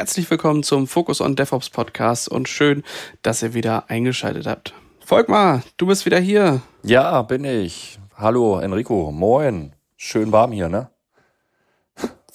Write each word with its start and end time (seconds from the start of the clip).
herzlich 0.00 0.30
willkommen 0.30 0.62
zum 0.62 0.86
Focus 0.86 1.20
on 1.20 1.36
DevOps 1.36 1.68
Podcast 1.68 2.26
und 2.26 2.48
schön, 2.48 2.84
dass 3.20 3.42
ihr 3.42 3.52
wieder 3.52 3.90
eingeschaltet 3.90 4.46
habt. 4.46 4.72
Volkmar, 5.04 5.62
du 5.76 5.84
bist 5.88 6.06
wieder 6.06 6.18
hier. 6.18 6.62
Ja, 6.82 7.20
bin 7.20 7.44
ich. 7.44 7.98
Hallo 8.16 8.58
Enrico, 8.60 9.12
moin. 9.12 9.74
Schön 9.98 10.32
warm 10.32 10.52
hier, 10.52 10.70
ne? 10.70 10.88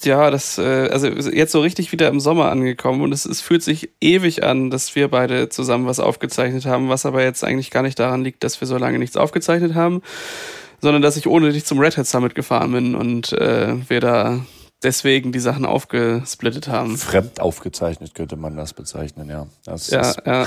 Ja, 0.04 0.30
das, 0.30 0.58
äh, 0.58 0.90
also 0.92 1.08
jetzt 1.08 1.50
so 1.50 1.60
richtig 1.60 1.90
wieder 1.90 2.06
im 2.06 2.20
Sommer 2.20 2.52
angekommen 2.52 3.02
und 3.02 3.10
es, 3.10 3.24
es 3.24 3.40
fühlt 3.40 3.64
sich 3.64 3.90
ewig 4.00 4.44
an, 4.44 4.70
dass 4.70 4.94
wir 4.94 5.08
beide 5.08 5.48
zusammen 5.48 5.86
was 5.86 5.98
aufgezeichnet 5.98 6.66
haben, 6.66 6.88
was 6.88 7.04
aber 7.04 7.24
jetzt 7.24 7.42
eigentlich 7.42 7.72
gar 7.72 7.82
nicht 7.82 7.98
daran 7.98 8.22
liegt, 8.22 8.44
dass 8.44 8.60
wir 8.60 8.68
so 8.68 8.78
lange 8.78 9.00
nichts 9.00 9.16
aufgezeichnet 9.16 9.74
haben, 9.74 10.02
sondern 10.80 11.02
dass 11.02 11.16
ich 11.16 11.26
ohne 11.26 11.50
dich 11.50 11.64
zum 11.64 11.80
Red 11.80 11.96
Hat 11.96 12.06
Summit 12.06 12.36
gefahren 12.36 12.70
bin 12.70 12.94
und 12.94 13.32
äh, 13.32 13.74
wir 13.90 13.98
da 13.98 14.46
deswegen 14.82 15.32
die 15.32 15.40
Sachen 15.40 15.64
aufgesplittet 15.64 16.68
haben. 16.68 16.96
Fremd 16.96 17.40
aufgezeichnet 17.40 18.14
könnte 18.14 18.36
man 18.36 18.56
das 18.56 18.74
bezeichnen, 18.74 19.28
ja. 19.28 19.46
Das 19.64 19.90
ja, 19.90 20.14
ja. 20.24 20.46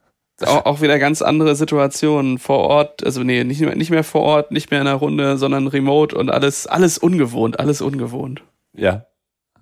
auch, 0.46 0.66
auch 0.66 0.80
wieder 0.80 0.98
ganz 0.98 1.22
andere 1.22 1.54
Situationen 1.56 2.38
vor 2.38 2.58
Ort, 2.58 3.04
also 3.04 3.22
nee, 3.22 3.44
nicht 3.44 3.60
mehr, 3.60 3.74
nicht 3.76 3.90
mehr 3.90 4.04
vor 4.04 4.22
Ort, 4.22 4.50
nicht 4.50 4.70
mehr 4.70 4.80
in 4.80 4.86
der 4.86 4.94
Runde, 4.94 5.38
sondern 5.38 5.66
remote 5.66 6.16
und 6.16 6.30
alles, 6.30 6.66
alles 6.66 6.98
ungewohnt, 6.98 7.58
alles 7.60 7.80
ungewohnt. 7.80 8.42
Ja, 8.72 9.06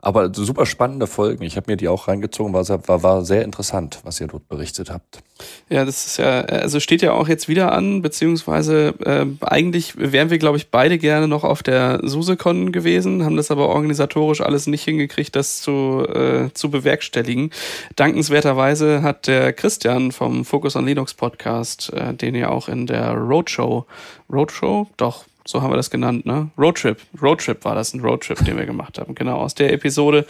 aber 0.00 0.32
super 0.32 0.66
spannende 0.66 1.06
Folgen. 1.06 1.42
Ich 1.42 1.56
habe 1.56 1.70
mir 1.70 1.76
die 1.76 1.88
auch 1.88 2.08
reingezogen, 2.08 2.52
war, 2.52 2.66
war, 2.68 3.02
war 3.02 3.24
sehr 3.24 3.44
interessant, 3.44 4.00
was 4.04 4.20
ihr 4.20 4.28
dort 4.28 4.48
berichtet 4.48 4.90
habt. 4.90 5.20
Ja, 5.68 5.84
das 5.84 6.06
ist 6.06 6.18
ja, 6.18 6.40
also 6.42 6.80
steht 6.80 7.02
ja 7.02 7.12
auch 7.12 7.28
jetzt 7.28 7.48
wieder 7.48 7.72
an, 7.72 8.02
beziehungsweise 8.02 8.94
äh, 9.04 9.26
eigentlich 9.44 9.94
wären 9.96 10.30
wir, 10.30 10.38
glaube 10.38 10.56
ich, 10.56 10.70
beide 10.70 10.98
gerne 10.98 11.28
noch 11.28 11.44
auf 11.44 11.62
der 11.62 12.00
SuseCon 12.02 12.72
gewesen, 12.72 13.24
haben 13.24 13.36
das 13.36 13.50
aber 13.50 13.68
organisatorisch 13.68 14.40
alles 14.40 14.66
nicht 14.66 14.84
hingekriegt, 14.84 15.36
das 15.36 15.60
zu, 15.60 16.06
äh, 16.08 16.52
zu 16.54 16.70
bewerkstelligen. 16.70 17.50
Dankenswerterweise 17.96 19.02
hat 19.02 19.26
der 19.26 19.52
Christian 19.52 20.12
vom 20.12 20.44
Focus 20.44 20.76
on 20.76 20.86
Linux 20.86 21.14
Podcast, 21.14 21.92
äh, 21.92 22.14
den 22.14 22.34
ihr 22.34 22.50
auch 22.50 22.68
in 22.68 22.86
der 22.86 23.12
Roadshow, 23.12 23.86
Roadshow? 24.30 24.88
Doch, 24.96 25.24
so 25.48 25.62
haben 25.62 25.72
wir 25.72 25.78
das 25.78 25.88
genannt, 25.88 26.26
ne? 26.26 26.50
Roadtrip. 26.58 26.98
Roadtrip 27.22 27.64
war 27.64 27.74
das, 27.74 27.94
ein 27.94 28.00
Roadtrip, 28.00 28.44
den 28.44 28.58
wir 28.58 28.66
gemacht 28.66 28.98
haben. 28.98 29.14
Genau, 29.14 29.38
aus 29.38 29.54
der 29.54 29.72
Episode. 29.72 30.26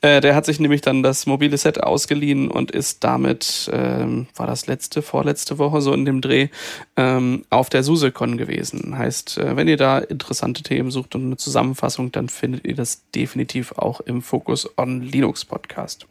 Äh, 0.00 0.22
der 0.22 0.34
hat 0.34 0.46
sich 0.46 0.60
nämlich 0.60 0.80
dann 0.80 1.02
das 1.02 1.26
mobile 1.26 1.58
Set 1.58 1.82
ausgeliehen 1.82 2.50
und 2.50 2.70
ist 2.70 3.04
damit, 3.04 3.70
ähm, 3.70 4.28
war 4.34 4.46
das 4.46 4.66
letzte, 4.66 5.02
vorletzte 5.02 5.58
Woche 5.58 5.82
so 5.82 5.92
in 5.92 6.06
dem 6.06 6.22
Dreh, 6.22 6.48
ähm, 6.96 7.44
auf 7.50 7.68
der 7.68 7.82
SuseCon 7.82 8.38
gewesen. 8.38 8.96
Heißt, 8.96 9.36
äh, 9.36 9.56
wenn 9.56 9.68
ihr 9.68 9.76
da 9.76 9.98
interessante 9.98 10.62
Themen 10.62 10.90
sucht 10.90 11.16
und 11.16 11.26
eine 11.26 11.36
Zusammenfassung, 11.36 12.10
dann 12.10 12.30
findet 12.30 12.66
ihr 12.66 12.74
das 12.74 13.02
definitiv 13.14 13.72
auch 13.72 14.00
im 14.00 14.22
Focus 14.22 14.66
on 14.78 15.02
Linux 15.02 15.44
Podcast. 15.44 16.06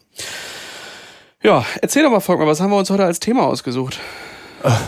Ja, 1.42 1.66
erzähl 1.82 2.04
doch 2.04 2.12
mal, 2.12 2.20
Volkmar, 2.20 2.48
was 2.48 2.62
haben 2.62 2.70
wir 2.70 2.78
uns 2.78 2.92
heute 2.92 3.06
als 3.06 3.20
Thema 3.20 3.48
ausgesucht? 3.48 4.00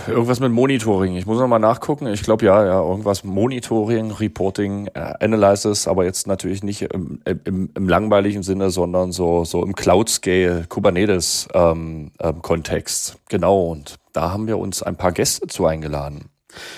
Irgendwas 0.07 0.39
mit 0.39 0.52
Monitoring. 0.52 1.16
Ich 1.16 1.25
muss 1.25 1.39
noch 1.39 1.47
mal 1.47 1.57
nachgucken. 1.59 2.07
Ich 2.07 2.23
glaube 2.23 2.45
ja, 2.45 2.66
ja, 2.66 2.81
irgendwas 2.81 3.23
Monitoring, 3.23 4.11
Reporting, 4.11 4.88
äh, 4.88 5.13
Analysis, 5.19 5.88
aber 5.88 6.03
jetzt 6.05 6.27
natürlich 6.27 6.63
nicht 6.63 6.81
im, 6.83 7.21
im, 7.25 7.69
im 7.73 7.89
langweiligen 7.89 8.43
Sinne, 8.43 8.69
sondern 8.69 9.11
so, 9.11 9.43
so 9.45 9.63
im 9.63 9.75
Cloud-Scale, 9.75 10.65
Kubernetes-Kontext. 10.69 13.09
Ähm, 13.09 13.15
ähm, 13.15 13.21
genau. 13.30 13.65
Und 13.67 13.95
da 14.11 14.31
haben 14.31 14.45
wir 14.47 14.59
uns 14.59 14.83
ein 14.83 14.95
paar 14.95 15.11
Gäste 15.11 15.47
zu 15.47 15.65
eingeladen. 15.65 16.30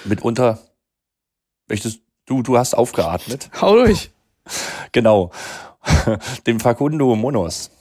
Mitunter, 0.06 0.60
möchtest 1.68 2.00
du, 2.26 2.44
du 2.44 2.58
hast 2.58 2.76
aufgeatmet. 2.76 3.50
Hau 3.62 3.76
durch. 3.76 4.12
Genau. 4.92 5.32
Dem 6.48 6.60
Facundo 6.60 7.16
Monos. 7.16 7.72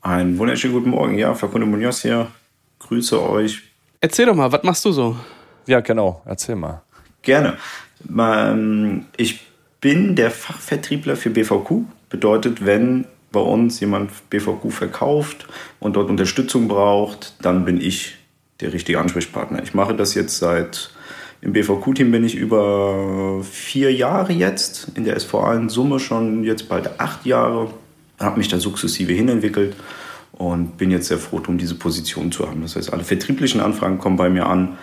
Einen 0.00 0.38
wunderschönen 0.38 0.74
guten 0.74 0.90
Morgen. 0.90 1.16
Ja, 1.16 1.34
Facundo 1.34 1.66
Munoz 1.66 2.02
hier. 2.02 2.26
Grüße 2.80 3.22
euch 3.22 3.71
Erzähl 4.04 4.26
doch 4.26 4.34
mal, 4.34 4.50
was 4.50 4.64
machst 4.64 4.84
du 4.84 4.90
so? 4.90 5.16
Ja, 5.68 5.78
genau, 5.78 6.22
erzähl 6.24 6.56
mal. 6.56 6.82
Gerne. 7.22 7.56
Ich 9.16 9.46
bin 9.80 10.16
der 10.16 10.32
Fachvertriebler 10.32 11.14
für 11.14 11.30
BVQ. 11.30 11.84
Bedeutet, 12.10 12.66
wenn 12.66 13.06
bei 13.30 13.38
uns 13.38 13.78
jemand 13.78 14.10
BVQ 14.28 14.72
verkauft 14.72 15.46
und 15.78 15.94
dort 15.94 16.10
Unterstützung 16.10 16.66
braucht, 16.66 17.34
dann 17.42 17.64
bin 17.64 17.80
ich 17.80 18.16
der 18.60 18.72
richtige 18.72 18.98
Ansprechpartner. 18.98 19.62
Ich 19.62 19.72
mache 19.72 19.94
das 19.94 20.14
jetzt 20.14 20.36
seit, 20.36 20.90
im 21.40 21.52
BVQ-Team 21.52 22.10
bin 22.10 22.24
ich 22.24 22.34
über 22.34 23.40
vier 23.44 23.92
Jahre 23.92 24.32
jetzt, 24.32 24.88
in 24.96 25.04
der 25.04 25.18
SVA 25.20 25.54
in 25.54 25.68
Summe 25.68 26.00
schon 26.00 26.42
jetzt 26.42 26.68
bald 26.68 26.98
acht 26.98 27.24
Jahre, 27.24 27.72
habe 28.18 28.38
mich 28.38 28.48
da 28.48 28.58
sukzessive 28.58 29.12
hinentwickelt 29.12 29.76
und 30.42 30.76
bin 30.76 30.90
jetzt 30.90 31.06
sehr 31.06 31.18
froh, 31.18 31.40
um 31.46 31.56
diese 31.56 31.76
Position 31.76 32.32
zu 32.32 32.48
haben. 32.48 32.62
Das 32.62 32.74
heißt, 32.74 32.92
alle 32.92 33.04
vertrieblichen 33.04 33.60
Anfragen 33.60 33.98
kommen 33.98 34.16
bei 34.16 34.28
mir 34.28 34.46
an. 34.46 34.76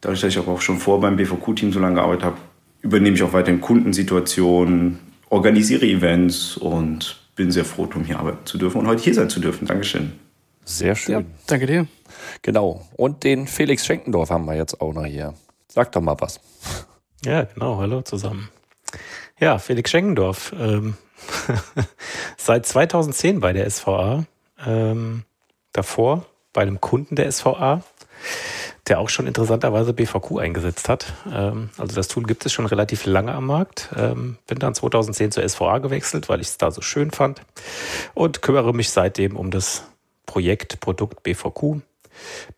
Dadurch, 0.00 0.20
dass 0.20 0.30
ich 0.30 0.38
auch 0.38 0.60
schon 0.60 0.78
vor 0.78 1.00
beim 1.00 1.16
BVQ-Team 1.16 1.72
so 1.72 1.80
lange 1.80 1.96
gearbeitet 1.96 2.24
habe, 2.24 2.36
übernehme 2.82 3.16
ich 3.16 3.22
auch 3.24 3.32
weiterhin 3.32 3.60
Kundensituationen, 3.60 5.00
organisiere 5.28 5.86
Events 5.86 6.56
und 6.56 7.20
bin 7.34 7.50
sehr 7.50 7.64
froh, 7.64 7.88
um 7.92 8.04
hier 8.04 8.20
arbeiten 8.20 8.46
zu 8.46 8.58
dürfen 8.58 8.78
und 8.80 8.86
heute 8.86 9.02
hier 9.02 9.14
sein 9.14 9.28
zu 9.28 9.40
dürfen. 9.40 9.66
Dankeschön. 9.66 10.12
Sehr 10.64 10.94
schön. 10.94 11.14
Ja, 11.14 11.22
danke 11.48 11.66
dir. 11.66 11.88
Genau. 12.42 12.86
Und 12.96 13.24
den 13.24 13.48
Felix 13.48 13.84
Schenkendorf 13.84 14.30
haben 14.30 14.44
wir 14.44 14.54
jetzt 14.54 14.80
auch 14.80 14.92
noch 14.92 15.06
hier. 15.06 15.34
Sag 15.66 15.90
doch 15.92 16.00
mal 16.00 16.16
was. 16.20 16.40
Ja, 17.24 17.42
genau. 17.42 17.78
Hallo 17.78 18.02
zusammen. 18.02 18.50
Ja, 19.40 19.58
Felix 19.58 19.90
Schenkendorf. 19.90 20.54
Ähm, 20.56 20.94
seit 22.36 22.66
2010 22.66 23.40
bei 23.40 23.52
der 23.52 23.68
SVA 23.68 24.26
ähm, 24.66 25.24
davor 25.72 26.26
bei 26.52 26.62
einem 26.62 26.80
Kunden 26.80 27.16
der 27.16 27.30
SVA, 27.30 27.82
der 28.88 28.98
auch 28.98 29.08
schon 29.08 29.26
interessanterweise 29.26 29.92
BVQ 29.92 30.38
eingesetzt 30.38 30.88
hat. 30.88 31.12
Ähm, 31.32 31.70
also 31.78 31.94
das 31.94 32.08
Tool 32.08 32.24
gibt 32.24 32.44
es 32.44 32.52
schon 32.52 32.66
relativ 32.66 33.06
lange 33.06 33.32
am 33.32 33.46
Markt. 33.46 33.90
Ähm, 33.96 34.38
bin 34.46 34.58
dann 34.58 34.74
2010 34.74 35.32
zur 35.32 35.48
SVA 35.48 35.78
gewechselt, 35.78 36.28
weil 36.28 36.40
ich 36.40 36.48
es 36.48 36.58
da 36.58 36.70
so 36.70 36.82
schön 36.82 37.10
fand 37.10 37.42
und 38.14 38.42
kümmere 38.42 38.74
mich 38.74 38.90
seitdem 38.90 39.36
um 39.36 39.50
das 39.50 39.84
Projekt 40.26 40.80
Produkt 40.80 41.22
BVQ. 41.22 41.82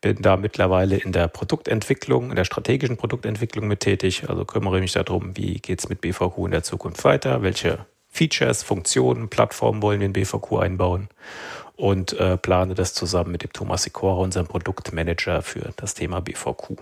Bin 0.01 0.21
da 0.21 0.35
mittlerweile 0.35 0.97
in 0.97 1.11
der 1.11 1.27
Produktentwicklung, 1.27 2.29
in 2.29 2.35
der 2.35 2.43
strategischen 2.43 2.97
Produktentwicklung 2.97 3.67
mit 3.67 3.79
tätig. 3.79 4.27
Also 4.27 4.45
kümmere 4.45 4.81
mich 4.81 4.93
darum, 4.93 5.37
wie 5.37 5.59
geht 5.59 5.79
es 5.79 5.89
mit 5.89 6.01
BVQ 6.01 6.37
in 6.39 6.51
der 6.51 6.63
Zukunft 6.63 7.03
weiter, 7.03 7.41
welche 7.41 7.85
Features, 8.09 8.63
Funktionen, 8.63 9.29
Plattformen 9.29 9.81
wollen 9.81 9.99
wir 9.99 10.07
in 10.07 10.13
BVQ 10.13 10.53
einbauen 10.59 11.09
und 11.77 12.13
äh, 12.13 12.37
plane 12.37 12.75
das 12.75 12.93
zusammen 12.93 13.31
mit 13.31 13.43
dem 13.43 13.53
Thomas 13.53 13.83
Sikora, 13.83 14.21
unserem 14.21 14.47
Produktmanager 14.47 15.41
für 15.41 15.73
das 15.75 15.93
Thema 15.93 16.21
BVQ. 16.21 16.77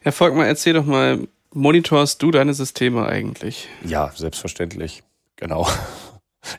Herr 0.00 0.12
Volkmann, 0.12 0.46
erzähl 0.46 0.74
doch 0.74 0.86
mal, 0.86 1.26
monitorst 1.52 2.22
du 2.22 2.30
deine 2.30 2.54
Systeme 2.54 3.06
eigentlich? 3.06 3.68
Ja, 3.84 4.12
selbstverständlich. 4.14 5.02
Genau. 5.36 5.66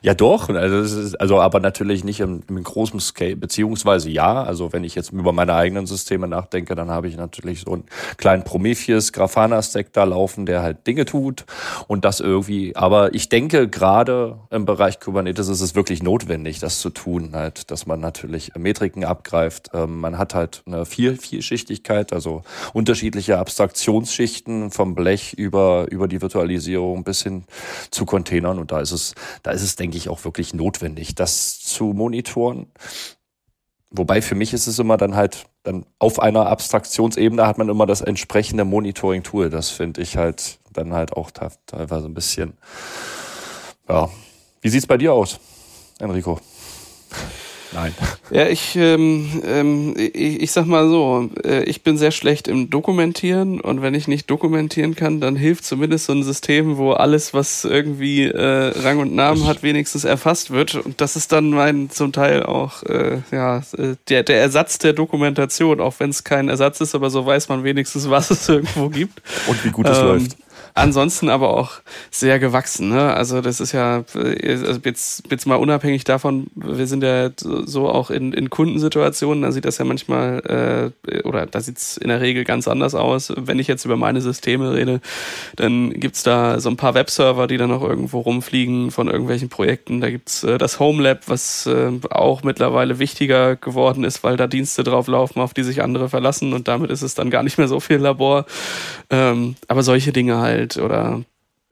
Ja, 0.02 0.14
doch. 0.14 0.48
Also, 0.48 1.00
ist, 1.00 1.20
also 1.20 1.40
aber 1.40 1.60
natürlich 1.60 2.04
nicht 2.04 2.20
im, 2.20 2.42
im 2.48 2.62
großen 2.62 3.00
Scale, 3.00 3.36
beziehungsweise 3.36 4.10
ja. 4.10 4.42
Also 4.42 4.72
wenn 4.72 4.84
ich 4.84 4.94
jetzt 4.94 5.12
über 5.12 5.32
meine 5.32 5.54
eigenen 5.54 5.86
Systeme 5.86 6.26
nachdenke, 6.26 6.74
dann 6.74 6.90
habe 6.90 7.08
ich 7.08 7.16
natürlich 7.16 7.62
so 7.62 7.72
einen 7.72 7.84
kleinen 8.16 8.44
Prometheus 8.44 9.12
Grafana 9.12 9.60
Stack 9.62 9.92
da 9.92 10.04
laufen, 10.04 10.46
der 10.46 10.62
halt 10.62 10.86
Dinge 10.86 11.04
tut 11.04 11.44
und 11.86 12.04
das 12.04 12.20
irgendwie. 12.20 12.74
Aber 12.76 13.14
ich 13.14 13.28
denke, 13.28 13.68
gerade 13.68 14.38
im 14.50 14.64
Bereich 14.64 15.00
Kubernetes 15.00 15.48
ist 15.48 15.60
es 15.60 15.74
wirklich 15.74 16.02
notwendig, 16.02 16.60
das 16.60 16.80
zu 16.80 16.90
tun, 16.90 17.30
halt, 17.34 17.70
dass 17.70 17.86
man 17.86 18.00
natürlich 18.00 18.52
Metriken 18.56 19.04
abgreift. 19.04 19.70
Ähm, 19.74 20.00
man 20.00 20.18
hat 20.18 20.34
halt 20.34 20.62
eine 20.66 20.86
Vier 20.86 21.16
Vielschichtigkeit, 21.16 22.12
also 22.12 22.42
unterschiedliche 22.72 23.38
Abstraktionsschichten 23.38 24.70
vom 24.70 24.94
Blech 24.94 25.34
über, 25.34 25.86
über 25.90 26.08
die 26.08 26.22
Virtualisierung 26.22 27.04
bis 27.04 27.22
hin 27.22 27.44
zu 27.90 28.06
Containern 28.06 28.58
und 28.58 28.72
da 28.72 28.80
ist 28.80 28.92
es, 28.92 29.14
da 29.42 29.50
ist 29.50 29.62
es 29.62 29.73
denke 29.76 29.96
ich, 29.96 30.08
auch 30.08 30.24
wirklich 30.24 30.54
notwendig, 30.54 31.14
das 31.14 31.60
zu 31.60 31.86
monitoren. 31.86 32.72
Wobei 33.90 34.22
für 34.22 34.34
mich 34.34 34.52
ist 34.52 34.66
es 34.66 34.78
immer 34.78 34.96
dann 34.96 35.14
halt, 35.14 35.46
dann 35.62 35.86
auf 35.98 36.18
einer 36.20 36.46
Abstraktionsebene 36.46 37.46
hat 37.46 37.58
man 37.58 37.68
immer 37.68 37.86
das 37.86 38.00
entsprechende 38.00 38.64
Monitoring-Tool. 38.64 39.50
Das 39.50 39.70
finde 39.70 40.02
ich 40.02 40.16
halt 40.16 40.58
dann 40.72 40.92
halt 40.92 41.12
auch 41.12 41.30
teilweise 41.30 42.06
ein 42.06 42.14
bisschen, 42.14 42.54
ja. 43.88 44.08
Wie 44.60 44.68
sieht's 44.68 44.86
bei 44.86 44.96
dir 44.96 45.12
aus, 45.12 45.38
Enrico? 46.00 46.40
Nein. 47.74 47.92
Ja, 48.30 48.46
ich, 48.46 48.76
ähm, 48.76 49.42
ähm, 49.44 49.94
ich, 49.96 50.42
ich 50.42 50.52
sag 50.52 50.66
mal 50.66 50.88
so, 50.88 51.28
äh, 51.44 51.64
ich 51.64 51.82
bin 51.82 51.98
sehr 51.98 52.12
schlecht 52.12 52.46
im 52.46 52.70
Dokumentieren 52.70 53.60
und 53.60 53.82
wenn 53.82 53.94
ich 53.94 54.06
nicht 54.06 54.30
dokumentieren 54.30 54.94
kann, 54.94 55.20
dann 55.20 55.34
hilft 55.34 55.64
zumindest 55.64 56.06
so 56.06 56.12
ein 56.12 56.22
System, 56.22 56.76
wo 56.76 56.92
alles, 56.92 57.34
was 57.34 57.64
irgendwie 57.64 58.24
äh, 58.24 58.72
Rang 58.78 58.98
und 58.98 59.14
Namen 59.14 59.46
hat, 59.46 59.62
wenigstens 59.62 60.04
erfasst 60.04 60.50
wird. 60.50 60.76
Und 60.76 61.00
das 61.00 61.16
ist 61.16 61.32
dann 61.32 61.50
mein 61.50 61.90
zum 61.90 62.12
Teil 62.12 62.44
auch 62.44 62.82
äh, 62.84 63.18
ja, 63.32 63.58
äh, 63.76 63.96
der, 64.08 64.22
der 64.22 64.40
Ersatz 64.40 64.78
der 64.78 64.92
Dokumentation, 64.92 65.80
auch 65.80 65.94
wenn 65.98 66.10
es 66.10 66.22
kein 66.22 66.48
Ersatz 66.48 66.80
ist, 66.80 66.94
aber 66.94 67.10
so 67.10 67.26
weiß 67.26 67.48
man 67.48 67.64
wenigstens, 67.64 68.08
was 68.08 68.30
es 68.30 68.48
irgendwo 68.48 68.88
gibt. 68.88 69.20
Und 69.48 69.64
wie 69.64 69.70
gut 69.70 69.88
es 69.88 69.98
ähm, 69.98 70.06
läuft. 70.06 70.36
Ansonsten 70.74 71.28
aber 71.28 71.50
auch 71.50 71.72
sehr 72.10 72.38
gewachsen. 72.38 72.88
Ne? 72.90 73.12
Also 73.14 73.40
das 73.40 73.60
ist 73.60 73.72
ja 73.72 74.04
also 74.14 74.80
jetzt, 74.84 75.24
jetzt 75.30 75.46
mal 75.46 75.56
unabhängig 75.56 76.04
davon, 76.04 76.48
wir 76.54 76.86
sind 76.86 77.02
ja 77.02 77.30
so 77.36 77.88
auch 77.88 78.10
in, 78.10 78.32
in 78.32 78.50
Kundensituationen, 78.50 79.42
da 79.42 79.52
sieht 79.52 79.64
das 79.64 79.78
ja 79.78 79.84
manchmal 79.84 80.92
äh, 81.06 81.22
oder 81.22 81.46
da 81.46 81.60
sieht 81.60 81.78
es 81.78 81.96
in 81.96 82.08
der 82.08 82.20
Regel 82.20 82.44
ganz 82.44 82.68
anders 82.68 82.94
aus. 82.94 83.32
Wenn 83.36 83.58
ich 83.58 83.68
jetzt 83.68 83.84
über 83.84 83.96
meine 83.96 84.20
Systeme 84.20 84.74
rede, 84.74 85.00
dann 85.56 85.92
gibt's 85.92 86.22
da 86.22 86.60
so 86.60 86.68
ein 86.70 86.76
paar 86.76 86.94
Webserver, 86.94 87.46
die 87.46 87.56
dann 87.56 87.70
noch 87.70 87.82
irgendwo 87.82 88.20
rumfliegen 88.20 88.90
von 88.90 89.08
irgendwelchen 89.08 89.48
Projekten. 89.48 90.00
Da 90.00 90.10
gibt's 90.10 90.44
äh, 90.44 90.58
das 90.58 90.80
Homelab, 90.80 91.22
was 91.26 91.66
äh, 91.66 91.92
auch 92.10 92.42
mittlerweile 92.42 92.98
wichtiger 92.98 93.56
geworden 93.56 94.04
ist, 94.04 94.24
weil 94.24 94.36
da 94.36 94.46
Dienste 94.46 94.84
drauf 94.84 95.06
laufen, 95.06 95.40
auf 95.40 95.54
die 95.54 95.62
sich 95.62 95.82
andere 95.82 96.08
verlassen 96.08 96.52
und 96.52 96.68
damit 96.68 96.90
ist 96.90 97.02
es 97.02 97.14
dann 97.14 97.30
gar 97.30 97.42
nicht 97.42 97.58
mehr 97.58 97.68
so 97.68 97.80
viel 97.80 97.98
Labor. 97.98 98.46
Ähm, 99.10 99.56
aber 99.68 99.82
solche 99.82 100.12
Dinge 100.12 100.36
halt 100.44 100.76
oder 100.76 101.24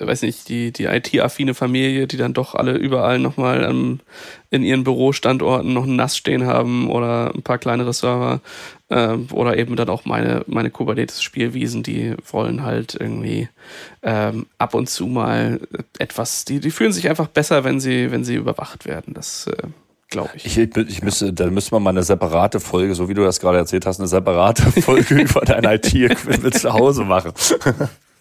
weiß 0.06 0.22
nicht, 0.22 0.48
die, 0.48 0.72
die 0.72 0.84
IT-affine 0.84 1.54
Familie, 1.54 2.06
die 2.06 2.16
dann 2.16 2.34
doch 2.34 2.54
alle 2.54 2.76
überall 2.76 3.19
nochmal 3.19 3.64
ähm, 3.64 4.00
in 4.50 4.62
ihren 4.62 4.84
Bürostandorten 4.84 5.72
noch 5.72 5.84
ein 5.84 5.96
NAS 5.96 6.16
stehen 6.16 6.46
haben 6.46 6.90
oder 6.90 7.32
ein 7.34 7.42
paar 7.42 7.58
kleinere 7.58 7.92
Server 7.92 8.40
äh, 8.88 9.14
oder 9.32 9.56
eben 9.56 9.76
dann 9.76 9.88
auch 9.88 10.04
meine, 10.04 10.44
meine 10.46 10.70
Kubernetes-Spielwiesen, 10.70 11.82
die 11.82 12.14
wollen 12.30 12.62
halt 12.62 12.96
irgendwie 12.98 13.48
ähm, 14.02 14.46
ab 14.58 14.75
und 14.75 14.88
zu 14.88 15.06
mal 15.06 15.60
etwas, 15.98 16.44
die, 16.44 16.60
die 16.60 16.70
fühlen 16.70 16.92
sich 16.92 17.08
einfach 17.08 17.28
besser, 17.28 17.64
wenn 17.64 17.80
sie, 17.80 18.10
wenn 18.10 18.25
sie 18.25 18.34
überwacht 18.34 18.86
werden. 18.86 19.14
Das 19.14 19.46
äh, 19.46 19.68
glaube 20.10 20.30
ich. 20.34 20.58
Ich, 20.58 20.76
ich 20.76 21.02
müsste, 21.02 21.32
da 21.32 21.48
müsste 21.48 21.75
man 21.75 21.82
mal 21.82 21.90
eine 21.90 22.02
separate 22.02 22.60
Folge, 22.60 22.94
so 22.94 23.08
wie 23.08 23.14
du 23.14 23.22
das 23.22 23.40
gerade 23.40 23.58
erzählt 23.58 23.86
hast, 23.86 23.98
eine 23.98 24.08
separate 24.08 24.62
Folge 24.82 25.14
über 25.14 25.42
dein 25.42 25.64
IT-Equipment 25.64 26.54
zu 26.54 26.72
Hause 26.72 27.04
machen. 27.04 27.32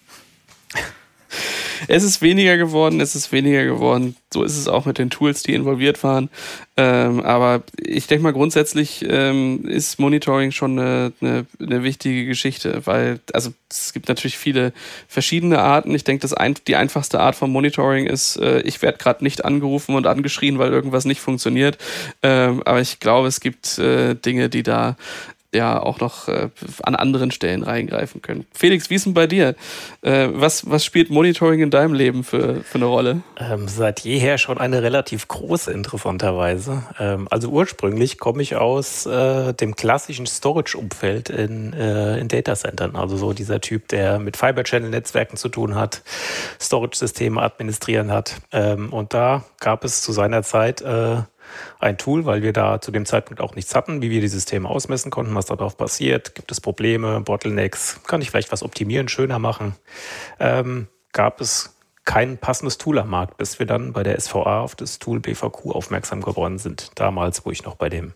es 1.88 2.04
ist 2.04 2.22
weniger 2.22 2.58
geworden, 2.58 3.00
es 3.02 3.16
ist 3.16 3.32
weniger 3.32 3.64
geworden. 3.64 4.16
So 4.34 4.44
ist 4.44 4.58
es 4.58 4.68
auch 4.68 4.86
mit 4.86 4.98
den 4.98 5.10
Tools, 5.10 5.44
die 5.44 5.54
involviert 5.54 6.04
waren. 6.04 6.30
Ähm, 6.78 7.20
aber 7.22 7.64
ich 7.78 8.08
denke 8.08 8.24
mal, 8.24 8.34
grundsätzlich 8.34 9.06
ähm, 9.08 9.66
ist 9.68 10.00
Monitoring 10.00 10.52
schon 10.52 10.80
eine, 10.80 11.12
eine, 11.20 11.46
eine, 11.60 11.84
wichtige 11.84 12.26
Geschichte, 12.26 12.86
weil, 12.86 13.20
also 13.34 13.52
es 13.70 13.92
gibt 13.92 14.08
natürlich 14.08 14.38
viele 14.38 14.72
verschiedene 15.08 15.60
Arten. 15.60 15.94
Ich 15.94 16.06
denke, 16.06 16.28
ein, 16.40 16.56
die 16.68 16.78
einfachste 16.78 17.20
Art 17.20 17.36
von 17.36 17.52
Monitoring 17.52 18.08
ist, 18.08 18.38
äh, 18.38 18.62
ich 18.62 18.82
werde 18.82 18.98
gerade 18.98 19.24
nicht 19.24 19.44
angerufen 19.44 19.96
und 19.96 20.08
angeschrien, 20.08 20.60
weil 20.60 20.72
irgendwas 20.72 21.06
nicht 21.06 21.20
funktioniert. 21.20 21.78
Ähm, 22.24 22.64
aber 22.64 22.80
ich 22.80 23.00
glaube, 23.00 23.28
es 23.28 23.42
gibt 23.42 23.78
äh, 23.80 24.16
Dinge, 24.16 24.50
die 24.50 24.64
da 24.64 24.96
ja 25.54 25.82
auch 25.82 26.00
noch 26.00 26.28
äh, 26.28 26.50
an 26.84 26.96
anderen 26.96 27.32
Stellen 27.32 27.64
reingreifen 27.64 28.22
können. 28.22 28.46
Felix, 28.54 28.90
wie 28.90 28.96
ist 28.96 29.06
denn 29.06 29.14
bei 29.14 29.28
dir? 29.28 29.56
Äh, 30.02 30.30
was, 30.32 30.70
was 30.70 30.86
spielt 30.86 31.10
Monitoring 31.10 31.62
in 31.62 31.70
deinem 31.70 31.94
Leben 31.94 32.24
für, 32.24 32.64
für 32.64 32.76
eine 32.76 32.86
Rolle? 32.86 33.22
Ähm, 33.38 33.68
seit 33.68 34.02
jeher 34.02 34.38
schon 34.38 34.58
eine 34.58 34.82
relativ 34.82 35.28
große, 35.28 35.72
interessanterweise. 35.72 36.84
Ähm, 37.00 37.28
also 37.30 37.50
ursprünglich 37.50 38.18
komme 38.18 38.42
ich 38.42 38.56
aus 38.56 39.06
äh, 39.06 39.54
dem 39.54 39.76
klassischen 39.76 40.26
Storage-Umfeld 40.26 41.30
in, 41.30 41.74
äh, 41.74 42.18
in 42.18 42.28
Datacentern. 42.28 42.96
Also 42.96 43.18
so 43.18 43.34
dieser 43.34 43.60
Typ, 43.62 43.88
der 43.90 44.20
mit 44.20 44.38
Fiber-Channel-Netzwerken 44.38 45.38
zu 45.38 45.50
tun 45.50 45.76
hat, 45.76 46.02
Storage-Systeme 46.60 47.42
administrieren 47.42 48.12
hat. 48.12 48.36
Ähm, 48.52 48.94
und 48.94 49.14
da 49.14 49.44
gab 49.60 49.84
es 49.84 50.02
zu 50.02 50.14
seiner 50.14 50.44
Zeit 50.44 50.82
äh, 50.82 51.18
ein 51.80 51.98
Tool, 51.98 52.26
weil 52.26 52.42
wir 52.44 52.54
da 52.54 52.82
zu 52.82 52.92
dem 52.92 53.06
Zeitpunkt 53.06 53.42
auch 53.42 53.56
nichts 53.56 53.76
hatten, 53.76 54.02
wie 54.02 54.10
wir 54.10 54.22
die 54.22 54.28
Systeme 54.28 54.70
ausmessen 54.70 55.12
konnten, 55.12 55.36
was 55.36 55.46
darauf 55.46 55.78
passiert. 55.78 56.36
Gibt 56.36 56.52
es 56.52 56.62
Probleme, 56.62 57.22
Bottlenecks? 57.22 58.02
Kann 58.08 58.22
ich 58.22 58.30
vielleicht 58.30 58.52
was 58.52 58.64
optimieren, 58.64 59.08
schöner 59.08 59.40
machen? 59.40 59.76
Ähm, 60.40 60.88
gab 61.12 61.42
es 61.42 61.76
kein 62.04 62.38
passendes 62.38 62.78
Tool 62.78 62.98
am 62.98 63.10
Markt, 63.10 63.38
bis 63.38 63.60
wir 63.60 63.66
dann 63.66 63.94
bei 63.94 64.04
der 64.04 64.20
SVA 64.20 64.62
auf 64.62 64.76
das 64.76 65.00
Tool 65.00 65.20
BVQ 65.20 65.68
aufmerksam 65.68 66.22
geworden 66.22 66.58
sind. 66.58 66.92
Damals, 66.96 67.46
wo 67.46 67.52
ich 67.52 67.64
noch 67.64 67.76
bei 67.76 67.90
dem 67.90 68.14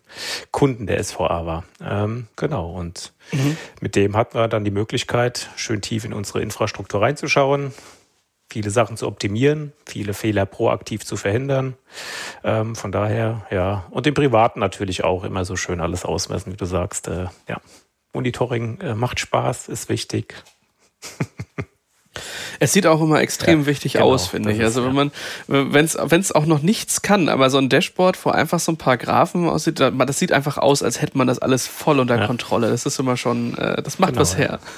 Kunden 0.51 0.87
der 0.87 1.03
SVA 1.03 1.45
war. 1.45 1.63
Ähm, 1.83 2.27
genau. 2.35 2.71
Und 2.71 3.13
mhm. 3.31 3.57
mit 3.81 3.95
dem 3.95 4.17
hatten 4.17 4.37
wir 4.37 4.47
dann 4.47 4.65
die 4.65 4.71
Möglichkeit, 4.71 5.49
schön 5.55 5.81
tief 5.81 6.03
in 6.03 6.13
unsere 6.13 6.41
Infrastruktur 6.41 7.01
reinzuschauen, 7.01 7.73
viele 8.55 8.69
Sachen 8.69 8.95
zu 8.95 9.05
optimieren, 9.05 9.73
viele 9.85 10.13
Fehler 10.13 10.45
proaktiv 10.45 11.05
zu 11.05 11.17
verhindern. 11.17 11.73
Ähm, 12.41 12.77
von 12.77 12.93
daher, 12.93 13.45
ja, 13.51 13.83
und 13.89 14.07
im 14.07 14.13
Privaten 14.13 14.61
natürlich 14.61 15.03
auch 15.03 15.25
immer 15.25 15.43
so 15.43 15.57
schön 15.57 15.81
alles 15.81 16.05
ausmessen, 16.05 16.53
wie 16.53 16.55
du 16.55 16.63
sagst. 16.63 17.09
Äh, 17.09 17.25
ja, 17.49 17.59
Monitoring 18.13 18.79
äh, 18.79 18.95
macht 18.95 19.19
Spaß, 19.19 19.67
ist 19.67 19.89
wichtig. 19.89 20.35
Es 22.61 22.71
sieht 22.71 22.87
auch 22.87 23.01
immer 23.01 23.19
extrem 23.19 23.61
ja, 23.61 23.65
wichtig 23.65 23.93
genau, 23.93 24.05
aus, 24.13 24.27
finde 24.27 24.53
ich. 24.53 24.61
Also 24.61 24.85
wenn 24.85 24.95
man, 24.95 25.11
wenn 25.47 25.83
es 25.83 26.31
auch 26.31 26.45
noch 26.45 26.61
nichts 26.61 27.01
kann, 27.01 27.27
aber 27.27 27.49
so 27.49 27.57
ein 27.57 27.67
Dashboard, 27.67 28.25
wo 28.25 28.29
einfach 28.29 28.59
so 28.59 28.71
ein 28.71 28.77
paar 28.77 28.95
Graphen 28.95 29.49
aussieht, 29.49 29.81
das 29.81 30.19
sieht 30.19 30.31
einfach 30.31 30.57
aus, 30.57 30.81
als 30.81 31.01
hätte 31.01 31.17
man 31.17 31.27
das 31.27 31.39
alles 31.39 31.67
voll 31.67 31.99
unter 31.99 32.17
ja. 32.17 32.25
Kontrolle. 32.25 32.69
Das 32.69 32.85
ist 32.85 32.97
immer 32.97 33.17
schon, 33.17 33.57
äh, 33.57 33.83
das 33.83 33.99
macht 33.99 34.11
genau, 34.11 34.21
was 34.21 34.37
her. 34.37 34.59
Ja 34.63 34.69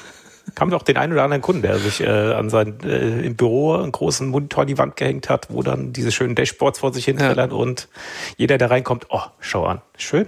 kam 0.55 0.69
doch 0.69 0.83
den 0.83 0.97
einen 0.97 1.13
oder 1.13 1.23
anderen 1.23 1.41
Kunden, 1.41 1.61
der 1.61 1.77
sich 1.77 2.01
äh, 2.01 2.07
an 2.07 2.49
sein 2.49 2.79
äh, 2.83 3.21
im 3.21 3.35
Büro 3.35 3.73
einen 3.73 3.91
großen 3.91 4.27
Monitor 4.27 4.61
an 4.61 4.67
die 4.67 4.77
Wand 4.77 4.95
gehängt 4.95 5.29
hat, 5.29 5.47
wo 5.49 5.61
dann 5.61 5.93
diese 5.93 6.11
schönen 6.11 6.35
Dashboards 6.35 6.79
vor 6.79 6.93
sich 6.93 7.05
hin 7.05 7.17
ja. 7.19 7.45
und 7.45 7.89
jeder, 8.37 8.57
der 8.57 8.71
reinkommt, 8.71 9.07
oh, 9.09 9.21
schau 9.39 9.65
an, 9.65 9.81
schön. 9.97 10.27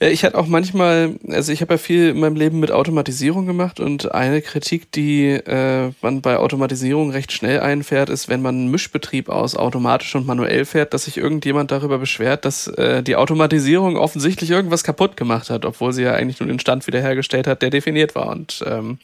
Äh, 0.00 0.10
ich 0.10 0.24
hatte 0.24 0.38
auch 0.38 0.46
manchmal, 0.46 1.16
also 1.28 1.52
ich 1.52 1.60
habe 1.60 1.74
ja 1.74 1.78
viel 1.78 2.10
in 2.10 2.20
meinem 2.20 2.36
Leben 2.36 2.60
mit 2.60 2.72
Automatisierung 2.72 3.46
gemacht 3.46 3.80
und 3.80 4.12
eine 4.12 4.42
Kritik, 4.42 4.92
die 4.92 5.30
äh, 5.30 5.92
man 6.02 6.22
bei 6.22 6.36
Automatisierung 6.36 7.10
recht 7.10 7.32
schnell 7.32 7.60
einfährt, 7.60 8.10
ist, 8.10 8.28
wenn 8.28 8.42
man 8.42 8.54
einen 8.54 8.70
Mischbetrieb 8.70 9.28
aus 9.28 9.56
automatisch 9.56 10.14
und 10.14 10.26
manuell 10.26 10.64
fährt, 10.64 10.94
dass 10.94 11.04
sich 11.04 11.16
irgendjemand 11.16 11.70
darüber 11.70 11.98
beschwert, 11.98 12.44
dass 12.44 12.66
äh, 12.66 13.02
die 13.02 13.16
Automatisierung 13.16 13.96
offensichtlich 13.96 14.50
irgendwas 14.50 14.84
kaputt 14.84 15.16
gemacht 15.16 15.50
hat, 15.50 15.64
obwohl 15.64 15.92
sie 15.92 16.02
ja 16.02 16.12
eigentlich 16.12 16.40
nur 16.40 16.48
den 16.48 16.60
Stand 16.60 16.86
wiederhergestellt 16.86 17.46
hat, 17.46 17.62
der 17.62 17.70
definiert 17.70 18.14
war. 18.14 18.28
Und 18.28 18.64
ähm, 18.66 18.98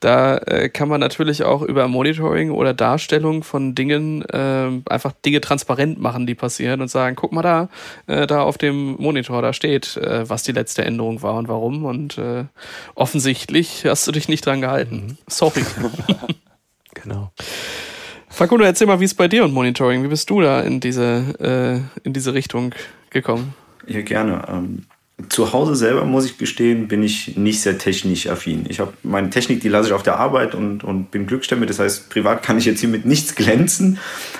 da 0.00 0.38
äh, 0.38 0.68
kann 0.68 0.88
man 0.88 1.00
natürlich 1.00 1.42
auch 1.42 1.62
über 1.62 1.88
Monitoring 1.88 2.50
oder 2.50 2.74
Darstellung 2.74 3.42
von 3.42 3.74
Dingen 3.74 4.22
äh, 4.22 4.70
einfach 4.88 5.12
Dinge 5.24 5.40
transparent 5.40 6.00
machen, 6.00 6.26
die 6.26 6.34
passieren 6.34 6.80
und 6.80 6.88
sagen, 6.88 7.16
guck 7.16 7.32
mal 7.32 7.42
da, 7.42 7.68
äh, 8.06 8.26
da 8.26 8.42
auf 8.42 8.58
dem 8.58 8.96
Monitor, 8.98 9.42
da 9.42 9.52
steht, 9.52 9.96
äh, 9.96 10.27
was 10.30 10.42
die 10.42 10.52
letzte 10.52 10.84
Änderung 10.84 11.22
war 11.22 11.34
und 11.34 11.48
warum. 11.48 11.84
Und 11.84 12.18
äh, 12.18 12.44
offensichtlich 12.94 13.84
hast 13.84 14.06
du 14.06 14.12
dich 14.12 14.28
nicht 14.28 14.44
dran 14.44 14.60
gehalten. 14.60 14.96
Mhm. 14.96 15.16
Sorry. 15.28 15.64
genau. 16.94 17.32
Facundo, 18.28 18.64
erzähl 18.64 18.86
mal, 18.86 19.00
wie 19.00 19.04
es 19.04 19.14
bei 19.14 19.26
dir 19.26 19.44
und 19.44 19.52
Monitoring, 19.52 20.04
wie 20.04 20.08
bist 20.08 20.30
du 20.30 20.40
da 20.40 20.60
in 20.60 20.80
diese, 20.80 21.34
äh, 21.40 22.06
in 22.06 22.12
diese 22.12 22.34
Richtung 22.34 22.74
gekommen? 23.10 23.54
Ja, 23.86 24.02
gerne. 24.02 24.44
Ähm, 24.48 24.84
zu 25.28 25.52
Hause 25.52 25.74
selber, 25.74 26.04
muss 26.04 26.26
ich 26.26 26.38
gestehen, 26.38 26.86
bin 26.86 27.02
ich 27.02 27.36
nicht 27.36 27.60
sehr 27.60 27.76
technisch 27.76 28.28
affin. 28.28 28.66
Ich 28.68 28.78
habe 28.78 28.92
meine 29.02 29.30
Technik, 29.30 29.60
die 29.60 29.68
lasse 29.68 29.88
ich 29.88 29.94
auf 29.94 30.04
der 30.04 30.18
Arbeit 30.18 30.54
und, 30.54 30.84
und 30.84 31.10
bin 31.10 31.26
glücklich 31.26 31.48
damit. 31.48 31.68
Das 31.70 31.80
heißt, 31.80 32.08
privat 32.10 32.44
kann 32.44 32.58
ich 32.58 32.66
jetzt 32.66 32.80
hier 32.80 32.88
mit 32.88 33.04
nichts 33.04 33.34
glänzen. 33.34 33.98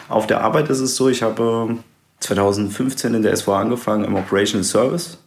Auf 0.09 0.29
der 0.29 0.43
Arbeit 0.43 0.71
ist 0.71 0.79
es 0.79 0.95
so, 0.95 1.09
ich 1.09 1.23
habe 1.23 1.79
2015 2.21 3.15
in 3.15 3.23
der 3.23 3.37
SVA 3.37 3.61
angefangen 3.61 4.05
im 4.05 4.15
Operational 4.15 4.65
Service 4.65 5.19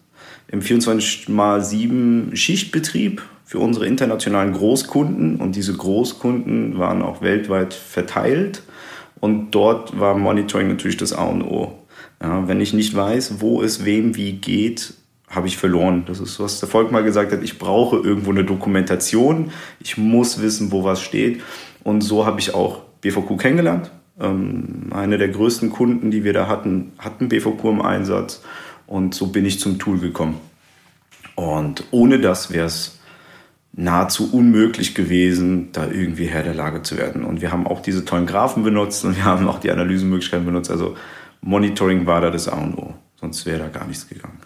im 0.51 0.62
24 0.62 1.29
mal 1.29 1.63
7 1.63 2.36
Schichtbetrieb 2.36 3.24
für 3.46 3.60
unsere 3.60 3.86
internationalen 3.86 4.53
Großkunden 4.53 5.38
und 5.38 5.55
diese 5.55 5.74
Großkunden 5.74 6.77
waren 6.77 7.01
auch 7.01 7.22
weltweit 7.22 7.74
verteilt 7.74 8.63
und 9.20 9.51
dort 9.51 10.00
war 10.00 10.17
Monitoring 10.17 10.67
natürlich 10.67 10.98
das 10.98 11.13
A 11.13 11.24
und 11.24 11.43
O. 11.43 11.77
Ja, 12.22 12.48
wenn 12.48 12.62
ich 12.62 12.74
nicht 12.74 12.96
weiß, 12.96 13.36
wo 13.39 13.62
es 13.62 13.86
wem 13.86 14.15
wie 14.15 14.34
geht, 14.34 14.93
habe 15.29 15.48
ich 15.48 15.58
verloren. 15.58 16.03
Das 16.05 16.20
ist, 16.20 16.39
was 16.39 16.60
der 16.60 16.70
Volk 16.70 16.91
mal 16.91 17.03
gesagt 17.03 17.31
hat, 17.31 17.41
ich 17.41 17.58
brauche 17.58 17.98
irgendwo 17.98 18.31
eine 18.31 18.43
Dokumentation, 18.43 19.51
ich 19.79 19.98
muss 19.98 20.41
wissen, 20.41 20.72
wo 20.72 20.84
was 20.84 21.01
steht. 21.01 21.41
Und 21.84 22.01
so 22.01 22.25
habe 22.25 22.39
ich 22.39 22.53
auch 22.53 22.81
BVQ 23.01 23.38
kennengelernt. 23.38 23.91
Ähm, 24.20 24.89
eine 24.91 25.17
der 25.17 25.29
größten 25.29 25.72
Kunden, 25.72 26.12
die 26.12 26.24
wir 26.24 26.34
da 26.34 26.48
hatten, 26.48 26.91
hatten 27.00 27.29
BVQ 27.29 27.63
im 27.65 27.81
Einsatz. 27.81 28.43
Und 28.91 29.15
so 29.15 29.27
bin 29.27 29.45
ich 29.45 29.62
zum 29.62 29.79
Tool 29.79 30.00
gekommen. 30.00 30.38
Und 31.36 31.86
ohne 31.91 32.19
das 32.19 32.51
wäre 32.51 32.65
es 32.65 33.00
nahezu 33.71 34.33
unmöglich 34.33 34.95
gewesen, 34.95 35.71
da 35.71 35.88
irgendwie 35.88 36.25
Herr 36.25 36.43
der 36.43 36.53
Lage 36.53 36.81
zu 36.81 36.98
werden. 36.98 37.24
Und 37.24 37.39
wir 37.39 37.53
haben 37.53 37.67
auch 37.67 37.81
diese 37.81 38.03
tollen 38.03 38.25
Graphen 38.25 38.63
benutzt 38.63 39.05
und 39.05 39.15
wir 39.15 39.24
haben 39.24 39.48
auch 39.48 39.60
die 39.60 39.71
Analysemöglichkeiten 39.71 40.45
benutzt. 40.45 40.69
Also 40.69 40.98
Monitoring 41.39 42.05
war 42.05 42.19
da 42.19 42.31
das 42.31 42.50
A 42.50 42.57
und 42.57 42.77
O. 42.77 42.93
Sonst 43.15 43.45
wäre 43.45 43.60
da 43.60 43.67
gar 43.69 43.88
nichts 43.88 44.10
gegangen. 44.10 44.39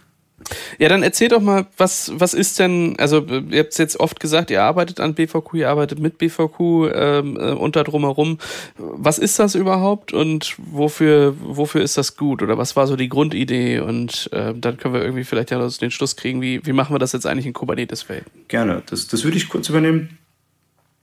Ja, 0.78 0.90
dann 0.90 1.04
erzähl 1.04 1.30
doch 1.30 1.42
mal, 1.42 1.66
was, 1.78 2.12
was 2.16 2.34
ist 2.34 2.60
denn, 2.60 2.96
also 3.00 3.26
ihr 3.26 3.60
habt 3.60 3.78
jetzt 3.78 4.00
oft 4.00 4.20
gesagt, 4.20 4.52
ihr 4.52 4.64
arbeitet 4.64 5.00
an 5.00 5.16
BVQ, 5.16 5.54
ihr 5.56 5.70
arbeitet 5.70 6.00
mit 6.00 6.18
BVQ 6.18 6.60
ähm, 6.94 7.38
äh, 7.38 7.52
und 7.52 7.76
da 7.76 7.84
drumherum. 7.84 8.38
Was 8.78 9.18
ist 9.18 9.40
das 9.40 9.56
überhaupt 9.56 10.14
und 10.14 10.56
wofür, 10.58 11.36
wofür 11.40 11.82
ist 11.82 11.98
das 11.98 12.16
gut? 12.16 12.42
Oder 12.42 12.58
was 12.58 12.76
war 12.76 12.88
so 12.88 12.96
die 12.96 13.10
Grundidee? 13.10 13.80
Und 13.80 14.30
äh, 14.34 14.54
dann 14.54 14.78
können 14.78 14.94
wir 14.94 15.02
irgendwie 15.02 15.24
vielleicht 15.24 15.52
ja 15.52 15.68
den 15.68 15.92
Schluss 15.92 16.16
kriegen, 16.16 16.42
wie, 16.42 16.66
wie 16.66 16.74
machen 16.74 16.94
wir 16.94 17.00
das 17.00 17.14
jetzt 17.14 17.26
eigentlich 17.26 17.48
in 17.48 17.54
Kubernetes-Welt? 17.54 18.26
Gerne, 18.48 18.84
das, 18.90 19.08
das 19.08 19.24
würde 19.24 19.38
ich 19.38 19.50
kurz 19.50 19.70
übernehmen. 19.70 20.18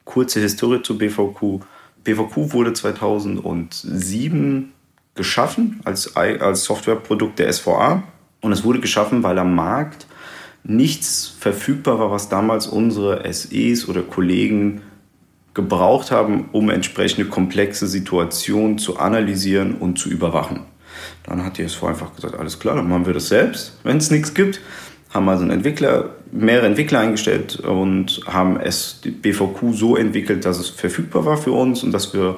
kurze 0.05 0.41
Historie 0.41 0.83
zu 0.83 0.99
BVQ. 0.99 1.65
BVQ 2.05 2.53
wurde 2.53 2.73
2007 2.73 4.73
geschaffen 5.15 5.81
als, 5.85 6.17
als 6.17 6.65
Softwareprodukt 6.65 7.39
der 7.39 7.53
SVA. 7.53 8.03
Und 8.43 8.53
es 8.53 8.65
wurde 8.65 8.81
geschaffen, 8.81 9.23
weil 9.23 9.39
am 9.39 9.55
Markt 9.55 10.07
nichts 10.65 11.35
verfügbar 11.39 11.99
war, 11.99 12.11
was 12.11 12.29
damals 12.29 12.67
unsere 12.67 13.33
SEs 13.33 13.89
oder 13.89 14.03
Kollegen 14.03 14.83
gebraucht 15.55 16.11
haben, 16.11 16.49
um 16.53 16.71
entsprechende 16.71 17.29
komplexe 17.29 17.87
Situationen 17.87 18.79
zu 18.79 18.99
analysieren 18.99 19.75
und 19.75 19.99
zu 19.99 20.09
überwachen. 20.09 20.61
Dann 21.25 21.45
hat 21.45 21.59
die 21.59 21.63
SV 21.63 21.87
einfach 21.87 22.15
gesagt, 22.15 22.35
alles 22.35 22.59
klar, 22.59 22.77
dann 22.77 22.89
machen 22.89 23.07
wir 23.07 23.15
das 23.15 23.29
selbst, 23.29 23.79
wenn 23.85 23.97
es 23.97 24.11
nichts 24.11 24.35
gibt. 24.35 24.61
Haben 25.11 25.29
also 25.29 25.43
einen 25.43 25.53
Entwickler, 25.53 26.17
mehrere 26.33 26.67
Entwickler 26.67 27.01
eingestellt 27.01 27.61
und 27.61 28.23
haben 28.27 28.59
es 28.59 29.01
die 29.05 29.11
BVQ 29.11 29.73
so 29.73 29.97
entwickelt, 29.97 30.47
dass 30.47 30.59
es 30.59 30.71
verfügbar 30.71 31.27
war 31.27 31.37
für 31.37 31.53
uns 31.53 31.83
und 31.83 31.93
dass 31.93 32.15
wir 32.15 32.37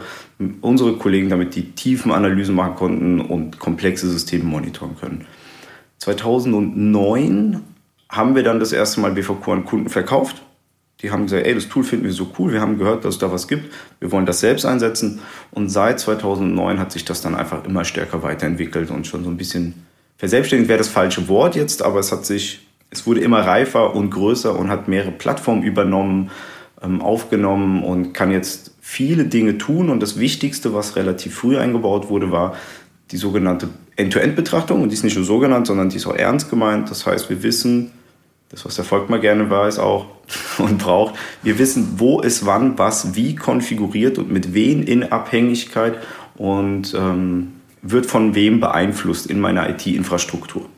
unsere 0.61 0.95
Kollegen 0.95 1.29
damit 1.29 1.55
die 1.55 1.71
tiefen 1.71 2.11
Analysen 2.11 2.55
machen 2.55 2.75
konnten 2.75 3.21
und 3.21 3.61
komplexe 3.61 4.11
Systeme 4.11 4.45
monitoren 4.45 4.97
können. 5.01 5.27
2009 5.99 7.61
haben 8.09 8.35
wir 8.35 8.43
dann 8.43 8.61
das 8.61 8.73
erste 8.73 9.01
Mal 9.01 9.13
BVQ 9.13 9.49
an 9.49 9.65
Kunden 9.65 9.89
verkauft. 9.89 10.43
Die 11.01 11.11
haben 11.11 11.25
gesagt, 11.25 11.47
ey, 11.47 11.55
das 11.55 11.69
Tool 11.69 11.85
finden 11.85 12.05
wir 12.05 12.13
so 12.13 12.31
cool, 12.39 12.53
wir 12.53 12.61
haben 12.61 12.79
gehört, 12.79 13.05
dass 13.05 13.15
es 13.15 13.21
da 13.21 13.31
was 13.31 13.49
gibt, 13.49 13.73
wir 14.01 14.13
wollen 14.13 14.27
das 14.27 14.41
selbst 14.41 14.65
einsetzen. 14.65 15.21
Und 15.51 15.69
seit 15.69 16.01
2009 16.01 16.79
hat 16.79 16.93
sich 16.93 17.05
das 17.05 17.21
dann 17.21 17.35
einfach 17.35 17.65
immer 17.65 17.85
stärker 17.85 18.23
weiterentwickelt 18.23 18.91
und 18.91 19.07
schon 19.07 19.25
so 19.25 19.31
ein 19.31 19.37
bisschen 19.37 19.75
verselbstständigt 20.17 20.69
wäre 20.69 20.79
das 20.79 20.89
falsche 20.89 21.29
Wort 21.29 21.57
jetzt, 21.57 21.83
aber 21.83 21.99
es 21.99 22.13
hat 22.13 22.25
sich, 22.25 22.67
es 22.91 23.07
wurde 23.07 23.21
immer 23.21 23.41
reifer 23.41 23.95
und 23.95 24.11
größer 24.11 24.57
und 24.57 24.69
hat 24.69 24.89
mehrere 24.89 25.11
Plattformen 25.11 25.63
übernommen, 25.63 26.31
ähm, 26.81 27.03
aufgenommen 27.03 27.83
und 27.83 28.13
kann 28.13 28.31
jetzt 28.31 28.75
viele 28.81 29.25
Dinge 29.25 29.59
tun. 29.59 29.91
Und 29.91 30.01
das 30.01 30.19
Wichtigste, 30.19 30.75
was 30.75 30.97
relativ 30.97 31.35
früh 31.35 31.59
eingebaut 31.59 32.09
wurde, 32.09 32.31
war 32.31 32.55
die 33.11 33.17
sogenannte 33.17 33.69
End-to-End-Betrachtung. 33.97 34.83
Und 34.83 34.91
die 34.91 34.95
ist 34.95 35.05
nicht 35.05 35.17
nur 35.17 35.25
so 35.25 35.39
genannt, 35.39 35.67
sondern 35.67 35.89
die 35.89 35.97
ist 35.97 36.07
auch 36.07 36.15
ernst 36.15 36.51
gemeint. 36.51 36.91
Das 36.91 37.07
heißt, 37.07 37.31
wir 37.31 37.43
wissen, 37.43 37.93
das, 38.49 38.65
was 38.65 38.77
der 38.77 38.85
Volk 38.85 39.11
mal 39.11 39.21
gerne 39.21 39.51
weiß 39.51 39.79
auch 39.79 40.07
und 40.59 40.79
braucht, 40.79 41.15
wir 41.43 41.59
wissen, 41.59 41.95
wo 41.97 42.21
ist 42.21 42.47
wann, 42.47 42.79
was, 42.79 43.15
wie 43.15 43.35
konfiguriert 43.35 44.19
und 44.19 44.31
mit 44.31 44.55
wem 44.55 44.83
in 44.83 45.05
Abhängigkeit 45.05 45.99
und 46.37 46.95
ähm, 46.95 47.53
wird 47.83 48.07
von 48.07 48.35
wem 48.35 48.61
beeinflusst 48.61 49.27
in 49.27 49.41
meiner 49.41 49.69
IT-Infrastruktur. 49.69 50.69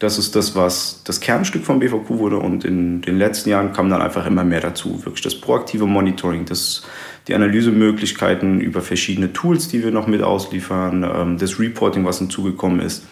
Das 0.00 0.16
ist 0.16 0.34
das, 0.34 0.56
was 0.56 1.02
das 1.04 1.20
Kernstück 1.20 1.62
von 1.62 1.78
BVQ 1.78 2.08
wurde 2.08 2.38
und 2.38 2.64
in 2.64 3.02
den 3.02 3.18
letzten 3.18 3.50
Jahren 3.50 3.74
kam 3.74 3.90
dann 3.90 4.00
einfach 4.00 4.26
immer 4.26 4.44
mehr 4.44 4.62
dazu. 4.62 5.04
Wirklich 5.04 5.22
das 5.22 5.38
proaktive 5.38 5.86
Monitoring, 5.86 6.46
das, 6.46 6.84
die 7.28 7.34
Analysemöglichkeiten 7.34 8.62
über 8.62 8.80
verschiedene 8.80 9.34
Tools, 9.34 9.68
die 9.68 9.84
wir 9.84 9.90
noch 9.90 10.06
mit 10.06 10.22
ausliefern, 10.22 11.04
ähm, 11.04 11.36
das 11.36 11.60
Reporting, 11.60 12.06
was 12.06 12.18
hinzugekommen 12.18 12.80
ist. 12.80 13.06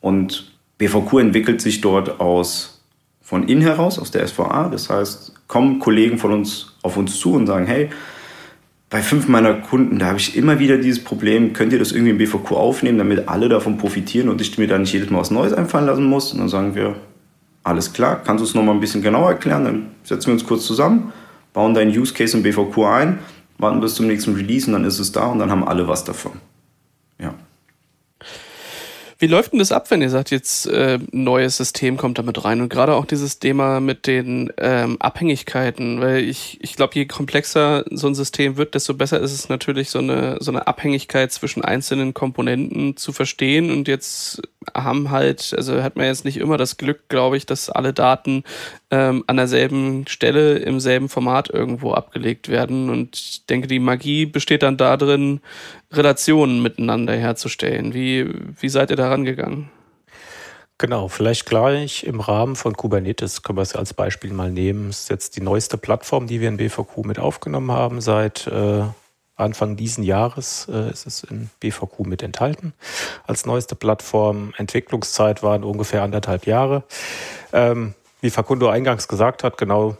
Und 0.00 0.52
BVQ 0.78 1.14
entwickelt 1.14 1.60
sich 1.60 1.80
dort 1.80 2.20
aus, 2.20 2.80
von 3.20 3.48
innen 3.48 3.62
heraus, 3.62 3.98
aus 3.98 4.12
der 4.12 4.24
SVA. 4.24 4.68
Das 4.68 4.88
heißt, 4.88 5.34
kommen 5.48 5.80
Kollegen 5.80 6.16
von 6.16 6.32
uns 6.32 6.76
auf 6.82 6.96
uns 6.96 7.18
zu 7.18 7.32
und 7.32 7.48
sagen, 7.48 7.66
hey, 7.66 7.90
bei 8.90 9.02
fünf 9.02 9.28
meiner 9.28 9.54
Kunden, 9.54 10.00
da 10.00 10.06
habe 10.06 10.18
ich 10.18 10.36
immer 10.36 10.58
wieder 10.58 10.76
dieses 10.76 11.02
Problem, 11.02 11.52
könnt 11.52 11.72
ihr 11.72 11.78
das 11.78 11.92
irgendwie 11.92 12.10
im 12.10 12.18
BVQ 12.18 12.50
aufnehmen, 12.52 12.98
damit 12.98 13.28
alle 13.28 13.48
davon 13.48 13.78
profitieren 13.78 14.28
und 14.28 14.40
ich 14.40 14.58
mir 14.58 14.66
da 14.66 14.78
nicht 14.78 14.92
jedes 14.92 15.10
Mal 15.10 15.20
was 15.20 15.30
Neues 15.30 15.52
einfallen 15.52 15.86
lassen 15.86 16.04
muss? 16.04 16.32
Und 16.32 16.40
dann 16.40 16.48
sagen 16.48 16.74
wir, 16.74 16.96
alles 17.62 17.92
klar, 17.92 18.20
kannst 18.24 18.42
du 18.42 18.48
es 18.48 18.54
nochmal 18.54 18.74
ein 18.74 18.80
bisschen 18.80 19.00
genauer 19.00 19.30
erklären? 19.30 19.64
Dann 19.64 19.86
setzen 20.02 20.26
wir 20.26 20.32
uns 20.34 20.44
kurz 20.44 20.66
zusammen, 20.66 21.12
bauen 21.52 21.72
deinen 21.72 21.96
Use 21.96 22.12
Case 22.12 22.36
im 22.36 22.42
BVQ 22.42 22.78
ein, 22.78 23.18
warten 23.58 23.80
bis 23.80 23.94
zum 23.94 24.08
nächsten 24.08 24.34
Release 24.34 24.66
und 24.66 24.72
dann 24.72 24.84
ist 24.84 24.98
es 24.98 25.12
da 25.12 25.26
und 25.26 25.38
dann 25.38 25.52
haben 25.52 25.66
alle 25.66 25.86
was 25.86 26.02
davon. 26.02 26.32
Wie 29.20 29.26
läuft 29.26 29.52
denn 29.52 29.58
das 29.58 29.70
ab, 29.70 29.90
wenn 29.90 30.00
ihr 30.00 30.08
sagt, 30.08 30.30
jetzt 30.30 30.66
äh, 30.66 30.98
neues 31.12 31.58
System 31.58 31.98
kommt 31.98 32.16
damit 32.16 32.42
rein? 32.42 32.62
Und 32.62 32.70
gerade 32.70 32.94
auch 32.94 33.04
dieses 33.04 33.38
Thema 33.38 33.78
mit 33.78 34.06
den 34.06 34.50
ähm, 34.56 34.96
Abhängigkeiten, 34.98 36.00
weil 36.00 36.24
ich, 36.24 36.56
ich 36.62 36.74
glaube, 36.74 36.94
je 36.94 37.04
komplexer 37.04 37.84
so 37.90 38.06
ein 38.06 38.14
System 38.14 38.56
wird, 38.56 38.74
desto 38.74 38.94
besser 38.94 39.20
ist 39.20 39.34
es 39.34 39.50
natürlich, 39.50 39.90
so 39.90 39.98
eine, 39.98 40.38
so 40.40 40.50
eine 40.50 40.66
Abhängigkeit 40.66 41.32
zwischen 41.32 41.62
einzelnen 41.62 42.14
Komponenten 42.14 42.96
zu 42.96 43.12
verstehen. 43.12 43.70
Und 43.70 43.88
jetzt 43.88 44.40
haben 44.72 45.10
halt, 45.10 45.52
also 45.54 45.82
hat 45.82 45.96
man 45.96 46.06
jetzt 46.06 46.24
nicht 46.24 46.38
immer 46.38 46.56
das 46.56 46.78
Glück, 46.78 47.10
glaube 47.10 47.36
ich, 47.36 47.44
dass 47.44 47.68
alle 47.68 47.92
Daten 47.92 48.42
ähm, 48.90 49.24
an 49.26 49.36
derselben 49.36 50.06
Stelle 50.06 50.60
im 50.60 50.80
selben 50.80 51.10
Format 51.10 51.50
irgendwo 51.50 51.92
abgelegt 51.92 52.48
werden. 52.48 52.88
Und 52.88 53.16
ich 53.16 53.44
denke, 53.44 53.68
die 53.68 53.80
Magie 53.80 54.24
besteht 54.24 54.62
dann 54.62 54.78
darin, 54.78 55.42
Relationen 55.92 56.62
miteinander 56.62 57.14
herzustellen. 57.14 57.94
Wie, 57.94 58.32
wie 58.60 58.68
seid 58.68 58.90
ihr 58.90 58.96
da 58.96 59.08
rangegangen? 59.08 59.70
Genau, 60.78 61.08
vielleicht 61.08 61.44
gleich 61.44 62.04
im 62.04 62.20
Rahmen 62.20 62.56
von 62.56 62.74
Kubernetes 62.74 63.42
können 63.42 63.58
wir 63.58 63.62
es 63.62 63.76
als 63.76 63.92
Beispiel 63.92 64.32
mal 64.32 64.50
nehmen. 64.50 64.86
Das 64.86 65.00
ist 65.00 65.10
jetzt 65.10 65.36
die 65.36 65.42
neueste 65.42 65.76
Plattform, 65.76 66.26
die 66.26 66.40
wir 66.40 66.48
in 66.48 66.56
BVQ 66.56 67.04
mit 67.04 67.18
aufgenommen 67.18 67.70
haben. 67.70 68.00
Seit 68.00 68.46
äh, 68.46 68.84
Anfang 69.36 69.76
diesen 69.76 70.04
Jahres 70.04 70.68
äh, 70.72 70.90
ist 70.90 71.06
es 71.06 71.22
in 71.24 71.50
BVQ 71.60 72.06
mit 72.06 72.22
enthalten. 72.22 72.72
Als 73.26 73.44
neueste 73.44 73.74
Plattform. 73.74 74.54
Entwicklungszeit 74.56 75.42
waren 75.42 75.64
ungefähr 75.64 76.02
anderthalb 76.02 76.46
Jahre. 76.46 76.84
Ähm, 77.52 77.94
wie 78.22 78.30
Facundo 78.30 78.68
eingangs 78.68 79.06
gesagt 79.06 79.44
hat, 79.44 79.58
genau 79.58 79.98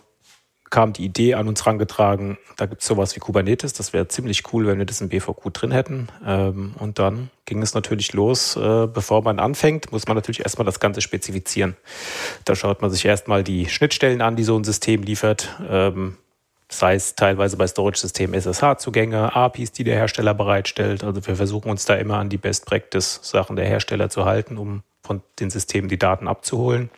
kam 0.70 0.92
die 0.92 1.04
Idee 1.04 1.34
an 1.34 1.48
uns 1.48 1.66
rangetragen, 1.66 2.38
da 2.56 2.66
gibt 2.66 2.82
es 2.82 2.86
sowas 2.86 3.16
wie 3.16 3.20
Kubernetes, 3.20 3.72
das 3.72 3.92
wäre 3.92 4.06
ziemlich 4.06 4.52
cool, 4.52 4.66
wenn 4.66 4.78
wir 4.78 4.86
das 4.86 5.00
im 5.00 5.08
BVQ 5.08 5.52
drin 5.52 5.72
hätten. 5.72 6.08
Ähm, 6.24 6.74
und 6.78 6.98
dann 7.00 7.30
ging 7.44 7.60
es 7.60 7.74
natürlich 7.74 8.12
los, 8.12 8.56
äh, 8.56 8.86
bevor 8.86 9.22
man 9.22 9.40
anfängt, 9.40 9.90
muss 9.90 10.06
man 10.06 10.16
natürlich 10.16 10.40
erstmal 10.40 10.64
das 10.64 10.78
Ganze 10.78 11.00
spezifizieren. 11.00 11.76
Da 12.44 12.54
schaut 12.54 12.82
man 12.82 12.90
sich 12.90 13.04
erstmal 13.04 13.42
die 13.42 13.68
Schnittstellen 13.68 14.22
an, 14.22 14.36
die 14.36 14.44
so 14.44 14.56
ein 14.56 14.64
System 14.64 15.02
liefert. 15.02 15.56
Ähm, 15.68 16.16
sei 16.72 16.94
es 16.94 17.16
teilweise 17.16 17.56
bei 17.56 17.66
Storage-Systemen 17.66 18.34
SSH-Zugänge, 18.34 19.34
APIs, 19.34 19.72
die 19.72 19.82
der 19.82 19.96
Hersteller 19.96 20.34
bereitstellt. 20.34 21.02
Also 21.02 21.26
wir 21.26 21.34
versuchen 21.34 21.68
uns 21.68 21.84
da 21.84 21.96
immer 21.96 22.18
an 22.18 22.28
die 22.28 22.38
Best 22.38 22.66
Practice-Sachen 22.66 23.56
der 23.56 23.66
Hersteller 23.66 24.08
zu 24.08 24.24
halten, 24.24 24.56
um 24.56 24.82
von 25.02 25.20
den 25.40 25.50
Systemen 25.50 25.88
die 25.88 25.98
Daten 25.98 26.28
abzuholen. 26.28 26.90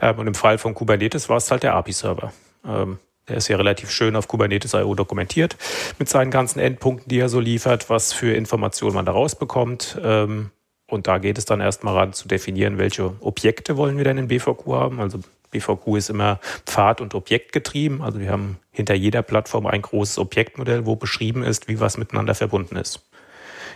Ähm, 0.00 0.18
und 0.18 0.26
im 0.26 0.34
Fall 0.34 0.58
von 0.58 0.74
Kubernetes 0.74 1.28
war 1.28 1.36
es 1.36 1.50
halt 1.52 1.62
der 1.62 1.74
API-Server. 1.74 2.32
Ähm, 2.66 2.98
der 3.28 3.38
ist 3.38 3.48
ja 3.48 3.56
relativ 3.56 3.90
schön 3.90 4.14
auf 4.14 4.28
Kubernetes.io 4.28 4.94
dokumentiert 4.94 5.56
mit 5.98 6.08
seinen 6.08 6.30
ganzen 6.30 6.60
Endpunkten, 6.60 7.08
die 7.08 7.18
er 7.18 7.28
so 7.28 7.40
liefert, 7.40 7.90
was 7.90 8.12
für 8.12 8.32
Informationen 8.32 8.94
man 8.94 9.06
da 9.06 9.12
rausbekommt. 9.12 9.98
Ähm, 10.02 10.50
und 10.88 11.08
da 11.08 11.18
geht 11.18 11.36
es 11.36 11.44
dann 11.44 11.60
erstmal 11.60 11.94
ran 11.94 12.12
zu 12.12 12.28
definieren, 12.28 12.78
welche 12.78 13.14
Objekte 13.20 13.76
wollen 13.76 13.96
wir 13.96 14.04
denn 14.04 14.18
in 14.18 14.28
BVQ 14.28 14.66
haben. 14.68 15.00
Also 15.00 15.18
BVQ 15.50 15.96
ist 15.96 16.10
immer 16.10 16.38
Pfad- 16.64 17.00
und 17.00 17.14
Objektgetrieben. 17.14 18.02
Also 18.02 18.20
wir 18.20 18.30
haben 18.30 18.58
hinter 18.70 18.94
jeder 18.94 19.22
Plattform 19.22 19.66
ein 19.66 19.82
großes 19.82 20.18
Objektmodell, 20.18 20.86
wo 20.86 20.94
beschrieben 20.94 21.42
ist, 21.42 21.66
wie 21.66 21.80
was 21.80 21.98
miteinander 21.98 22.36
verbunden 22.36 22.76
ist. 22.76 23.02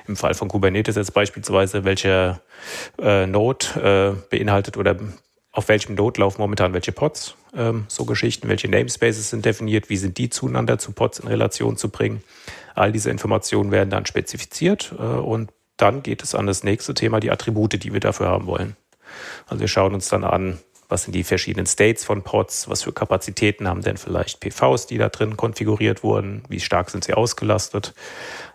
Im 0.06 0.16
Fall 0.16 0.34
von 0.34 0.48
Kubernetes 0.48 0.96
jetzt 0.96 1.12
beispielsweise, 1.12 1.84
welcher 1.84 2.40
äh, 3.00 3.26
Node 3.26 4.16
äh, 4.30 4.36
beinhaltet 4.36 4.76
oder 4.76 4.96
auf 5.52 5.68
welchem 5.68 5.94
Node 5.94 6.20
laufen 6.20 6.40
momentan 6.40 6.72
welche 6.72 6.92
Pods, 6.92 7.34
ähm, 7.54 7.84
so 7.88 8.04
Geschichten, 8.04 8.48
welche 8.48 8.68
Namespaces 8.68 9.30
sind 9.30 9.44
definiert, 9.44 9.90
wie 9.90 9.96
sind 9.96 10.18
die 10.18 10.30
zueinander 10.30 10.78
zu 10.78 10.92
Pods 10.92 11.18
in 11.18 11.28
Relation 11.28 11.76
zu 11.76 11.88
bringen. 11.88 12.22
All 12.74 12.92
diese 12.92 13.10
Informationen 13.10 13.72
werden 13.72 13.90
dann 13.90 14.06
spezifiziert 14.06 14.94
äh, 14.98 15.02
und 15.02 15.50
dann 15.76 16.02
geht 16.02 16.22
es 16.22 16.34
an 16.34 16.46
das 16.46 16.62
nächste 16.62 16.94
Thema, 16.94 17.20
die 17.20 17.30
Attribute, 17.30 17.82
die 17.82 17.92
wir 17.92 18.00
dafür 18.00 18.28
haben 18.28 18.46
wollen. 18.46 18.76
Also 19.46 19.60
wir 19.60 19.68
schauen 19.68 19.94
uns 19.94 20.08
dann 20.08 20.24
an, 20.24 20.58
was 20.88 21.04
sind 21.04 21.14
die 21.14 21.24
verschiedenen 21.24 21.66
States 21.66 22.04
von 22.04 22.22
Pods, 22.22 22.68
was 22.68 22.82
für 22.82 22.92
Kapazitäten 22.92 23.66
haben 23.66 23.82
denn 23.82 23.96
vielleicht 23.96 24.40
PVs, 24.40 24.86
die 24.86 24.98
da 24.98 25.08
drin 25.08 25.36
konfiguriert 25.36 26.02
wurden, 26.02 26.42
wie 26.48 26.60
stark 26.60 26.90
sind 26.90 27.04
sie 27.04 27.14
ausgelastet 27.14 27.94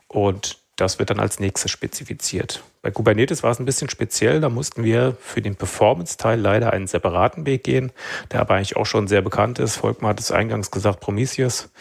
und 0.07 0.59
das 0.75 0.99
wird 0.99 1.09
dann 1.09 1.19
als 1.19 1.39
nächstes 1.39 1.71
spezifiziert. 1.71 2.61
Bei 2.85 2.91
Kubernetes 2.91 3.41
war 3.41 3.49
es 3.49 3.57
ein 3.57 3.65
bisschen 3.65 3.89
speziell. 3.89 4.39
Da 4.41 4.49
mussten 4.49 4.83
wir 4.83 5.17
für 5.19 5.41
den 5.41 5.55
Performance-Teil 5.55 6.39
leider 6.39 6.71
einen 6.71 6.85
separaten 6.85 7.47
Weg 7.47 7.63
gehen, 7.63 7.91
der 8.31 8.41
aber 8.41 8.53
eigentlich 8.53 8.77
auch 8.77 8.85
schon 8.85 9.07
sehr 9.07 9.23
bekannt 9.23 9.57
ist. 9.57 9.77
Volkmar 9.77 10.11
hat 10.11 10.19
es 10.19 10.29
eingangs 10.29 10.69
gesagt, 10.69 10.99
Prometheus. 10.99 11.71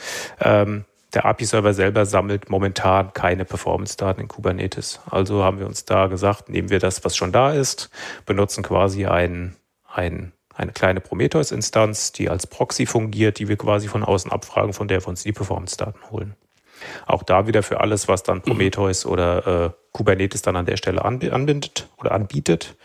Ähm, 0.40 0.87
der 1.12 1.26
API-Server 1.26 1.75
selber 1.75 2.06
sammelt 2.06 2.49
momentan 2.49 3.12
keine 3.12 3.44
Performance-Daten 3.44 4.23
in 4.23 4.28
Kubernetes. 4.28 5.02
Also 5.11 5.44
haben 5.44 5.58
wir 5.58 5.66
uns 5.66 5.84
da 5.84 6.06
gesagt, 6.06 6.49
nehmen 6.49 6.70
wir 6.70 6.78
das, 6.78 7.04
was 7.04 7.18
schon 7.18 7.32
da 7.32 7.52
ist, 7.52 7.90
benutzen 8.25 8.64
quasi 8.64 9.04
ein, 9.04 9.56
ein, 9.87 10.32
eine 10.54 10.73
kleine 10.73 11.02
Prometheus-Instanz, 11.02 12.12
die 12.12 12.30
als 12.30 12.46
Proxy 12.46 12.87
fungiert, 12.87 13.38
die 13.38 13.49
wir 13.49 13.58
quasi 13.58 13.88
von 13.88 14.04
außen 14.04 14.32
abfragen, 14.32 14.73
von 14.73 14.88
der 14.88 15.02
wir 15.02 15.08
uns 15.08 15.23
die 15.23 15.32
Performance-Daten 15.32 16.11
holen. 16.11 16.34
Auch 17.07 17.23
da 17.23 17.47
wieder 17.47 17.62
für 17.62 17.81
alles, 17.81 18.09
was 18.09 18.23
dann 18.23 18.38
mhm. 18.38 18.43
Prometheus 18.43 19.07
oder 19.07 19.64
äh, 19.66 19.71
Kubernetes 19.93 20.43
dann 20.43 20.57
an 20.57 20.66
der 20.66 20.76
Stelle 20.76 21.04
anbindet 21.04 21.88
oder 21.99 22.12
anbietet 22.12 22.76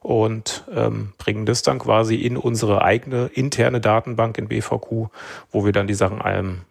und 0.00 0.64
ähm, 0.74 1.12
bringen 1.18 1.46
das 1.46 1.62
dann 1.62 1.78
quasi 1.78 2.16
in 2.16 2.36
unsere 2.36 2.82
eigene 2.82 3.26
interne 3.26 3.80
Datenbank 3.80 4.38
in 4.38 4.48
BVQ, 4.48 5.10
wo 5.50 5.64
wir 5.64 5.72
dann 5.72 5.86
die 5.86 5.94
Sachen 5.94 6.20
ähm, 6.24 6.62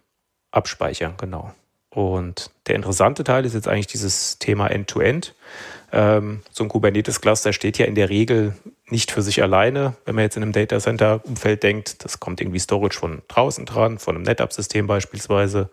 abspeichern, 0.50 1.14
genau. 1.18 1.52
Und 1.90 2.50
der 2.66 2.74
interessante 2.74 3.24
Teil 3.24 3.46
ist 3.46 3.54
jetzt 3.54 3.68
eigentlich 3.68 3.86
dieses 3.86 4.38
Thema 4.38 4.68
End-to-End. 4.68 5.28
-End. 5.28 5.34
Ähm, 5.92 6.42
so 6.50 6.64
ein 6.64 6.68
Kubernetes-Cluster 6.68 7.52
steht 7.52 7.78
ja 7.78 7.86
in 7.86 7.94
der 7.94 8.10
Regel 8.10 8.54
nicht 8.88 9.10
für 9.10 9.22
sich 9.22 9.42
alleine. 9.42 9.94
Wenn 10.04 10.14
man 10.14 10.24
jetzt 10.24 10.36
in 10.36 10.42
einem 10.42 10.52
Data 10.52 10.78
Center-Umfeld 10.78 11.62
denkt, 11.62 12.04
das 12.04 12.20
kommt 12.20 12.40
irgendwie 12.40 12.58
Storage 12.58 12.98
von 12.98 13.22
draußen 13.28 13.64
dran, 13.64 13.98
von 13.98 14.16
einem 14.16 14.24
NetApp-System 14.24 14.86
beispielsweise. 14.86 15.70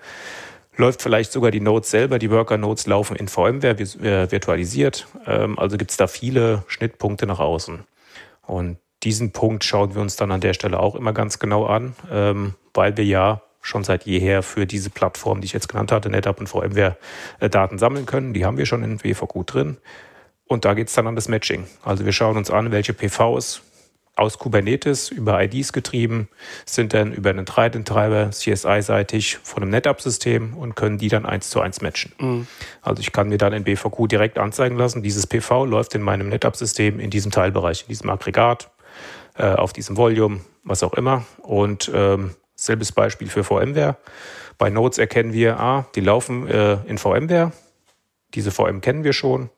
Läuft 0.76 1.02
vielleicht 1.02 1.32
sogar 1.32 1.52
die 1.52 1.60
Nodes 1.60 1.92
selber, 1.92 2.18
die 2.18 2.32
Worker-Nodes 2.32 2.88
laufen 2.88 3.16
in 3.16 3.28
VMware 3.28 3.78
virtualisiert. 4.32 5.08
Ähm, 5.28 5.60
also 5.60 5.78
gibt 5.78 5.92
es 5.92 5.98
da 5.98 6.08
viele 6.08 6.64
Schnittpunkte 6.68 7.28
nach 7.28 7.40
außen. 7.40 7.84
Und 8.46 8.78
diesen 9.04 9.32
Punkt 9.32 9.64
schauen 9.64 9.94
wir 9.94 10.02
uns 10.02 10.16
dann 10.16 10.32
an 10.32 10.42
der 10.42 10.54
Stelle 10.54 10.80
auch 10.80 10.96
immer 10.96 11.14
ganz 11.14 11.40
genau 11.40 11.66
an, 11.66 11.96
ähm, 12.12 12.56
weil 12.74 12.98
wir 12.98 13.06
ja 13.06 13.42
schon 13.62 13.84
seit 13.84 14.06
jeher 14.06 14.44
für 14.44 14.66
diese 14.66 14.90
Plattform, 14.90 15.42
die 15.42 15.46
ich 15.46 15.54
jetzt 15.54 15.70
genannt 15.70 15.92
hatte, 15.92 16.10
NetApp 16.10 16.40
und 16.40 16.48
VMware, 16.48 16.98
äh, 17.40 17.50
Daten 17.50 17.78
sammeln 17.78 18.06
können. 18.06 18.34
Die 18.34 18.46
haben 18.46 18.58
wir 18.58 18.66
schon 18.66 18.84
in 18.84 19.04
WVQ 19.04 19.46
drin. 19.46 19.78
Und 20.46 20.66
da 20.66 20.74
geht 20.74 20.90
es 20.90 20.94
dann 20.94 21.08
an 21.08 21.16
das 21.16 21.30
Matching. 21.30 21.66
Also 21.84 22.06
wir 22.06 22.12
schauen 22.12 22.36
uns 22.36 22.52
an, 22.52 22.72
welche 22.72 22.94
PVs 22.94 23.62
aus 24.16 24.38
Kubernetes 24.38 25.10
über 25.10 25.42
IDs 25.42 25.74
getrieben 25.74 26.28
sind 26.66 26.94
dann 26.94 27.14
über 27.14 27.32
einen 27.32 27.46
Trident-Treiber 27.46 28.30
CSI-seitig 28.30 29.40
von 29.42 29.64
einem 29.64 29.72
NetApp-System 29.72 30.56
und 30.56 30.76
können 30.76 31.00
die 31.00 31.08
dann 31.08 31.26
eins 31.26 31.50
zu 31.50 31.60
eins 31.62 31.82
matchen. 31.82 32.14
Mhm. 32.20 32.48
Also 32.82 33.02
ich 33.02 33.12
kann 33.12 33.30
mir 33.30 33.38
dann 33.38 33.54
in 33.54 33.64
BVQ 33.64 34.08
direkt 34.08 34.38
anzeigen 34.38 34.78
lassen, 34.78 35.02
dieses 35.02 35.26
PV 35.26 35.66
läuft 35.66 35.96
in 35.96 36.02
meinem 36.02 36.30
NetApp-System 36.30 37.00
in 37.00 37.10
diesem 37.10 37.32
Teilbereich, 37.32 37.82
in 37.82 37.88
diesem 37.88 38.10
Aggregat, 38.10 38.70
äh, 39.36 39.46
auf 39.46 39.74
diesem 39.74 39.98
Volume, 39.98 40.42
was 40.64 40.84
auch 40.84 40.94
immer. 40.94 41.26
Und 41.42 41.92
ähm, 41.94 42.36
Selbes 42.56 42.92
Beispiel 42.92 43.30
für 43.30 43.44
VMware. 43.44 43.98
Bei 44.60 44.70
Nodes 44.70 45.00
erkennen 45.00 45.34
wir, 45.34 45.60
ah, 45.60 45.88
die 45.96 46.02
laufen 46.02 46.48
äh, 46.48 46.78
in 46.86 47.00
VMware. 47.00 47.52
Diese 48.36 48.52
VM 48.52 48.82
kennen 48.82 49.04
wir 49.04 49.14
schon, 49.14 49.50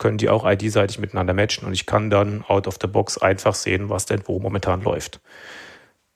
können 0.00 0.18
die 0.18 0.30
auch 0.30 0.50
ID-seitig 0.50 0.98
miteinander 0.98 1.34
matchen 1.34 1.66
und 1.66 1.72
ich 1.72 1.86
kann 1.86 2.10
dann 2.10 2.42
out 2.48 2.66
of 2.66 2.78
the 2.80 2.88
box 2.88 3.18
einfach 3.18 3.54
sehen, 3.54 3.88
was 3.90 4.06
denn 4.06 4.22
wo 4.24 4.40
momentan 4.40 4.82
läuft. 4.82 5.20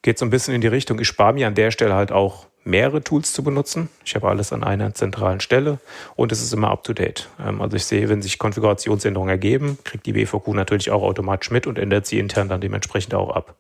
Geht 0.02 0.18
so 0.18 0.24
ein 0.24 0.30
bisschen 0.30 0.54
in 0.54 0.60
die 0.60 0.66
Richtung, 0.66 0.98
ich 0.98 1.06
spare 1.06 1.34
mir 1.34 1.46
an 1.46 1.54
der 1.54 1.70
Stelle 1.70 1.94
halt 1.94 2.10
auch 2.10 2.46
mehrere 2.64 3.04
Tools 3.04 3.34
zu 3.34 3.44
benutzen. 3.44 3.90
Ich 4.04 4.14
habe 4.14 4.26
alles 4.28 4.52
an 4.52 4.64
einer 4.64 4.94
zentralen 4.94 5.40
Stelle 5.40 5.78
und 6.16 6.32
es 6.32 6.42
ist 6.42 6.52
immer 6.52 6.70
up 6.70 6.82
to 6.82 6.94
date. 6.94 7.28
Ähm, 7.38 7.60
also 7.60 7.76
ich 7.76 7.84
sehe, 7.84 8.08
wenn 8.08 8.22
sich 8.22 8.38
Konfigurationsänderungen 8.38 9.30
ergeben, 9.30 9.78
kriegt 9.84 10.06
die 10.06 10.14
BVQ 10.14 10.48
natürlich 10.48 10.90
auch 10.90 11.02
automatisch 11.02 11.50
mit 11.50 11.66
und 11.66 11.78
ändert 11.78 12.06
sie 12.06 12.18
intern 12.18 12.48
dann 12.48 12.62
dementsprechend 12.62 13.14
auch 13.14 13.30
ab. 13.30 13.54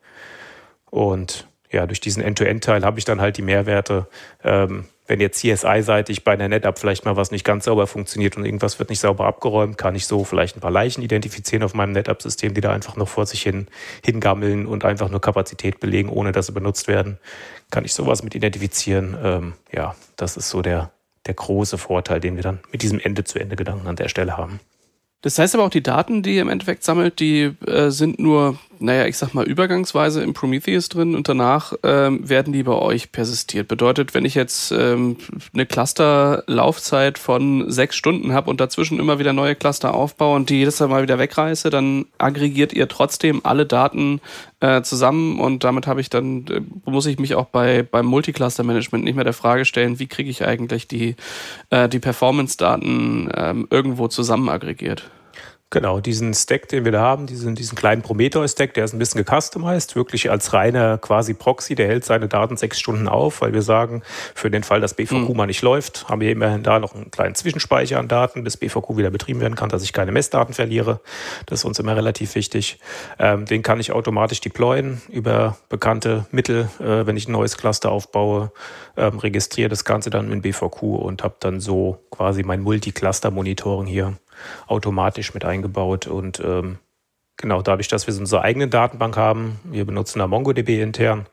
Und 0.90 1.46
ja, 1.70 1.86
durch 1.86 2.00
diesen 2.00 2.22
End-to-End-Teil 2.22 2.84
habe 2.84 2.98
ich 2.98 3.04
dann 3.04 3.20
halt 3.20 3.36
die 3.36 3.42
Mehrwerte. 3.42 4.06
Ähm, 4.42 4.86
wenn 5.06 5.20
jetzt 5.20 5.38
CSI-seitig 5.40 6.24
bei 6.24 6.32
einer 6.32 6.48
NetApp 6.48 6.78
vielleicht 6.78 7.04
mal 7.04 7.16
was 7.16 7.30
nicht 7.30 7.44
ganz 7.44 7.66
sauber 7.66 7.86
funktioniert 7.86 8.36
und 8.36 8.44
irgendwas 8.44 8.78
wird 8.78 8.88
nicht 8.88 9.00
sauber 9.00 9.26
abgeräumt, 9.26 9.76
kann 9.76 9.94
ich 9.94 10.06
so 10.06 10.24
vielleicht 10.24 10.56
ein 10.56 10.60
paar 10.60 10.70
Leichen 10.70 11.02
identifizieren 11.02 11.62
auf 11.62 11.74
meinem 11.74 11.92
NetApp-System, 11.92 12.54
die 12.54 12.60
da 12.60 12.72
einfach 12.72 12.96
noch 12.96 13.08
vor 13.08 13.26
sich 13.26 13.42
hin 13.42 13.66
hingammeln 14.04 14.66
und 14.66 14.84
einfach 14.84 15.10
nur 15.10 15.20
Kapazität 15.20 15.78
belegen, 15.80 16.08
ohne 16.08 16.32
dass 16.32 16.46
sie 16.46 16.52
benutzt 16.52 16.88
werden. 16.88 17.18
Kann 17.70 17.84
ich 17.84 17.92
sowas 17.92 18.22
mit 18.22 18.34
identifizieren? 18.34 19.16
Ähm, 19.22 19.52
ja, 19.72 19.94
das 20.16 20.36
ist 20.36 20.48
so 20.48 20.62
der, 20.62 20.90
der 21.26 21.34
große 21.34 21.76
Vorteil, 21.76 22.20
den 22.20 22.36
wir 22.36 22.42
dann 22.42 22.60
mit 22.72 22.82
diesem 22.82 22.98
Ende-zu-Ende-Gedanken 22.98 23.86
an 23.86 23.96
der 23.96 24.08
Stelle 24.08 24.36
haben. 24.36 24.60
Das 25.24 25.38
heißt 25.38 25.54
aber 25.54 25.64
auch, 25.64 25.70
die 25.70 25.82
Daten, 25.82 26.22
die 26.22 26.34
ihr 26.36 26.42
im 26.42 26.50
Endeffekt 26.50 26.84
sammelt, 26.84 27.18
die 27.18 27.54
äh, 27.66 27.90
sind 27.90 28.18
nur, 28.18 28.58
naja, 28.78 29.06
ich 29.06 29.16
sag 29.16 29.34
mal, 29.34 29.44
übergangsweise 29.44 30.22
im 30.22 30.34
Prometheus 30.34 30.88
drin 30.88 31.14
und 31.14 31.28
danach 31.28 31.72
ähm, 31.82 32.28
werden 32.28 32.52
die 32.52 32.62
bei 32.62 32.72
euch 32.72 33.12
persistiert. 33.12 33.68
Bedeutet, 33.68 34.14
wenn 34.14 34.24
ich 34.24 34.34
jetzt 34.34 34.72
ähm, 34.72 35.16
eine 35.52 35.66
Cluster-Laufzeit 35.66 37.18
von 37.18 37.70
sechs 37.70 37.96
Stunden 37.96 38.32
habe 38.32 38.50
und 38.50 38.60
dazwischen 38.60 38.98
immer 38.98 39.18
wieder 39.18 39.32
neue 39.32 39.54
Cluster 39.54 39.94
aufbaue 39.94 40.36
und 40.36 40.50
die 40.50 40.56
jedes 40.56 40.80
Mal 40.80 41.02
wieder 41.02 41.18
wegreiße, 41.18 41.70
dann 41.70 42.06
aggregiert 42.18 42.72
ihr 42.72 42.88
trotzdem 42.88 43.40
alle 43.44 43.66
Daten 43.66 44.20
äh, 44.60 44.82
zusammen 44.82 45.40
und 45.40 45.64
damit 45.64 45.86
habe 45.86 46.00
ich 46.00 46.10
dann, 46.10 46.46
äh, 46.48 46.60
muss 46.90 47.06
ich 47.06 47.18
mich 47.18 47.34
auch 47.34 47.46
bei 47.46 47.82
beim 47.82 48.06
Multicluster-Management 48.06 49.04
nicht 49.04 49.14
mehr 49.14 49.24
der 49.24 49.32
Frage 49.32 49.64
stellen, 49.64 49.98
wie 49.98 50.06
kriege 50.06 50.30
ich 50.30 50.44
eigentlich 50.44 50.88
die, 50.88 51.16
äh, 51.70 51.88
die 51.88 51.98
Performance-Daten 51.98 53.30
ähm, 53.34 53.68
irgendwo 53.70 54.08
zusammen 54.08 54.48
aggregiert. 54.48 55.10
Genau, 55.70 55.98
diesen 55.98 56.34
Stack, 56.34 56.68
den 56.68 56.84
wir 56.84 56.92
da 56.92 57.00
haben, 57.00 57.26
diesen, 57.26 57.56
diesen 57.56 57.74
kleinen 57.74 58.02
Prometheus-Stack, 58.02 58.74
der 58.74 58.84
ist 58.84 58.92
ein 58.92 59.00
bisschen 59.00 59.24
gecustomized, 59.24 59.96
wirklich 59.96 60.30
als 60.30 60.52
reiner 60.52 60.98
quasi 60.98 61.34
Proxy, 61.34 61.74
der 61.74 61.88
hält 61.88 62.04
seine 62.04 62.28
Daten 62.28 62.56
sechs 62.56 62.78
Stunden 62.78 63.08
auf, 63.08 63.40
weil 63.40 63.52
wir 63.52 63.62
sagen, 63.62 64.02
für 64.36 64.52
den 64.52 64.62
Fall, 64.62 64.80
dass 64.80 64.94
BVQ 64.94 65.30
mhm. 65.30 65.36
mal 65.36 65.46
nicht 65.46 65.62
läuft, 65.62 66.08
haben 66.08 66.20
wir 66.20 66.30
immerhin 66.30 66.62
da 66.62 66.78
noch 66.78 66.94
einen 66.94 67.10
kleinen 67.10 67.34
Zwischenspeicher 67.34 67.98
an 67.98 68.06
Daten, 68.06 68.44
bis 68.44 68.56
BVQ 68.56 68.96
wieder 68.96 69.10
betrieben 69.10 69.40
werden 69.40 69.56
kann, 69.56 69.68
dass 69.68 69.82
ich 69.82 69.92
keine 69.92 70.12
Messdaten 70.12 70.54
verliere. 70.54 71.00
Das 71.46 71.60
ist 71.60 71.64
uns 71.64 71.80
immer 71.80 71.96
relativ 71.96 72.36
wichtig. 72.36 72.78
Ähm, 73.18 73.44
den 73.44 73.62
kann 73.62 73.80
ich 73.80 73.90
automatisch 73.90 74.40
deployen 74.40 75.02
über 75.08 75.56
bekannte 75.68 76.26
Mittel, 76.30 76.68
äh, 76.78 77.04
wenn 77.04 77.16
ich 77.16 77.26
ein 77.26 77.32
neues 77.32 77.56
Cluster 77.56 77.90
aufbaue, 77.90 78.52
ähm, 78.96 79.18
registriere 79.18 79.68
das 79.68 79.84
Ganze 79.84 80.10
dann 80.10 80.30
in 80.32 80.42
BVQ 80.42 80.82
und 80.82 81.22
habe 81.22 81.36
dann 81.40 81.60
so 81.60 81.98
quasi 82.10 82.42
mein 82.42 82.60
Multi-Cluster-Monitoring 82.60 83.86
hier 83.86 84.14
automatisch 84.66 85.34
mit 85.34 85.44
eingebaut. 85.44 86.06
Und 86.06 86.40
ähm, 86.40 86.78
genau 87.36 87.62
dadurch, 87.62 87.88
dass 87.88 88.06
wir 88.06 88.14
so 88.14 88.20
unsere 88.20 88.42
eigene 88.42 88.68
Datenbank 88.68 89.16
haben, 89.16 89.60
wir 89.64 89.84
benutzen 89.84 90.18
da 90.18 90.26
MongoDB 90.26 90.80
intern, 90.80 91.26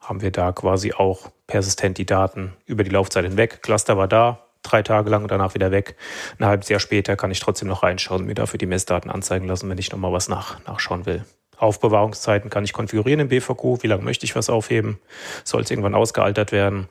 haben 0.00 0.22
wir 0.22 0.30
da 0.30 0.52
quasi 0.52 0.92
auch 0.92 1.30
persistent 1.46 1.98
die 1.98 2.06
Daten 2.06 2.52
über 2.66 2.84
die 2.84 2.90
Laufzeit 2.90 3.24
hinweg. 3.24 3.62
Cluster 3.62 3.96
war 3.96 4.08
da, 4.08 4.44
drei 4.62 4.82
Tage 4.82 5.10
lang 5.10 5.22
und 5.22 5.30
danach 5.30 5.54
wieder 5.54 5.70
weg. 5.70 5.96
Ein 6.38 6.46
halbes 6.46 6.68
Jahr 6.68 6.80
später 6.80 7.16
kann 7.16 7.30
ich 7.30 7.40
trotzdem 7.40 7.68
noch 7.68 7.82
reinschauen 7.82 8.22
und 8.22 8.26
mir 8.26 8.34
dafür 8.34 8.58
die 8.58 8.66
Messdaten 8.66 9.10
anzeigen 9.10 9.46
lassen, 9.46 9.68
wenn 9.70 9.78
ich 9.78 9.92
nochmal 9.92 10.12
was 10.12 10.28
nach, 10.28 10.64
nachschauen 10.66 11.06
will. 11.06 11.24
Aufbewahrungszeiten 11.64 12.50
kann 12.50 12.64
ich 12.64 12.72
konfigurieren 12.72 13.20
im 13.20 13.28
BVQ. 13.28 13.82
Wie 13.82 13.86
lange 13.88 14.02
möchte 14.02 14.24
ich 14.24 14.36
was 14.36 14.50
aufheben? 14.50 14.98
Soll 15.42 15.62
es 15.62 15.70
irgendwann 15.70 15.94
ausgealtert 15.94 16.52
werden? 16.52 16.88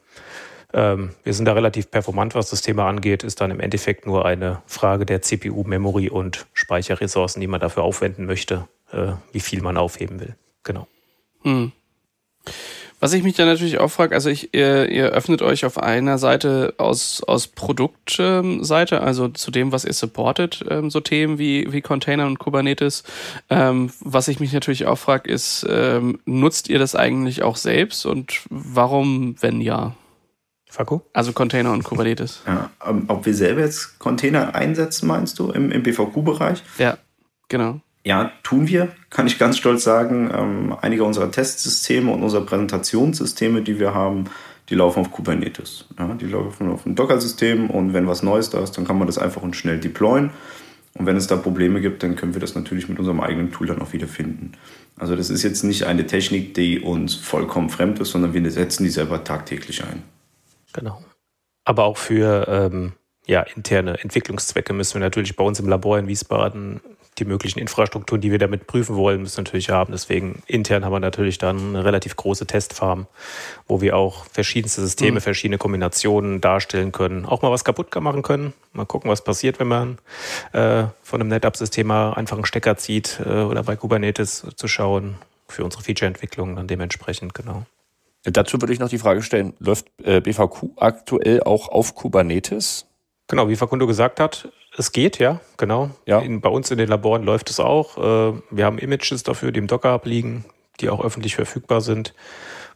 Ähm, 0.73 1.11
wir 1.23 1.33
sind 1.33 1.45
da 1.45 1.53
relativ 1.53 1.91
performant, 1.91 2.33
was 2.33 2.49
das 2.49 2.61
Thema 2.61 2.87
angeht, 2.87 3.23
ist 3.23 3.39
dann 3.41 3.51
im 3.51 3.59
Endeffekt 3.59 4.07
nur 4.07 4.25
eine 4.25 4.61
Frage 4.65 5.05
der 5.05 5.21
CPU, 5.21 5.63
Memory 5.63 6.09
und 6.09 6.47
Speicherressourcen, 6.53 7.39
die 7.39 7.47
man 7.47 7.61
dafür 7.61 7.83
aufwenden 7.83 8.25
möchte, 8.25 8.67
äh, 8.91 9.13
wie 9.31 9.39
viel 9.39 9.61
man 9.61 9.77
aufheben 9.77 10.19
will. 10.19 10.35
Genau. 10.63 10.87
Hm. 11.43 11.71
Was 13.03 13.11
ich 13.11 13.23
mich 13.23 13.35
dann 13.35 13.47
natürlich 13.47 13.79
auch 13.79 13.89
frage, 13.89 14.15
also 14.15 14.29
ich, 14.29 14.53
ihr, 14.53 14.89
ihr 14.89 15.09
öffnet 15.09 15.41
euch 15.41 15.65
auf 15.65 15.77
einer 15.77 16.17
Seite 16.17 16.75
aus, 16.77 17.21
aus 17.21 17.47
Produktseite, 17.47 19.01
also 19.01 19.27
zu 19.27 19.51
dem, 19.51 19.73
was 19.73 19.83
ihr 19.83 19.91
supportet, 19.91 20.63
ähm, 20.69 20.89
so 20.89 21.01
Themen 21.01 21.37
wie, 21.37 21.73
wie 21.73 21.81
Container 21.81 22.25
und 22.25 22.39
Kubernetes. 22.39 23.03
Ähm, 23.49 23.91
was 23.99 24.29
ich 24.29 24.39
mich 24.39 24.53
natürlich 24.53 24.85
auch 24.85 24.97
frage, 24.97 25.29
ist, 25.29 25.65
ähm, 25.69 26.21
nutzt 26.23 26.69
ihr 26.69 26.79
das 26.79 26.95
eigentlich 26.95 27.43
auch 27.43 27.57
selbst 27.57 28.05
und 28.05 28.39
warum, 28.49 29.35
wenn 29.41 29.59
ja? 29.59 29.95
Faku? 30.69 31.01
Also 31.11 31.33
Container 31.33 31.73
und 31.73 31.83
Kubernetes. 31.83 32.41
Ja, 32.47 32.69
ähm, 32.87 33.03
ob 33.09 33.25
wir 33.25 33.33
selber 33.33 33.59
jetzt 33.59 33.99
Container 33.99 34.55
einsetzen, 34.55 35.07
meinst 35.07 35.39
du, 35.39 35.51
im, 35.51 35.73
im 35.73 35.83
BVQ-Bereich? 35.83 36.63
Ja, 36.77 36.97
genau. 37.49 37.81
Ja, 38.05 38.31
tun 38.43 38.67
wir, 38.67 38.89
kann 39.09 39.27
ich 39.27 39.39
ganz 39.39 39.57
stolz 39.57 39.83
sagen. 39.83 40.29
Ähm, 40.33 40.75
einige 40.81 41.05
unserer 41.05 41.31
Testsysteme 41.31 42.11
und 42.11 42.21
unserer 42.21 42.45
Präsentationssysteme, 42.45 43.61
die 43.61 43.79
wir 43.79 43.93
haben, 43.93 44.25
die 44.69 44.75
laufen 44.75 44.99
auf 44.99 45.11
Kubernetes. 45.11 45.85
Ja, 45.97 46.13
die 46.13 46.25
laufen 46.25 46.69
auf 46.69 46.85
einem 46.85 46.95
Docker-System 46.95 47.69
und 47.69 47.93
wenn 47.93 48.07
was 48.07 48.23
Neues 48.23 48.49
da 48.49 48.61
ist, 48.61 48.77
dann 48.77 48.85
kann 48.85 48.97
man 48.97 49.07
das 49.07 49.17
einfach 49.17 49.41
und 49.41 49.55
schnell 49.55 49.79
deployen. 49.79 50.31
Und 50.95 51.05
wenn 51.05 51.15
es 51.15 51.27
da 51.27 51.37
Probleme 51.37 51.81
gibt, 51.81 52.03
dann 52.03 52.15
können 52.15 52.33
wir 52.33 52.41
das 52.41 52.55
natürlich 52.55 52.87
mit 52.87 52.99
unserem 52.99 53.19
eigenen 53.19 53.51
Tool 53.51 53.67
dann 53.67 53.81
auch 53.81 53.93
wieder 53.93 54.07
finden. 54.07 54.51
Also 54.97 55.15
das 55.15 55.29
ist 55.29 55.41
jetzt 55.41 55.63
nicht 55.63 55.85
eine 55.85 56.05
Technik, 56.05 56.53
die 56.53 56.79
uns 56.79 57.15
vollkommen 57.15 57.69
fremd 57.69 57.99
ist, 57.99 58.11
sondern 58.11 58.33
wir 58.33 58.51
setzen 58.51 58.83
die 58.83 58.89
selber 58.89 59.23
tagtäglich 59.23 59.83
ein. 59.83 60.03
Genau. 60.73 61.03
Aber 61.65 61.85
auch 61.85 61.97
für 61.97 62.47
ähm, 62.47 62.93
ja, 63.25 63.41
interne 63.41 63.99
Entwicklungszwecke 64.03 64.73
müssen 64.73 64.95
wir 64.95 65.01
natürlich 65.01 65.35
bei 65.35 65.43
uns 65.43 65.59
im 65.59 65.67
Labor 65.67 65.97
in 65.97 66.07
Wiesbaden 66.07 66.81
die 67.19 67.25
möglichen 67.25 67.59
Infrastrukturen, 67.59 68.21
die 68.21 68.31
wir 68.31 68.39
damit 68.39 68.67
prüfen 68.67 68.95
wollen, 68.95 69.21
müssen 69.21 69.37
wir 69.37 69.43
natürlich 69.43 69.69
haben. 69.69 69.91
Deswegen 69.91 70.41
intern 70.47 70.83
haben 70.83 70.91
wir 70.91 70.99
natürlich 70.99 71.37
dann 71.37 71.75
eine 71.75 71.85
relativ 71.85 72.15
große 72.15 72.47
Testfarm, 72.47 73.07
wo 73.67 73.81
wir 73.81 73.95
auch 73.95 74.25
verschiedenste 74.25 74.81
Systeme, 74.81 75.19
mhm. 75.19 75.21
verschiedene 75.21 75.57
Kombinationen 75.57 76.41
darstellen 76.41 76.91
können, 76.91 77.25
auch 77.25 77.41
mal 77.41 77.51
was 77.51 77.63
kaputt 77.63 77.93
machen 77.95 78.21
können. 78.23 78.53
Mal 78.73 78.85
gucken, 78.85 79.09
was 79.11 79.23
passiert, 79.23 79.59
wenn 79.59 79.67
man 79.67 79.97
äh, 80.53 80.85
von 81.03 81.21
einem 81.21 81.29
NetApp-System 81.29 81.91
einfach 81.91 82.37
einen 82.37 82.45
Stecker 82.45 82.77
zieht 82.77 83.19
äh, 83.25 83.29
oder 83.29 83.63
bei 83.63 83.75
Kubernetes 83.75 84.45
zu 84.55 84.67
schauen 84.67 85.15
für 85.47 85.63
unsere 85.63 85.83
Feature-Entwicklung 85.83 86.55
dann 86.55 86.67
dementsprechend, 86.67 87.33
genau. 87.33 87.65
Dazu 88.23 88.59
würde 88.61 88.71
ich 88.73 88.79
noch 88.79 88.89
die 88.89 88.97
Frage 88.97 89.21
stellen, 89.21 89.53
läuft 89.59 89.87
äh, 90.01 90.21
BVQ 90.21 90.77
aktuell 90.77 91.43
auch 91.43 91.67
auf 91.67 91.93
Kubernetes? 91.93 92.87
Genau, 93.27 93.49
wie 93.49 93.55
Facundo 93.55 93.85
gesagt 93.85 94.19
hat, 94.19 94.49
es 94.77 94.91
geht, 94.91 95.19
ja, 95.19 95.39
genau. 95.57 95.91
Ja. 96.05 96.19
In, 96.19 96.41
bei 96.41 96.49
uns 96.49 96.71
in 96.71 96.77
den 96.77 96.89
Laboren 96.89 97.23
läuft 97.23 97.49
es 97.49 97.59
auch. 97.59 97.97
Äh, 97.97 98.33
wir 98.49 98.65
haben 98.65 98.79
Images 98.79 99.23
dafür, 99.23 99.51
die 99.51 99.59
im 99.59 99.67
Docker 99.67 99.89
abliegen, 99.89 100.45
die 100.79 100.89
auch 100.89 101.03
öffentlich 101.03 101.35
verfügbar 101.35 101.81
sind. 101.81 102.13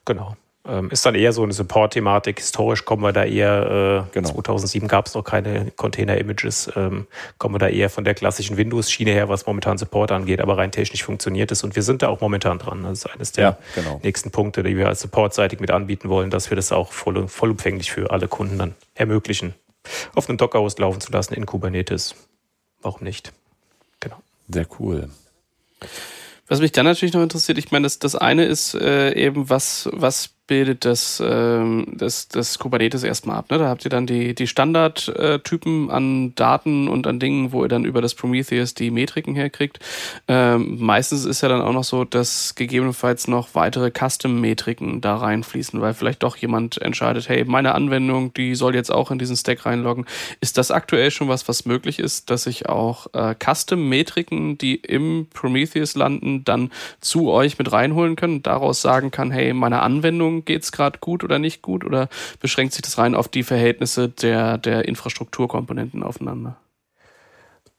Genau. 0.06 0.36
Ähm, 0.68 0.90
ist 0.92 1.06
dann 1.06 1.16
eher 1.16 1.32
so 1.32 1.44
eine 1.44 1.54
Support-Thematik. 1.54 2.40
Historisch 2.40 2.84
kommen 2.84 3.02
wir 3.02 3.14
da 3.14 3.24
eher, 3.24 4.06
äh, 4.10 4.14
genau. 4.14 4.30
2007 4.30 4.88
gab 4.88 5.08
es 5.08 5.14
noch 5.14 5.24
keine 5.24 5.72
Container-Images, 5.72 6.72
ähm, 6.76 7.08
kommen 7.38 7.56
wir 7.56 7.60
da 7.60 7.70
eher 7.70 7.90
von 7.90 8.04
der 8.04 8.14
klassischen 8.14 8.58
Windows-Schiene 8.58 9.12
her, 9.12 9.30
was 9.30 9.46
momentan 9.46 9.78
Support 9.78 10.12
angeht, 10.12 10.42
aber 10.42 10.58
rein 10.58 10.72
technisch 10.72 11.04
funktioniert 11.04 11.52
es 11.52 11.64
und 11.64 11.76
wir 11.76 11.84
sind 11.84 12.02
da 12.02 12.10
auch 12.10 12.20
momentan 12.20 12.60
dran. 12.60 12.84
Das 12.84 13.00
ist 13.00 13.06
eines 13.06 13.32
der 13.32 13.44
ja, 13.44 13.58
genau. 13.76 14.02
nächsten 14.04 14.32
Punkte, 14.32 14.62
die 14.62 14.76
wir 14.76 14.88
als 14.88 15.00
Support-seitig 15.00 15.62
mit 15.62 15.72
anbieten 15.72 16.10
wollen, 16.10 16.30
dass 16.30 16.52
wir 16.52 16.58
das 16.58 16.74
auch 16.74 16.92
voll, 16.92 17.28
vollumfänglich 17.30 17.92
für 17.92 18.12
alle 18.12 18.28
Kunden 18.28 18.58
dann 18.58 18.76
ermöglichen, 18.94 19.54
auf 20.16 20.30
einem 20.30 20.38
Docker-Host 20.38 20.80
laufen 20.80 21.02
zu 21.02 21.12
lassen 21.12 21.34
in 21.34 21.46
Kubernetes. 21.46 22.16
Warum 22.82 23.04
nicht? 23.04 23.34
Genau. 24.00 24.18
Sehr 24.50 24.68
cool. 24.80 25.10
Was 26.48 26.62
mich 26.62 26.72
dann 26.72 26.86
natürlich 26.86 27.14
noch 27.14 27.22
interessiert, 27.22 27.58
ich 27.58 27.72
meine, 27.72 27.84
das, 27.84 28.00
das 28.00 28.16
eine 28.16 28.46
ist 28.46 28.74
äh, 28.74 29.14
eben, 29.14 29.50
was, 29.50 29.90
was 29.92 30.30
bildet 30.48 30.86
das, 30.86 31.22
ähm, 31.24 31.86
das, 31.94 32.30
das 32.30 32.58
Kubernetes 32.58 33.04
erstmal 33.04 33.38
ab. 33.38 33.52
Ne? 33.52 33.60
Da 33.60 33.68
habt 33.68 33.86
ihr 33.86 33.90
dann 33.90 34.08
die, 34.08 34.34
die 34.34 34.48
Standardtypen 34.48 35.92
an 35.92 36.34
Daten 36.36 36.88
und 36.88 37.06
an 37.06 37.20
Dingen, 37.20 37.52
wo 37.52 37.64
ihr 37.64 37.68
dann 37.68 37.86
über 37.86 38.02
das 38.02 38.16
Prometheus 38.16 38.74
die 38.74 38.90
Metriken 38.90 39.36
herkriegt. 39.36 39.80
Ähm, 40.28 40.78
meistens 40.80 41.26
ist 41.26 41.42
ja 41.42 41.50
dann 41.50 41.62
auch 41.62 41.74
noch 41.74 41.84
so, 41.84 42.06
dass 42.06 42.56
gegebenenfalls 42.56 43.28
noch 43.28 43.54
weitere 43.54 43.92
Custom-Metriken 43.92 45.02
da 45.02 45.18
reinfließen, 45.18 45.82
weil 45.82 45.94
vielleicht 45.94 46.24
doch 46.24 46.38
jemand 46.38 46.82
entscheidet, 46.82 47.28
hey, 47.28 47.44
meine 47.46 47.76
Anwendung, 47.76 48.34
die 48.34 48.56
soll 48.56 48.74
jetzt 48.74 48.92
auch 48.92 49.12
in 49.12 49.20
diesen 49.20 49.36
Stack 49.36 49.66
reinloggen. 49.66 50.06
Ist 50.40 50.58
das 50.58 50.72
aktuell 50.72 51.12
schon 51.12 51.28
was, 51.28 51.48
was 51.48 51.66
möglich 51.66 52.00
ist, 52.00 52.30
dass 52.30 52.48
ich 52.48 52.70
auch 52.70 53.08
äh, 53.14 53.36
Custom-Metriken, 53.36 54.58
die 54.58 54.76
im 54.76 55.28
Prometheus 55.34 55.96
landen, 55.96 56.46
dann 56.46 56.72
zu 57.02 57.30
euch 57.30 57.60
mit 57.60 57.72
reinholen 57.72 58.16
kann, 58.16 58.42
daraus 58.44 58.82
sagen 58.82 59.12
kann, 59.12 59.32
hey, 59.32 59.54
meine 59.54 59.82
Anwendung 59.82 60.37
geht 60.46 60.64
es 60.64 60.72
gerade 60.72 61.00
gut 61.00 61.24
oder 61.24 61.40
nicht 61.40 61.62
gut 61.62 61.86
oder 61.86 62.10
beschränkt 62.40 62.74
sich 62.74 62.82
das 62.82 62.98
rein 62.98 63.16
auf 63.16 63.28
die 63.28 63.44
Verhältnisse 63.44 64.10
der, 64.10 64.58
der 64.58 64.88
Infrastrukturkomponenten 64.88 66.04
aufeinander? 66.04 66.58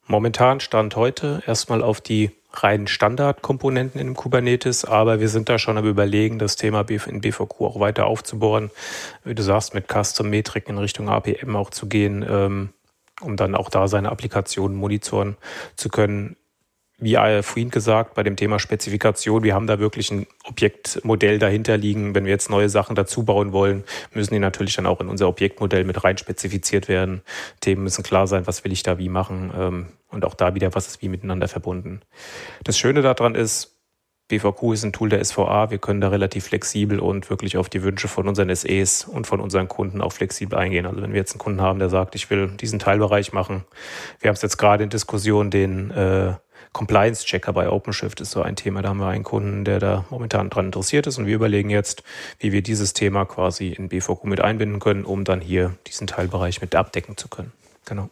Momentan 0.07 0.61
stand 0.61 0.97
heute 0.97 1.43
erstmal 1.47 1.83
auf 1.83 2.01
die 2.01 2.31
reinen 2.53 2.87
Standardkomponenten 2.87 4.01
in 4.01 4.15
Kubernetes, 4.15 4.87
aber 4.87 5.21
wir 5.21 5.29
sind 5.29 5.51
da 5.51 5.59
schon 5.59 5.77
am 5.77 5.85
Überlegen, 5.85 6.39
das 6.39 6.57
Thema 6.57 6.81
in 6.89 7.21
BVQ 7.21 7.61
auch 7.61 7.79
weiter 7.79 8.07
aufzubohren. 8.07 8.71
Wie 9.25 9.35
du 9.35 9.43
sagst, 9.43 9.75
mit 9.75 9.87
Custom-Metriken 9.87 10.75
in 10.75 10.79
Richtung 10.79 11.11
APM 11.11 11.55
auch 11.57 11.69
zu 11.69 11.89
gehen, 11.89 12.25
ähm, 12.29 12.71
um 13.21 13.37
dann 13.37 13.55
auch 13.55 13.69
da 13.69 13.87
seine 13.87 14.11
Applikationen 14.11 14.79
monitoren 14.79 15.37
zu 15.77 15.91
können 15.91 16.37
wie 17.01 17.15
vorhin 17.43 17.71
gesagt, 17.71 18.15
bei 18.15 18.25
dem 18.25 18.35
Thema 18.35 18.59
Spezifikation, 18.59 19.45
wir 19.45 19.55
haben 19.55 19.69
da 19.69 19.79
wirklich 19.79 20.11
ein 20.11 20.27
Objektmodell 20.45 21.39
dahinter 21.39 21.77
liegen. 21.77 22.15
Wenn 22.15 22.25
wir 22.25 22.33
jetzt 22.33 22.51
neue 22.51 22.69
Sachen 22.69 22.97
dazu 22.97 23.25
bauen 23.25 23.53
wollen, 23.53 23.85
müssen 24.13 24.35
die 24.35 24.41
natürlich 24.41 24.75
dann 24.75 24.87
auch 24.87 25.01
in 25.01 25.09
unser 25.09 25.29
Objektmodell 25.29 25.85
mit 25.85 26.03
rein 26.03 26.19
spezifiziert 26.19 26.89
werden. 26.89 27.23
Themen 27.61 27.85
müssen 27.85 28.03
klar 28.03 28.27
sein, 28.27 28.49
was 28.49 28.65
will 28.65 28.73
ich 28.73 28.83
da 28.83 28.99
wie 28.99 29.09
machen 29.09 29.53
ähm, 29.57 29.87
und 30.09 30.25
auch 30.25 30.35
da 30.35 30.57
wieder, 30.57 30.75
was 30.75 30.89
ist 30.89 31.01
wie 31.01 31.09
miteinander 31.09 31.47
verbunden. 31.47 32.01
Das 32.65 32.77
Schöne 32.77 33.01
daran 33.01 33.37
ist, 33.37 33.79
BVQ 34.29 34.75
ist 34.75 34.85
ein 34.85 34.93
Tool 34.93 35.09
der 35.09 35.25
SVA. 35.25 35.71
Wir 35.71 35.79
können 35.79 36.01
da 36.01 36.09
relativ 36.09 36.45
flexibel 36.47 37.01
und 37.01 37.31
wirklich 37.31 37.57
auf 37.57 37.69
die 37.69 37.83
Wünsche 37.83 38.09
von 38.09 38.29
unseren 38.29 38.55
SEs 38.55 39.05
und 39.05 39.27
von 39.27 39.41
unseren 39.41 39.69
Kunden 39.69 40.03
auch 40.03 40.13
flexibel 40.13 40.59
eingehen. 40.59 40.85
Also 40.85 41.01
wenn 41.01 41.13
wir 41.13 41.19
jetzt 41.19 41.33
einen 41.33 41.39
Kunden 41.39 41.63
haben, 41.63 41.79
der 41.79 41.89
sagt, 41.89 42.15
ich 42.15 42.29
will 42.29 42.49
diesen 42.49 42.79
Teilbereich 42.79 43.33
machen. 43.33 43.65
Wir 44.21 44.29
haben 44.29 44.35
es 44.35 44.43
jetzt 44.43 44.59
gerade 44.59 44.85
in 44.85 44.91
Diskussion, 44.91 45.51
den 45.51 45.91
äh, 45.91 46.35
Compliance-Checker 46.73 47.53
bei 47.53 47.71
OpenShift 47.71 48.21
ist 48.21 48.31
so 48.31 48.43
ein 48.43 48.57
Thema. 48.57 48.83
Da 48.83 48.91
haben 48.91 48.99
wir 48.99 49.09
einen 49.09 49.25
Kunden, 49.25 49.65
der 49.65 49.79
da 49.79 50.05
momentan 50.11 50.51
dran 50.51 50.67
interessiert 50.67 51.07
ist 51.07 51.19
und 51.19 51.27
wir 51.27 51.35
überlegen 51.35 51.71
jetzt, 51.71 52.03
wie 52.39 52.53
wir 52.53 52.63
dieses 52.63 52.93
Thema 52.93 53.25
quasi 53.25 53.69
in 53.69 53.89
BVQ 53.89 54.25
mit 54.25 54.41
einbinden 54.41 54.81
können, 54.81 55.05
um 55.05 55.25
dann 55.25 55.41
hier 55.41 55.75
diesen 55.87 56.07
Teilbereich 56.07 56.61
mit 56.61 56.75
abdecken 56.75 57.17
zu 57.17 57.29
können. 57.29 57.53
Genau. 57.85 58.11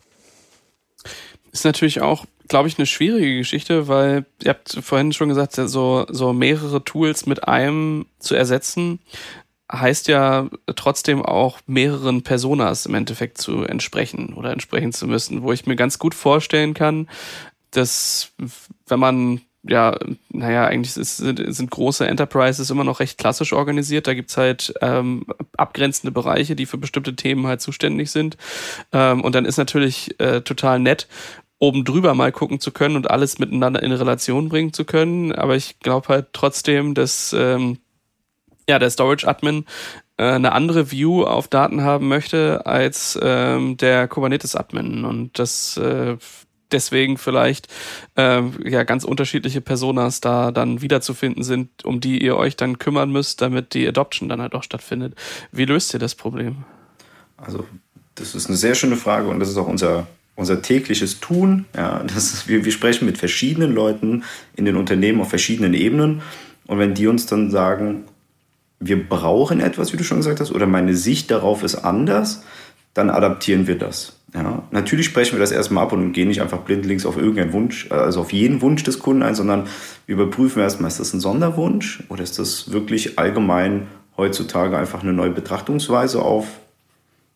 Ist 1.53 1.65
natürlich 1.65 2.01
auch, 2.01 2.27
glaube 2.49 2.69
ich, 2.69 2.79
eine 2.79 2.87
schwierige 2.87 3.39
Geschichte, 3.39 3.89
weil 3.89 4.27
ihr 4.43 4.51
habt 4.51 4.79
vorhin 4.83 5.13
schon 5.13 5.29
gesagt, 5.29 5.55
so, 5.55 6.07
so 6.09 6.33
mehrere 6.33 6.85
Tools 6.85 7.27
mit 7.27 7.45
einem 7.45 8.07
zu 8.19 8.35
ersetzen, 8.35 9.01
heißt 9.73 10.09
ja 10.09 10.49
trotzdem 10.77 11.25
auch 11.25 11.59
mehreren 11.67 12.23
Personas 12.23 12.87
im 12.87 12.95
Endeffekt 12.95 13.39
zu 13.39 13.65
entsprechen 13.65 14.35
oder 14.35 14.53
entsprechen 14.53 14.93
zu 14.93 15.07
müssen, 15.07 15.43
wo 15.43 15.53
ich 15.53 15.67
mir 15.67 15.77
ganz 15.77 15.99
gut 15.99 16.15
vorstellen 16.15 16.75
kann, 16.75 17.09
dass 17.77 18.33
wenn 18.87 19.01
man 19.01 19.41
ja, 19.69 19.99
naja, 20.29 20.67
eigentlich 20.67 20.97
ist, 20.97 21.17
sind, 21.17 21.71
große 21.71 22.07
Enterprises 22.07 22.71
immer 22.71 22.85
noch 22.85 23.01
recht 23.01 23.19
klassisch 23.19 23.53
organisiert. 23.53 24.07
Da 24.07 24.15
gibt's 24.15 24.37
halt 24.37 24.75
ähm, 24.81 25.27
abgrenzende 25.57 26.13
Bereiche, 26.13 26.57
die 26.57 26.67
für 26.67 26.79
bestimmte 26.79 27.17
Themen 27.17 27.47
halt 27.47 27.61
zuständig 27.61 28.11
sind. 28.11 28.37
Ähm, 28.93 29.23
und 29.23 29.35
dann 29.35 29.45
ist 29.45 29.57
natürlich 29.57 30.19
äh, 30.21 30.43
total 30.43 30.79
nett, 30.79 31.09
oben 31.59 31.85
drüber 31.85 32.15
mal 32.15 32.33
gucken 32.33 32.61
zu 32.61 32.71
können 32.71 32.97
und 32.97 33.11
alles 33.11 33.39
miteinander 33.39 33.83
in 33.83 33.93
Relation 33.93 34.49
bringen 34.49 34.73
zu 34.73 34.85
können. 34.85 35.33
Aber 35.33 35.57
ich 35.57 35.81
glaube 35.81 36.09
halt 36.09 36.27
trotzdem, 36.33 36.95
dass 36.95 37.35
ähm, 37.37 37.79
ja, 38.69 38.79
der 38.79 38.91
Storage-Admin 38.91 39.65
äh, 40.17 40.25
eine 40.25 40.53
andere 40.53 40.91
View 40.91 41.25
auf 41.25 41.49
Daten 41.49 41.83
haben 41.83 42.09
möchte 42.09 42.67
als 42.67 43.19
ähm, 43.23 43.77
der 43.77 44.07
Kubernetes-Admin. 44.09 45.05
Und 45.05 45.39
das 45.39 45.77
äh, 45.77 46.17
deswegen 46.73 47.19
vielleicht 47.19 47.69
äh, 48.17 48.43
ja 48.65 48.85
ganz 48.85 49.05
unterschiedliche 49.05 49.61
Personas 49.61 50.21
da 50.21 50.51
dann 50.51 50.83
wiederzufinden 50.83 51.43
sind, 51.43 51.85
um 51.85 52.01
die 52.01 52.23
ihr 52.23 52.37
euch 52.37 52.57
dann 52.57 52.79
kümmern 52.79 53.11
müsst, 53.11 53.41
damit 53.41 53.75
die 53.75 53.87
Adoption 53.87 54.29
dann 54.29 54.41
halt 54.41 54.55
auch 54.55 54.63
stattfindet. 54.63 55.15
Wie 55.53 55.65
löst 55.65 55.95
ihr 55.95 56.01
das 56.01 56.15
Problem? 56.15 56.65
Also 57.37 57.67
das 58.15 58.35
ist 58.35 58.49
eine 58.49 58.57
sehr 58.57 58.75
schöne 58.75 58.97
Frage 58.97 59.29
und 59.29 59.41
das 59.41 59.49
ist 59.49 59.57
auch 59.57 59.69
unser 59.69 60.07
unser 60.37 60.61
tägliches 60.61 61.19
Tun. 61.19 61.65
Ja, 61.75 62.03
das 62.05 62.35
ist, 62.35 62.47
wir, 62.49 62.65
wir 62.65 62.73
sprechen 62.73 63.07
mit 63.07 63.19
verschiedenen 63.19 63.75
Leuten 63.75 64.23
in 64.55 64.67
den 64.67 64.77
Unternehmen 64.77 65.21
auf 65.21 65.31
verschiedenen 65.31 65.75
Ebenen 65.75 66.23
und 66.67 66.79
wenn 66.79 66.95
die 66.95 67.07
uns 67.07 67.27
dann 67.27 67.51
sagen, 67.51 68.05
wir 68.79 69.09
brauchen 69.09 69.61
etwas, 69.61 69.93
wie 69.93 69.97
du 69.97 70.05
schon 70.05 70.19
gesagt 70.19 70.41
hast, 70.41 70.53
oder 70.53 70.67
meine 70.67 70.95
Sicht 70.95 71.31
darauf 71.31 71.63
ist 71.63 71.77
anders, 71.77 72.45
dann 72.93 73.11
adaptieren 73.11 73.67
wir 73.67 73.79
das. 73.79 74.16
Ja, 74.35 74.65
natürlich 74.73 75.07
sprechen 75.07 75.37
wir 75.37 75.41
das 75.41 75.53
erstmal 75.53 75.85
ab 75.85 75.93
und 75.93 76.13
gehen 76.13 76.29
nicht 76.29 76.43
einfach 76.43 76.59
blindlings 76.59 77.07
auf 77.07 77.17
irgendeinen 77.17 77.53
Wunsch, 77.53 77.91
also 77.91 78.21
auf 78.21 78.33
jeden 78.33 78.61
Wunsch 78.61 78.83
des 78.83 78.99
Kunden 78.99 79.23
ein, 79.23 79.37
sondern 79.37 79.65
wir 80.07 80.15
überprüfen 80.15 80.61
erstmal, 80.61 80.89
ist 80.89 80.99
das 80.99 81.15
ein 81.15 81.21
Sonderwunsch 81.21 82.03
oder 82.09 82.23
ist 82.23 82.39
das 82.39 82.73
wirklich 82.73 83.19
allgemein 83.19 83.87
heutzutage 84.17 84.77
einfach 84.77 85.03
eine 85.03 85.13
neue 85.13 85.31
Betrachtungsweise 85.31 86.23
auf 86.23 86.47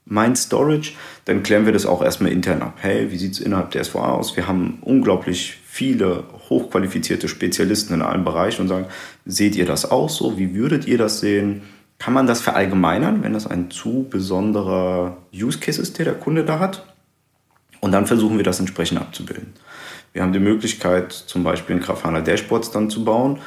mein 0.05 0.35
Storage? 0.35 0.93
Dann 1.27 1.43
klären 1.45 1.65
wir 1.65 1.73
das 1.73 1.87
auch 1.87 2.03
erstmal 2.03 2.33
intern 2.33 2.63
ab. 2.63 2.79
Hey, 2.81 3.13
wie 3.13 3.17
sieht 3.17 3.33
es 3.33 3.41
innerhalb 3.41 3.71
der 3.71 3.85
SVA 3.85 4.11
aus? 4.13 4.37
Wir 4.37 4.49
haben 4.49 4.79
unglaublich 4.81 5.59
viele 5.65 6.25
hochqualifizierte 6.49 7.29
Spezialisten 7.29 7.95
in 7.95 8.03
allen 8.03 8.25
Bereichen 8.25 8.63
und 8.63 8.69
sagen, 8.69 8.87
seht 9.25 9.55
ihr 9.55 9.67
das 9.67 9.89
auch 9.91 10.11
so? 10.11 10.37
Wie 10.39 10.55
würdet 10.55 10.87
ihr 10.87 10.99
das 10.99 11.21
sehen? 11.21 11.63
Kann 12.01 12.15
man 12.15 12.27
das 12.27 12.41
verallgemeinern, 12.41 13.23
wenn 13.23 13.35
das 13.35 13.47
ein 13.47 13.71
zu 13.71 14.07
besonderer 14.09 15.19
Use 15.35 15.59
Case 15.59 15.81
ist, 15.81 15.99
der 15.99 16.07
der 16.07 16.15
Kunde 16.15 16.47
da 16.47 16.59
hat? 16.59 16.87
Und 17.81 17.93
dann 17.93 18.07
versuchen 18.07 18.39
wir 18.39 18.43
das 18.43 18.59
entsprechend 18.59 18.99
abzubilden. 18.99 19.53
Wir 20.15 20.23
haben 20.23 20.33
die 20.33 20.39
Möglichkeit, 20.39 21.13
zum 21.13 21.45
Beispiel 21.45 21.77
in 21.77 21.83
Grafana 21.83 22.23
Dashboards 22.23 22.71
dann 22.71 22.89
zu 22.89 23.05
bauen, 23.05 23.41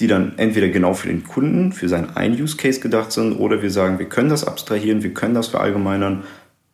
die 0.00 0.06
dann 0.06 0.38
entweder 0.38 0.68
genau 0.68 0.94
für 0.94 1.08
den 1.08 1.24
Kunden, 1.24 1.72
für 1.72 1.90
seinen 1.90 2.16
einen 2.16 2.40
Use 2.40 2.56
Case 2.56 2.80
gedacht 2.80 3.12
sind, 3.12 3.34
oder 3.34 3.60
wir 3.60 3.70
sagen, 3.70 3.98
wir 3.98 4.08
können 4.08 4.30
das 4.30 4.44
abstrahieren, 4.44 5.02
wir 5.02 5.12
können 5.12 5.34
das 5.34 5.48
verallgemeinern, 5.48 6.24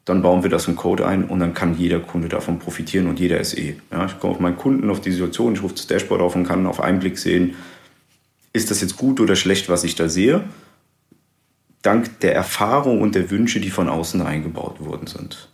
dann 0.04 0.22
bauen 0.22 0.44
wir 0.44 0.50
das 0.50 0.68
in 0.68 0.76
Code 0.76 1.04
ein 1.04 1.24
und 1.24 1.40
dann 1.40 1.54
kann 1.54 1.76
jeder 1.76 1.98
Kunde 1.98 2.28
davon 2.28 2.60
profitieren 2.60 3.08
und 3.08 3.18
jeder 3.18 3.42
SE. 3.42 3.74
Ja, 3.90 4.06
ich 4.06 4.20
komme 4.20 4.32
auf 4.32 4.40
meinen 4.40 4.56
Kunden, 4.56 4.88
auf 4.90 5.00
die 5.00 5.10
Situation, 5.10 5.54
ich 5.54 5.62
rufe 5.62 5.74
das 5.74 5.88
Dashboard 5.88 6.20
auf 6.20 6.36
und 6.36 6.46
kann 6.46 6.68
auf 6.68 6.80
einen 6.80 7.00
Blick 7.00 7.18
sehen, 7.18 7.56
ist 8.52 8.70
das 8.70 8.80
jetzt 8.80 8.96
gut 8.96 9.18
oder 9.18 9.34
schlecht, 9.34 9.68
was 9.68 9.82
ich 9.82 9.96
da 9.96 10.08
sehe 10.08 10.44
dank 11.82 12.20
der 12.20 12.34
Erfahrung 12.34 13.00
und 13.00 13.14
der 13.14 13.30
Wünsche, 13.30 13.60
die 13.60 13.70
von 13.70 13.88
außen 13.88 14.20
eingebaut 14.22 14.84
worden 14.84 15.06
sind. 15.06 15.48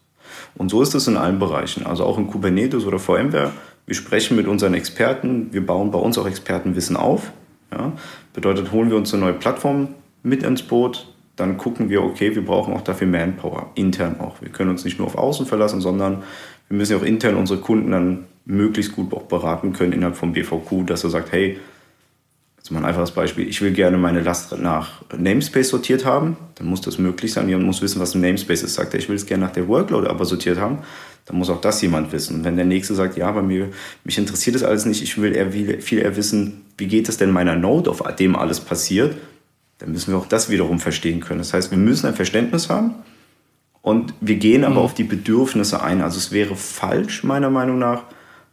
Und 0.56 0.70
so 0.70 0.82
ist 0.82 0.94
es 0.94 1.06
in 1.08 1.16
allen 1.16 1.38
Bereichen, 1.38 1.86
also 1.86 2.04
auch 2.04 2.18
in 2.18 2.28
Kubernetes 2.28 2.84
oder 2.86 2.98
VMware. 2.98 3.52
Wir 3.86 3.94
sprechen 3.94 4.36
mit 4.36 4.46
unseren 4.46 4.74
Experten, 4.74 5.52
wir 5.52 5.64
bauen 5.64 5.90
bei 5.90 5.98
uns 5.98 6.16
auch 6.16 6.26
Expertenwissen 6.26 6.96
auf. 6.96 7.32
Ja. 7.72 7.92
Bedeutet, 8.32 8.72
holen 8.72 8.90
wir 8.90 8.96
uns 8.96 9.12
eine 9.12 9.24
neue 9.24 9.32
Plattform 9.34 9.88
mit 10.22 10.42
ins 10.42 10.62
Boot, 10.62 11.12
dann 11.36 11.58
gucken 11.58 11.90
wir, 11.90 12.02
okay, 12.02 12.34
wir 12.34 12.44
brauchen 12.44 12.74
auch 12.74 12.82
dafür 12.82 13.08
Manpower, 13.08 13.70
intern 13.74 14.20
auch. 14.20 14.40
Wir 14.40 14.50
können 14.50 14.70
uns 14.70 14.84
nicht 14.84 14.98
nur 14.98 15.08
auf 15.08 15.18
Außen 15.18 15.46
verlassen, 15.46 15.80
sondern 15.80 16.22
wir 16.68 16.76
müssen 16.76 16.96
auch 16.96 17.02
intern 17.02 17.34
unsere 17.36 17.60
Kunden 17.60 17.90
dann 17.90 18.24
möglichst 18.44 18.94
gut 18.94 19.12
auch 19.12 19.22
beraten 19.22 19.72
können 19.72 19.92
innerhalb 19.92 20.16
vom 20.16 20.32
BVQ, 20.32 20.86
dass 20.86 21.04
er 21.04 21.10
sagt, 21.10 21.32
hey, 21.32 21.58
Jetzt 22.64 22.70
mal 22.70 22.80
ein 22.80 22.86
einfaches 22.86 23.10
Beispiel. 23.10 23.46
Ich 23.46 23.60
will 23.60 23.72
gerne 23.72 23.98
meine 23.98 24.22
Last 24.22 24.56
nach 24.56 25.02
Namespace 25.14 25.68
sortiert 25.68 26.06
haben. 26.06 26.38
Dann 26.54 26.66
muss 26.66 26.80
das 26.80 26.96
möglich 26.96 27.30
sein. 27.30 27.46
Jemand 27.46 27.66
muss 27.66 27.82
wissen, 27.82 28.00
was 28.00 28.14
ein 28.14 28.22
Namespace 28.22 28.62
ist. 28.62 28.72
Sagt 28.72 28.94
er, 28.94 29.00
ich 29.00 29.10
will 29.10 29.16
es 29.16 29.26
gerne 29.26 29.44
nach 29.44 29.52
der 29.52 29.68
Workload 29.68 30.08
aber 30.08 30.24
sortiert 30.24 30.58
haben. 30.58 30.78
Dann 31.26 31.36
muss 31.36 31.50
auch 31.50 31.60
das 31.60 31.82
jemand 31.82 32.10
wissen. 32.12 32.36
Und 32.36 32.44
wenn 32.44 32.56
der 32.56 32.64
Nächste 32.64 32.94
sagt, 32.94 33.18
ja, 33.18 33.30
bei 33.32 33.42
mir, 33.42 33.68
mich 34.04 34.16
interessiert 34.16 34.56
das 34.56 34.62
alles 34.62 34.86
nicht. 34.86 35.02
Ich 35.02 35.20
will 35.20 35.36
eher, 35.36 35.52
viel 35.52 35.98
eher 35.98 36.16
wissen, 36.16 36.62
wie 36.78 36.86
geht 36.86 37.06
es 37.10 37.18
denn 37.18 37.32
meiner 37.32 37.54
Node, 37.54 37.90
auf 37.90 38.02
dem 38.18 38.34
alles 38.34 38.60
passiert. 38.60 39.14
dann 39.76 39.92
müssen 39.92 40.14
wir 40.14 40.18
auch 40.18 40.24
das 40.24 40.48
wiederum 40.48 40.80
verstehen 40.80 41.20
können. 41.20 41.40
Das 41.40 41.52
heißt, 41.52 41.70
wir 41.70 41.76
müssen 41.76 42.06
ein 42.06 42.14
Verständnis 42.14 42.70
haben 42.70 42.94
und 43.82 44.14
wir 44.22 44.36
gehen 44.36 44.64
aber 44.64 44.76
mhm. 44.76 44.86
auf 44.86 44.94
die 44.94 45.04
Bedürfnisse 45.04 45.82
ein. 45.82 46.00
Also 46.00 46.16
es 46.16 46.32
wäre 46.32 46.56
falsch, 46.56 47.24
meiner 47.24 47.50
Meinung 47.50 47.78
nach, 47.78 48.04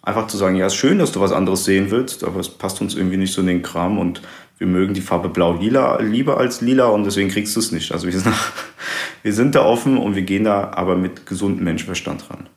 einfach 0.02 0.28
zu 0.28 0.38
sagen, 0.38 0.56
ja, 0.56 0.68
ist 0.68 0.76
schön, 0.76 1.00
dass 1.00 1.12
du 1.12 1.22
was 1.22 1.32
anderes 1.32 1.64
sehen 1.64 1.92
willst, 1.92 2.24
aber 2.24 2.40
es 2.40 2.50
passt 2.50 2.82
uns 2.82 2.96
irgendwie 2.96 3.18
nicht 3.18 3.34
so 3.34 3.42
in 3.42 3.48
den 3.48 3.62
Kram 3.62 4.00
und 4.00 4.22
wir 4.58 4.68
mögen 4.68 4.94
die 4.94 5.02
Farbe 5.02 5.30
blau-lila 5.30 6.02
lieber 6.02 6.38
als 6.38 6.62
lila 6.62 6.88
und 6.88 7.04
deswegen 7.04 7.30
kriegst 7.30 7.56
du 7.56 7.60
es 7.60 7.72
nicht. 7.72 7.92
Also 7.92 8.08
wir 8.08 8.20
sind, 8.20 8.36
wir 9.24 9.34
sind 9.34 9.56
da 9.56 9.66
offen 9.66 9.98
und 9.98 10.16
wir 10.16 10.24
gehen 10.24 10.44
da 10.44 10.72
aber 10.72 10.96
mit 10.96 11.26
gesundem 11.26 11.64
Menschenverstand 11.64 12.30
ran. 12.30 12.50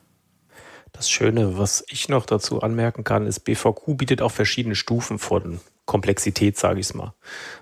Das 0.91 1.09
Schöne, 1.09 1.57
was 1.57 1.83
ich 1.89 2.07
noch 2.07 2.25
dazu 2.25 2.61
anmerken 2.61 3.03
kann, 3.03 3.27
ist, 3.27 3.41
BVQ 3.41 3.97
bietet 3.97 4.21
auch 4.21 4.31
verschiedene 4.31 4.75
Stufen 4.75 5.19
von 5.19 5.59
Komplexität, 5.85 6.57
sage 6.57 6.79
ich 6.79 6.87
es 6.87 6.93
mal. 6.93 7.13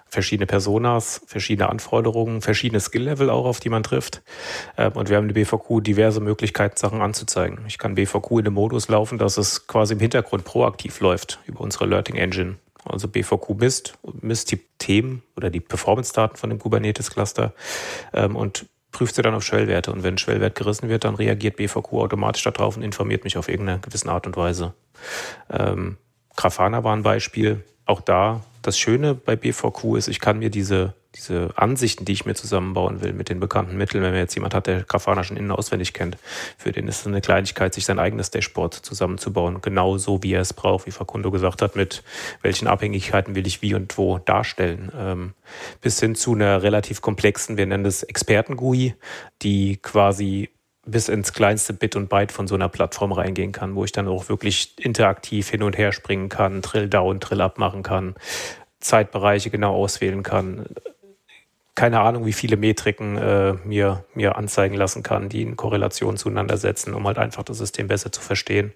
Verschiedene 0.08 0.46
Personas, 0.46 1.22
verschiedene 1.26 1.70
Anforderungen, 1.70 2.42
verschiedene 2.42 2.80
Skill-Level 2.80 3.30
auch, 3.30 3.46
auf 3.46 3.60
die 3.60 3.70
man 3.70 3.84
trifft. 3.84 4.22
Ähm, 4.78 4.94
und 4.94 5.10
wir 5.10 5.18
haben 5.18 5.28
in 5.28 5.34
BVQ 5.34 5.82
diverse 5.82 6.22
Möglichkeiten, 6.22 6.78
Sachen 6.78 7.02
anzuzeigen. 7.02 7.60
Ich 7.68 7.78
kann 7.78 7.96
BVQ 7.96 8.32
in 8.40 8.46
dem 8.46 8.54
Modus 8.54 8.88
laufen, 8.88 9.18
dass 9.18 9.38
es 9.38 9.68
quasi 9.68 9.94
im 9.94 10.00
Hintergrund 10.00 10.46
proaktiv 10.46 11.00
läuft 11.00 11.40
über 11.46 11.62
unsere 11.62 11.86
Alerting 11.86 12.16
Engine. 12.16 12.56
Also 12.86 13.08
BVQ 13.08 13.56
misst, 13.58 13.98
misst 14.22 14.52
die 14.52 14.60
Themen 14.78 15.24
oder 15.36 15.50
die 15.50 15.62
Performance-Daten 15.62 16.36
von 16.36 16.50
dem 16.50 16.60
Kubernetes-Cluster 16.60 17.54
ähm, 18.14 18.36
und 18.36 18.66
prüft 18.92 19.16
sie 19.16 19.22
dann 19.22 19.34
auf 19.34 19.44
Schwellwerte. 19.44 19.92
Und 19.92 20.04
wenn 20.04 20.16
ein 20.16 20.18
Schwellwert 20.20 20.56
gerissen 20.56 20.88
wird, 20.88 21.04
dann 21.04 21.16
reagiert 21.16 21.58
BVQ 21.58 21.94
automatisch 21.94 22.44
darauf 22.44 22.78
und 22.78 22.84
informiert 22.84 23.24
mich 23.24 23.38
auf 23.38 23.50
irgendeine 23.50 23.80
gewisse 23.80 24.10
Art 24.10 24.28
und 24.28 24.38
Weise. 24.38 24.74
Ähm, 25.50 25.98
Grafana 26.36 26.84
war 26.84 26.96
ein 26.96 27.04
Beispiel. 27.04 27.64
Auch 27.86 28.02
da, 28.02 28.42
das 28.62 28.78
Schöne 28.78 29.14
bei 29.14 29.36
BVQ 29.36 29.98
ist, 29.98 30.08
ich 30.08 30.20
kann 30.20 30.40
mir 30.40 30.50
diese 30.50 30.94
diese 31.16 31.52
Ansichten, 31.56 32.06
die 32.06 32.14
ich 32.14 32.26
mir 32.26 32.34
zusammenbauen 32.34 33.02
will 33.02 33.14
mit 33.14 33.30
den 33.30 33.40
bekannten 33.40 33.78
Mitteln, 33.78 34.04
wenn 34.04 34.12
man 34.12 34.20
jetzt 34.20 34.34
jemand 34.34 34.54
hat, 34.54 34.68
der 34.68 34.84
Grafana 34.84 35.24
schon 35.24 35.38
innen 35.38 35.52
auswendig 35.52 35.94
kennt, 35.94 36.18
für 36.58 36.72
den 36.72 36.88
ist 36.88 37.02
es 37.02 37.08
eine 37.08 37.22
Kleinigkeit, 37.22 37.74
sich 37.74 37.86
sein 37.86 38.00
eigenes 38.00 38.32
Dashboard 38.32 38.74
zusammenzubauen, 38.74 39.62
genau 39.62 39.98
so 39.98 40.24
wie 40.24 40.34
er 40.34 40.42
es 40.42 40.54
braucht, 40.54 40.88
wie 40.88 40.92
Facundo 40.92 41.32
gesagt 41.32 41.62
hat, 41.62 41.76
mit 41.76 42.04
welchen 42.42 42.68
Abhängigkeiten 42.68 43.36
will 43.36 43.46
ich 43.48 43.62
wie 43.62 43.76
und 43.76 43.98
wo 43.98 44.18
darstellen, 44.18 44.92
ähm, 44.98 45.34
bis 45.82 46.00
hin 46.00 46.16
zu 46.16 46.34
einer 46.34 46.64
relativ 46.64 47.02
komplexen, 47.02 47.58
wir 47.58 47.66
nennen 47.66 47.84
das 47.84 48.04
Experten-GUI, 48.04 48.96
die 49.42 49.78
quasi 49.78 50.50
bis 50.86 51.10
ins 51.10 51.34
kleinste 51.34 51.74
Bit 51.74 51.96
und 51.96 52.10
Byte 52.10 52.32
von 52.32 52.48
so 52.48 52.56
einer 52.56 52.70
Plattform 52.70 53.12
reingehen 53.12 53.52
kann, 53.52 53.76
wo 53.76 53.86
ich 53.86 53.92
dann 53.92 54.08
auch 54.08 54.30
wirklich 54.30 54.74
interaktiv 54.78 55.50
hin 55.50 55.64
und 55.64 55.78
her 55.78 55.92
springen 55.92 56.30
kann, 56.30 56.62
Drill 56.62 56.90
down, 56.90 57.20
Drill 57.20 57.42
up 57.42 57.58
machen 57.58 57.84
kann, 57.84 58.16
Zeitbereiche 58.80 59.50
genau 59.50 59.76
auswählen 59.76 60.24
kann, 60.24 60.66
keine 61.76 62.02
Ahnung, 62.02 62.26
wie 62.26 62.34
viele 62.34 62.56
Metriken 62.56 63.18
äh, 63.18 63.54
mir, 63.66 64.06
mir 64.14 64.36
anzeigen 64.36 64.76
lassen 64.76 65.02
kann, 65.02 65.30
die 65.30 65.42
in 65.42 65.56
Korrelation 65.56 66.18
zueinander 66.18 66.58
setzen, 66.58 66.94
um 66.94 67.08
halt 67.08 67.18
einfach 67.18 67.44
das 67.44 67.58
System 67.58 67.88
besser 67.88 68.12
zu 68.12 68.22
verstehen 68.22 68.74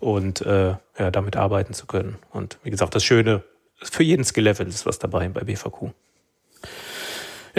und 0.00 0.40
äh, 0.40 0.74
ja, 0.98 1.10
damit 1.12 1.36
arbeiten 1.36 1.74
zu 1.74 1.86
können. 1.86 2.16
Und 2.30 2.58
wie 2.64 2.70
gesagt, 2.70 2.94
das 2.94 3.04
Schöne, 3.04 3.44
für 3.82 4.02
jeden 4.02 4.24
Skill-Level 4.24 4.66
ist 4.66 4.84
was 4.84 4.98
dabei 4.98 5.28
bei 5.28 5.42
BVQ. 5.42 5.92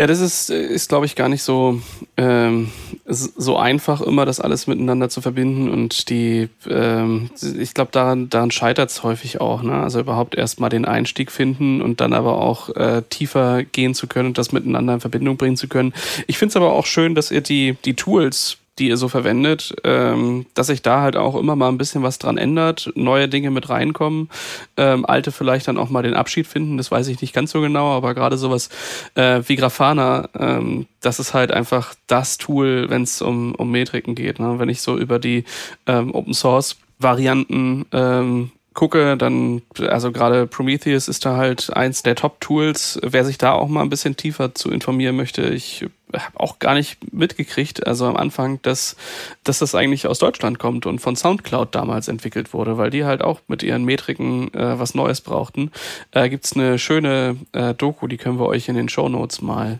Ja, 0.01 0.07
das 0.07 0.19
ist, 0.19 0.49
ist 0.49 0.89
glaube 0.89 1.05
ich, 1.05 1.15
gar 1.15 1.29
nicht 1.29 1.43
so, 1.43 1.79
ähm, 2.17 2.71
so 3.05 3.57
einfach, 3.57 4.01
immer 4.01 4.25
das 4.25 4.39
alles 4.39 4.65
miteinander 4.65 5.09
zu 5.09 5.21
verbinden. 5.21 5.69
Und 5.69 6.09
die, 6.09 6.49
ähm, 6.67 7.29
ich 7.39 7.75
glaube, 7.75 7.91
daran, 7.91 8.27
daran 8.27 8.49
scheitert 8.49 8.89
es 8.89 9.03
häufig 9.03 9.41
auch. 9.41 9.61
Ne? 9.61 9.73
Also 9.73 9.99
überhaupt 9.99 10.33
erstmal 10.33 10.71
den 10.71 10.85
Einstieg 10.85 11.31
finden 11.31 11.83
und 11.83 12.01
dann 12.01 12.13
aber 12.13 12.41
auch 12.41 12.75
äh, 12.75 13.03
tiefer 13.11 13.63
gehen 13.63 13.93
zu 13.93 14.07
können 14.07 14.29
und 14.29 14.39
das 14.39 14.51
miteinander 14.51 14.95
in 14.95 15.01
Verbindung 15.01 15.37
bringen 15.37 15.55
zu 15.55 15.67
können. 15.67 15.93
Ich 16.25 16.39
finde 16.39 16.53
es 16.53 16.55
aber 16.55 16.73
auch 16.73 16.87
schön, 16.87 17.13
dass 17.13 17.29
ihr 17.29 17.41
die, 17.41 17.77
die 17.85 17.93
Tools 17.93 18.57
die 18.79 18.87
ihr 18.87 18.97
so 18.97 19.09
verwendet, 19.09 19.75
ähm, 19.83 20.45
dass 20.53 20.67
sich 20.67 20.81
da 20.81 21.01
halt 21.01 21.17
auch 21.17 21.35
immer 21.35 21.55
mal 21.55 21.69
ein 21.69 21.77
bisschen 21.77 22.03
was 22.03 22.19
dran 22.19 22.37
ändert, 22.37 22.91
neue 22.95 23.27
Dinge 23.27 23.51
mit 23.51 23.69
reinkommen, 23.69 24.29
ähm, 24.77 25.05
alte 25.05 25.31
vielleicht 25.31 25.67
dann 25.67 25.77
auch 25.77 25.89
mal 25.89 26.03
den 26.03 26.13
Abschied 26.13 26.47
finden, 26.47 26.77
das 26.77 26.89
weiß 26.89 27.07
ich 27.07 27.21
nicht 27.21 27.33
ganz 27.33 27.51
so 27.51 27.61
genau, 27.61 27.91
aber 27.91 28.13
gerade 28.13 28.37
sowas 28.37 28.69
äh, 29.15 29.41
wie 29.45 29.57
Grafana, 29.57 30.29
ähm, 30.37 30.87
das 31.01 31.19
ist 31.19 31.33
halt 31.33 31.51
einfach 31.51 31.95
das 32.07 32.37
Tool, 32.37 32.89
wenn 32.89 33.03
es 33.03 33.21
um, 33.21 33.55
um 33.55 33.71
Metriken 33.71 34.15
geht. 34.15 34.39
Ne? 34.39 34.59
Wenn 34.59 34.69
ich 34.69 34.81
so 34.81 34.97
über 34.97 35.19
die 35.19 35.43
ähm, 35.87 36.13
Open 36.13 36.33
Source 36.33 36.77
Varianten 36.99 37.85
ähm, 37.91 38.51
gucke, 38.73 39.17
dann, 39.17 39.61
also 39.79 40.11
gerade 40.11 40.47
Prometheus 40.47 41.07
ist 41.07 41.25
da 41.25 41.35
halt 41.35 41.75
eins 41.75 42.03
der 42.03 42.15
Top-Tools. 42.15 42.99
Wer 43.03 43.25
sich 43.25 43.37
da 43.37 43.51
auch 43.51 43.67
mal 43.67 43.81
ein 43.81 43.89
bisschen 43.89 44.15
tiefer 44.15 44.55
zu 44.55 44.71
informieren 44.71 45.15
möchte, 45.15 45.41
ich 45.49 45.85
habe 46.13 46.39
auch 46.39 46.59
gar 46.59 46.73
nicht 46.73 47.13
mitgekriegt, 47.13 47.85
also 47.87 48.05
am 48.05 48.17
Anfang, 48.17 48.61
dass, 48.61 48.95
dass 49.43 49.59
das 49.59 49.75
eigentlich 49.75 50.07
aus 50.07 50.19
Deutschland 50.19 50.59
kommt 50.59 50.85
und 50.85 50.99
von 50.99 51.15
Soundcloud 51.15 51.73
damals 51.73 52.07
entwickelt 52.07 52.53
wurde, 52.53 52.77
weil 52.77 52.89
die 52.89 53.05
halt 53.05 53.21
auch 53.21 53.41
mit 53.47 53.63
ihren 53.63 53.83
Metriken 53.83 54.53
äh, 54.53 54.79
was 54.79 54.95
Neues 54.95 55.21
brauchten. 55.21 55.71
Äh, 56.11 56.29
gibt's 56.29 56.53
eine 56.53 56.79
schöne 56.79 57.37
äh, 57.53 57.73
Doku, 57.73 58.07
die 58.07 58.17
können 58.17 58.39
wir 58.39 58.47
euch 58.47 58.69
in 58.69 58.75
den 58.75 58.89
Show 58.89 59.09
Notes 59.09 59.41
mal 59.41 59.79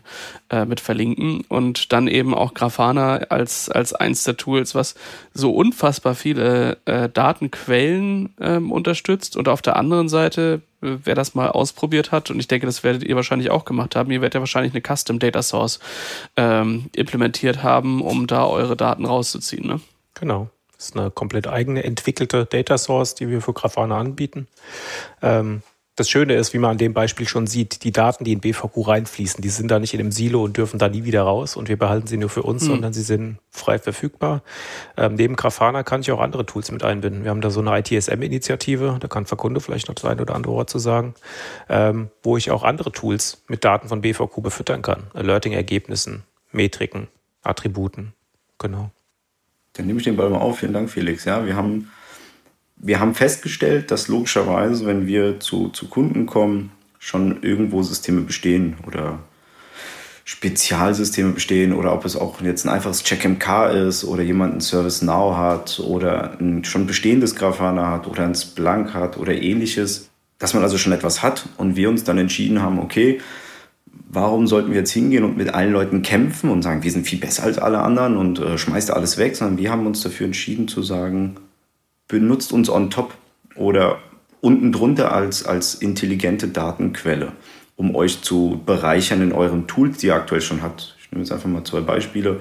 äh, 0.50 0.64
mit 0.64 0.80
verlinken 0.80 1.44
und 1.48 1.92
dann 1.92 2.08
eben 2.08 2.34
auch 2.34 2.54
Grafana 2.54 3.16
als, 3.28 3.68
als 3.68 3.94
eins 3.94 4.24
der 4.24 4.36
Tools, 4.36 4.74
was 4.74 4.94
so 5.34 5.52
unfassbar 5.52 6.14
viele 6.14 6.78
äh, 6.84 7.08
Datenquellen 7.08 8.34
ähm, 8.40 8.72
unterstützt 8.72 9.36
und 9.36 9.48
auf 9.48 9.62
der 9.62 9.76
anderen 9.76 10.08
Seite 10.08 10.62
wer 10.82 11.14
das 11.14 11.34
mal 11.34 11.48
ausprobiert 11.48 12.12
hat, 12.12 12.30
und 12.30 12.38
ich 12.38 12.48
denke, 12.48 12.66
das 12.66 12.84
werdet 12.84 13.04
ihr 13.04 13.16
wahrscheinlich 13.16 13.50
auch 13.50 13.64
gemacht 13.64 13.96
haben, 13.96 14.10
ihr 14.10 14.20
werdet 14.20 14.34
ja 14.34 14.40
wahrscheinlich 14.40 14.74
eine 14.74 14.82
Custom 14.82 15.18
Data 15.18 15.42
Source 15.42 15.78
ähm, 16.36 16.90
implementiert 16.94 17.62
haben, 17.62 18.02
um 18.02 18.26
da 18.26 18.46
eure 18.46 18.76
Daten 18.76 19.06
rauszuziehen. 19.06 19.66
Ne? 19.66 19.80
Genau. 20.14 20.50
Das 20.76 20.88
ist 20.88 20.96
eine 20.96 21.12
komplett 21.12 21.46
eigene 21.46 21.84
entwickelte 21.84 22.44
Data 22.44 22.76
Source, 22.76 23.14
die 23.14 23.28
wir 23.28 23.40
für 23.40 23.52
Grafana 23.52 23.98
anbieten. 23.98 24.48
Ähm, 25.22 25.62
das 25.94 26.08
Schöne 26.08 26.34
ist, 26.34 26.54
wie 26.54 26.58
man 26.58 26.70
an 26.72 26.78
dem 26.78 26.94
Beispiel 26.94 27.28
schon 27.28 27.46
sieht, 27.46 27.84
die 27.84 27.92
Daten, 27.92 28.24
die 28.24 28.32
in 28.32 28.40
BVQ 28.40 28.88
reinfließen, 28.88 29.42
die 29.42 29.50
sind 29.50 29.70
da 29.70 29.78
nicht 29.78 29.92
in 29.92 30.00
einem 30.00 30.10
Silo 30.10 30.42
und 30.42 30.56
dürfen 30.56 30.78
da 30.78 30.88
nie 30.88 31.04
wieder 31.04 31.22
raus 31.22 31.54
und 31.54 31.68
wir 31.68 31.78
behalten 31.78 32.06
sie 32.06 32.16
nur 32.16 32.30
für 32.30 32.42
uns, 32.42 32.62
mhm. 32.62 32.68
sondern 32.68 32.92
sie 32.94 33.02
sind 33.02 33.38
frei 33.50 33.78
verfügbar. 33.78 34.42
Ähm, 34.96 35.16
neben 35.16 35.36
Grafana 35.36 35.82
kann 35.82 36.00
ich 36.00 36.10
auch 36.10 36.20
andere 36.20 36.46
Tools 36.46 36.70
mit 36.70 36.82
einbinden. 36.82 37.24
Wir 37.24 37.30
haben 37.30 37.42
da 37.42 37.50
so 37.50 37.60
eine 37.60 37.78
ITSM-Initiative, 37.78 38.96
da 39.00 39.08
kann 39.08 39.26
Verkunde 39.26 39.60
vielleicht 39.60 39.88
noch 39.88 39.94
das 39.94 40.06
eine 40.06 40.22
oder 40.22 40.34
andere 40.34 40.54
Wort 40.54 40.70
zu 40.70 40.78
sagen, 40.78 41.14
ähm, 41.68 42.08
wo 42.22 42.38
ich 42.38 42.50
auch 42.50 42.62
andere 42.62 42.90
Tools 42.92 43.42
mit 43.48 43.62
Daten 43.62 43.88
von 43.88 44.00
BVQ 44.00 44.42
befüttern 44.42 44.80
kann. 44.80 45.04
Alerting-Ergebnissen, 45.12 46.22
Metriken, 46.52 47.08
Attributen. 47.42 48.14
Genau. 48.58 48.90
Dann 49.74 49.86
nehme 49.86 49.98
ich 49.98 50.04
den 50.04 50.16
Ball 50.16 50.30
mal 50.30 50.38
auf. 50.38 50.60
Vielen 50.60 50.72
Dank, 50.72 50.88
Felix. 50.90 51.24
Ja, 51.24 51.44
wir 51.44 51.56
haben 51.56 51.90
wir 52.82 52.98
haben 52.98 53.14
festgestellt, 53.14 53.90
dass 53.90 54.08
logischerweise, 54.08 54.86
wenn 54.86 55.06
wir 55.06 55.38
zu, 55.40 55.68
zu 55.68 55.88
Kunden 55.88 56.26
kommen, 56.26 56.72
schon 56.98 57.42
irgendwo 57.42 57.82
Systeme 57.82 58.20
bestehen 58.20 58.76
oder 58.86 59.20
Spezialsysteme 60.24 61.32
bestehen 61.32 61.72
oder 61.72 61.92
ob 61.92 62.04
es 62.04 62.16
auch 62.16 62.40
jetzt 62.42 62.64
ein 62.64 62.68
einfaches 62.68 63.02
CheckMK 63.04 63.70
ist 63.88 64.04
oder 64.04 64.22
jemand 64.22 64.56
ein 64.56 64.60
ServiceNow 64.60 65.36
hat 65.36 65.80
oder 65.80 66.38
ein 66.40 66.64
schon 66.64 66.86
bestehendes 66.86 67.34
Grafana 67.34 67.90
hat 67.90 68.06
oder 68.06 68.24
ein 68.24 68.34
Splunk 68.34 68.94
hat 68.94 69.16
oder 69.16 69.32
ähnliches, 69.32 70.10
dass 70.38 70.54
man 70.54 70.62
also 70.62 70.76
schon 70.78 70.92
etwas 70.92 71.22
hat 71.22 71.48
und 71.56 71.76
wir 71.76 71.88
uns 71.88 72.04
dann 72.04 72.18
entschieden 72.18 72.62
haben, 72.62 72.78
okay, 72.78 73.20
warum 74.08 74.46
sollten 74.46 74.70
wir 74.70 74.78
jetzt 74.78 74.92
hingehen 74.92 75.24
und 75.24 75.36
mit 75.36 75.54
allen 75.54 75.72
Leuten 75.72 76.02
kämpfen 76.02 76.50
und 76.50 76.62
sagen, 76.62 76.82
wir 76.82 76.90
sind 76.90 77.06
viel 77.06 77.18
besser 77.18 77.44
als 77.44 77.58
alle 77.58 77.78
anderen 77.78 78.16
und 78.16 78.38
äh, 78.40 78.58
schmeißt 78.58 78.90
alles 78.90 79.18
weg, 79.18 79.36
sondern 79.36 79.58
wir 79.58 79.70
haben 79.70 79.86
uns 79.86 80.02
dafür 80.02 80.26
entschieden 80.26 80.68
zu 80.68 80.82
sagen, 80.82 81.36
benutzt 82.12 82.52
uns 82.52 82.68
on 82.68 82.90
top 82.90 83.14
oder 83.56 83.98
unten 84.42 84.70
drunter 84.70 85.12
als, 85.12 85.46
als 85.46 85.74
intelligente 85.74 86.46
Datenquelle, 86.46 87.32
um 87.76 87.96
euch 87.96 88.20
zu 88.20 88.60
bereichern 88.66 89.22
in 89.22 89.32
euren 89.32 89.66
Tools, 89.66 89.96
die 89.96 90.08
ihr 90.08 90.14
aktuell 90.14 90.42
schon 90.42 90.60
habt. 90.60 90.94
Ich 91.00 91.10
nehme 91.10 91.24
jetzt 91.24 91.32
einfach 91.32 91.48
mal 91.48 91.64
zwei 91.64 91.80
Beispiele. 91.80 92.40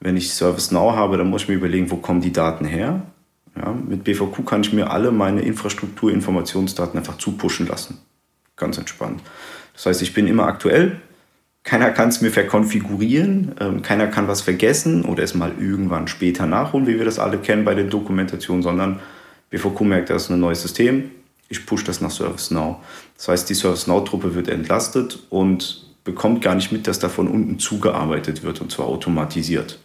Wenn 0.00 0.16
ich 0.16 0.34
ServiceNow 0.34 0.96
habe, 0.96 1.18
dann 1.18 1.30
muss 1.30 1.42
ich 1.42 1.48
mir 1.48 1.54
überlegen, 1.54 1.88
wo 1.92 1.98
kommen 1.98 2.20
die 2.20 2.32
Daten 2.32 2.64
her? 2.64 3.02
Ja, 3.56 3.72
mit 3.72 4.02
BVQ 4.02 4.44
kann 4.44 4.62
ich 4.62 4.72
mir 4.72 4.90
alle 4.90 5.12
meine 5.12 5.42
Infrastruktur-Informationsdaten 5.42 6.98
einfach 6.98 7.18
zupushen 7.18 7.68
lassen. 7.68 7.98
Ganz 8.56 8.76
entspannt. 8.76 9.20
Das 9.74 9.86
heißt, 9.86 10.02
ich 10.02 10.14
bin 10.14 10.26
immer 10.26 10.46
aktuell. 10.46 11.00
Keiner 11.64 11.90
kann 11.90 12.08
es 12.08 12.20
mir 12.20 12.30
verkonfigurieren. 12.30 13.54
Ähm, 13.60 13.82
keiner 13.82 14.08
kann 14.08 14.28
was 14.28 14.40
vergessen 14.40 15.04
oder 15.04 15.22
es 15.22 15.34
mal 15.34 15.52
irgendwann 15.60 16.08
später 16.08 16.46
nachholen, 16.46 16.86
wie 16.86 16.98
wir 16.98 17.04
das 17.04 17.18
alle 17.18 17.38
kennen 17.38 17.64
bei 17.64 17.74
der 17.74 17.84
Dokumentation, 17.84 18.62
sondern 18.62 19.00
BVQ 19.50 19.82
merkt, 19.82 20.10
das 20.10 20.24
ist 20.24 20.30
ein 20.30 20.40
neues 20.40 20.62
System, 20.62 21.10
ich 21.48 21.66
pushe 21.66 21.84
das 21.84 22.00
nach 22.00 22.10
ServiceNow. 22.10 22.76
Das 23.16 23.28
heißt, 23.28 23.50
die 23.50 23.54
ServiceNow-Truppe 23.54 24.34
wird 24.34 24.48
entlastet 24.48 25.18
und 25.28 25.86
bekommt 26.04 26.42
gar 26.42 26.54
nicht 26.54 26.72
mit, 26.72 26.86
dass 26.86 26.98
da 26.98 27.08
von 27.08 27.28
unten 27.28 27.58
zugearbeitet 27.58 28.42
wird 28.42 28.60
und 28.60 28.72
zwar 28.72 28.86
automatisiert. 28.86 29.78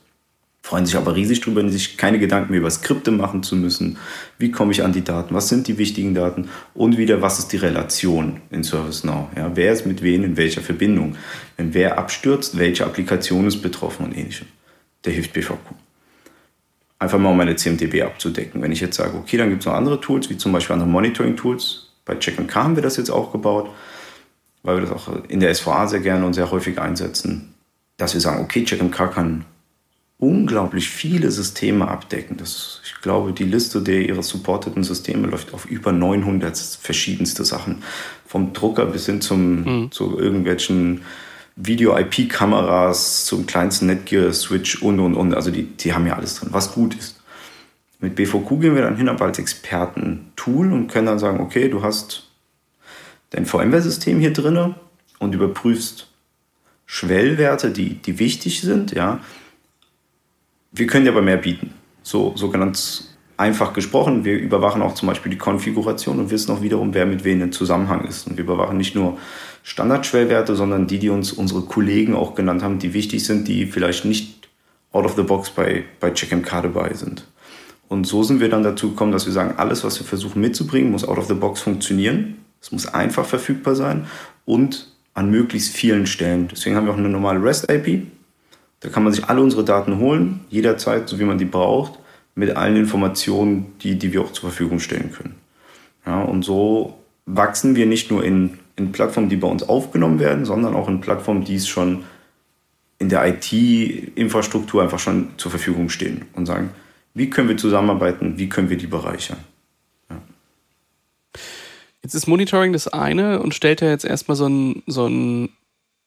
Freuen 0.68 0.86
sich 0.86 0.98
aber 0.98 1.16
riesig 1.16 1.40
darüber, 1.40 1.68
sich 1.70 1.96
keine 1.96 2.20
Gedanken 2.20 2.52
mehr 2.52 2.60
über 2.60 2.70
Skripte 2.70 3.12
machen 3.12 3.42
zu 3.42 3.56
müssen. 3.56 3.98
Wie 4.38 4.52
komme 4.52 4.74
ich 4.74 4.84
an 4.84 4.92
die 4.92 5.04
Daten? 5.04 5.34
Was 5.34 5.48
sind 5.48 5.70
die 5.70 5.78
wichtigen 5.78 6.14
Daten? 6.14 6.50
Und 6.74 6.98
wieder, 6.98 7.22
was 7.22 7.40
ist 7.40 7.54
die 7.54 7.58
Relation 7.58 8.42
in 8.50 8.64
ServiceNow? 8.64 9.30
Ja, 9.38 9.56
wer 9.56 9.72
ist 9.72 9.86
mit 9.86 10.02
wem 10.02 10.26
in 10.26 10.36
welcher 10.36 10.60
Verbindung? 10.60 11.16
Wenn 11.56 11.74
wer 11.74 11.98
abstürzt, 11.98 12.58
welche 12.58 12.86
Applikation 12.86 13.48
ist 13.48 13.62
betroffen 13.62 14.08
und 14.08 14.18
ähnlichem. 14.18 14.48
Der 15.06 15.14
hilft 15.14 15.32
BVQ. 15.32 15.56
Einfach 17.00 17.18
mal 17.18 17.30
um 17.30 17.38
meine 17.38 17.56
CMDB 17.56 18.02
abzudecken. 18.02 18.62
Wenn 18.62 18.74
ich 18.74 18.82
jetzt 18.82 18.98
sage, 18.98 19.16
okay, 19.16 19.38
dann 19.38 19.50
gibt 19.50 19.62
es 19.62 19.68
noch 19.68 19.74
andere 19.74 20.02
Tools, 20.02 20.30
wie 20.30 20.36
zum 20.36 20.52
Beispiel 20.52 20.74
andere 20.74 20.90
Monitoring-Tools. 20.90 21.94
Bei 22.04 22.16
Check 22.16 22.38
haben 22.54 22.76
wir 22.76 22.84
das 22.84 22.98
jetzt 22.98 23.10
auch 23.10 23.32
gebaut, 23.32 23.70
weil 24.64 24.76
wir 24.76 24.82
das 24.82 24.92
auch 24.92 25.24
in 25.30 25.40
der 25.40 25.56
SVA 25.56 25.88
sehr 25.88 26.02
gerne 26.02 26.26
und 26.26 26.34
sehr 26.34 26.52
häufig 26.52 26.78
einsetzen, 26.78 27.54
dass 27.96 28.16
wir 28.16 28.20
sagen, 28.20 28.44
okay, 28.44 28.66
Check 28.66 28.82
kann 28.92 29.46
unglaublich 30.20 30.90
viele 30.90 31.30
Systeme 31.30 31.88
abdecken. 31.88 32.38
Das, 32.38 32.82
ich 32.84 33.02
glaube, 33.02 33.34
die 33.34 33.44
Liste 33.44 33.82
der 33.82 34.02
ihrer 34.02 34.24
supporteten 34.24 34.84
Systeme 34.84 35.28
läuft 35.28 35.54
auf 35.54 35.66
über 35.66 35.92
900 35.92 36.58
verschiedenste 36.58 37.46
Sachen. 37.46 37.84
Vom 38.26 38.54
Drucker 38.54 38.88
bis 38.88 39.06
hin 39.06 39.22
zum, 39.22 39.64
mhm. 39.64 39.92
zu 39.92 40.18
irgendwelchen 40.18 41.02
Video-IP-Kameras, 41.56 43.26
zum 43.26 43.46
kleinsten 43.46 43.88
Netgear-Switch 43.88 44.82
und, 44.82 45.00
und, 45.00 45.16
und. 45.16 45.34
Also 45.34 45.52
die, 45.52 45.64
die 45.64 45.94
haben 45.94 46.08
ja 46.08 46.16
alles 46.16 46.36
drin, 46.36 46.50
was 46.52 46.74
gut 46.74 46.96
ist. 46.96 47.22
Mit 48.00 48.16
BVQ 48.16 48.60
gehen 48.62 48.76
wir 48.76 48.84
dann 48.84 48.98
hin, 48.98 49.10
aber 49.10 49.26
als 49.26 49.40
Experten-Tool 49.40 50.72
und 50.72 50.88
können 50.88 51.08
dann 51.08 51.20
sagen, 51.20 51.40
okay, 51.40 51.68
du 51.68 51.82
hast 51.82 52.28
dein 53.32 53.46
VMware-System 53.46 54.20
hier 54.20 54.34
drin 54.34 54.76
und 55.20 55.34
überprüfst 55.34 56.08
Schwellwerte, 56.86 57.72
die, 57.72 57.96
die 57.96 58.20
wichtig 58.20 58.62
sind, 58.62 58.92
ja, 58.92 59.20
wir 60.72 60.88
können 60.88 61.06
dir 61.06 61.12
aber 61.12 61.22
mehr 61.22 61.38
bieten. 61.38 61.74
So, 62.04 62.34
so 62.36 62.50
ganz 62.50 63.18
einfach 63.38 63.74
gesprochen. 63.74 64.26
Wir 64.26 64.38
überwachen 64.38 64.82
auch 64.82 64.96
zum 64.96 65.08
Beispiel 65.08 65.32
die 65.32 65.38
Konfiguration 65.38 66.20
und 66.20 66.32
wissen 66.32 66.52
auch 66.52 66.62
wiederum, 66.62 66.94
wer 66.94 67.06
mit 67.06 67.24
wem 67.24 67.42
im 67.42 67.52
Zusammenhang 67.52 68.06
ist. 68.06 68.28
Und 68.28 68.38
wir 68.38 68.44
überwachen 68.44 68.78
nicht 68.78 68.96
nur 68.96 69.18
Standardschwellwerte, 69.64 70.56
sondern 70.56 70.88
die, 70.88 71.00
die 71.00 71.10
uns 71.10 71.32
unsere 71.32 71.62
Kollegen 71.62 72.16
auch 72.16 72.36
genannt 72.36 72.64
haben, 72.64 72.80
die 72.80 72.94
wichtig 72.94 73.26
sind, 73.26 73.48
die 73.48 73.66
vielleicht 73.66 74.06
nicht 74.06 74.50
out 74.92 75.06
of 75.06 75.16
the 75.16 75.24
box 75.24 75.52
bei, 75.52 75.84
bei 76.00 76.12
CheckMK 76.12 76.62
dabei 76.64 76.94
sind. 76.94 77.28
Und 77.88 78.06
so 78.06 78.24
sind 78.24 78.40
wir 78.40 78.50
dann 78.50 78.64
dazu 78.64 78.90
gekommen, 78.90 79.12
dass 79.12 79.26
wir 79.26 79.34
sagen, 79.34 79.56
alles, 79.58 79.84
was 79.84 80.00
wir 80.00 80.06
versuchen 80.06 80.42
mitzubringen, 80.42 80.92
muss 80.92 81.08
out 81.08 81.18
of 81.18 81.28
the 81.28 81.34
box 81.34 81.62
funktionieren. 81.62 82.38
Es 82.62 82.72
muss 82.72 82.88
einfach 82.88 83.26
verfügbar 83.26 83.76
sein 83.76 84.08
und 84.46 84.92
an 85.14 85.30
möglichst 85.32 85.76
vielen 85.76 86.06
Stellen. 86.06 86.48
Deswegen 86.52 86.76
haben 86.76 86.86
wir 86.86 86.94
auch 86.94 86.98
eine 86.98 87.10
normale 87.10 87.42
REST-IP, 87.42 88.08
da 88.80 88.90
kann 88.90 89.04
man 89.04 89.14
sich 89.14 89.26
alle 89.26 89.42
unsere 89.42 89.64
Daten 89.64 90.00
holen, 90.00 90.42
jederzeit, 90.50 91.10
so 91.10 91.20
wie 91.20 91.24
man 91.24 91.38
die 91.38 91.46
braucht, 91.46 92.00
mit 92.36 92.56
allen 92.56 92.76
Informationen, 92.76 93.74
die, 93.82 93.98
die 93.98 94.14
wir 94.14 94.22
auch 94.22 94.32
zur 94.32 94.50
Verfügung 94.50 94.80
stellen 94.80 95.12
können. 95.12 95.36
Ja, 96.06 96.22
und 96.22 96.44
so 96.44 96.98
wachsen 97.26 97.76
wir 97.76 97.86
nicht 97.86 98.12
nur 98.12 98.24
in, 98.24 98.60
in 98.76 98.92
Plattformen, 98.92 99.30
die 99.30 99.36
bei 99.36 99.48
uns 99.48 99.68
aufgenommen 99.68 100.20
werden, 100.20 100.46
sondern 100.46 100.76
auch 100.76 100.88
in 100.88 101.02
Plattformen, 101.02 101.44
die 101.44 101.56
es 101.56 101.68
schon 101.68 102.04
in 103.00 103.10
der 103.10 103.28
IT-Infrastruktur 103.28 104.82
einfach 104.82 105.00
schon 105.00 105.30
zur 105.38 105.52
Verfügung 105.52 105.90
stehen 105.90 106.26
und 106.34 106.46
sagen, 106.46 106.72
wie 107.14 107.30
können 107.30 107.50
wir 107.50 107.58
zusammenarbeiten, 107.58 108.38
wie 108.38 108.50
können 108.50 108.70
wir 108.70 108.78
die 108.78 108.88
bereichern. 108.88 109.40
Ja. 110.10 110.22
Jetzt 112.04 112.14
ist 112.14 112.28
Monitoring 112.28 112.74
das 112.74 112.88
eine 112.88 113.42
und 113.42 113.54
stellt 113.54 113.82
ja 113.82 113.90
jetzt 113.90 114.06
erstmal 114.06 114.38
so 114.38 114.46
einen 114.46 114.84
so 114.88 115.50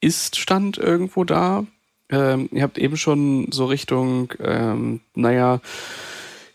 Ist-Stand 0.00 0.78
irgendwo 0.78 1.24
dar. 1.24 1.66
Ähm, 2.10 2.48
ihr 2.52 2.62
habt 2.62 2.78
eben 2.78 2.96
schon 2.96 3.48
so 3.50 3.66
Richtung, 3.66 4.32
ähm, 4.40 5.00
naja, 5.14 5.60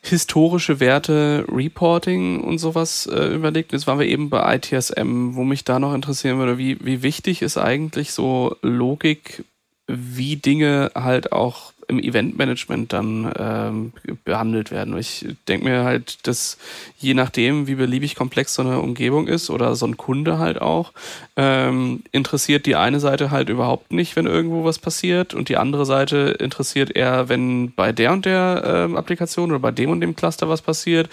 historische 0.01 0.79
Werte, 0.79 1.45
Reporting 1.49 2.41
und 2.41 2.59
sowas 2.59 3.07
äh, 3.07 3.33
überlegt. 3.33 3.71
Jetzt 3.71 3.87
waren 3.87 3.99
wir 3.99 4.05
eben 4.05 4.29
bei 4.29 4.55
ITSM, 4.55 5.35
wo 5.35 5.43
mich 5.43 5.63
da 5.63 5.79
noch 5.79 5.93
interessieren 5.93 6.37
würde, 6.37 6.57
wie, 6.57 6.77
wie 6.85 7.01
wichtig 7.01 7.41
ist 7.41 7.57
eigentlich 7.57 8.11
so 8.11 8.55
Logik, 8.61 9.43
wie 9.87 10.35
Dinge 10.35 10.91
halt 10.95 11.31
auch 11.31 11.73
im 11.87 11.99
Eventmanagement 11.99 12.91
dann 12.93 13.31
ähm, 13.37 13.93
behandelt 14.23 14.71
werden. 14.71 14.97
Ich 14.97 15.25
denke 15.47 15.65
mir 15.65 15.83
halt, 15.83 16.27
dass 16.27 16.57
je 16.97 17.13
nachdem, 17.13 17.67
wie 17.67 17.75
beliebig 17.75 18.15
komplex 18.15 18.55
so 18.55 18.61
eine 18.61 18.79
Umgebung 18.79 19.27
ist 19.27 19.49
oder 19.49 19.75
so 19.75 19.85
ein 19.85 19.97
Kunde 19.97 20.39
halt 20.39 20.61
auch, 20.61 20.91
ähm, 21.35 22.03
interessiert 22.11 22.65
die 22.65 22.75
eine 22.75 22.99
Seite 22.99 23.31
halt 23.31 23.49
überhaupt 23.49 23.91
nicht, 23.91 24.15
wenn 24.15 24.25
irgendwo 24.25 24.63
was 24.63 24.79
passiert 24.79 25.33
und 25.33 25.49
die 25.49 25.57
andere 25.57 25.85
Seite 25.85 26.35
interessiert 26.39 26.95
eher, 26.95 27.29
wenn 27.29 27.71
bei 27.73 27.91
der 27.91 28.13
und 28.13 28.25
der 28.25 28.63
ähm, 28.65 28.97
Applikation 28.97 29.51
oder 29.51 29.59
bei 29.59 29.71
dem 29.71 29.89
und 29.89 30.01
dem 30.01 30.15
Cluster 30.15 30.49
was 30.49 30.61
passiert. 30.61 31.09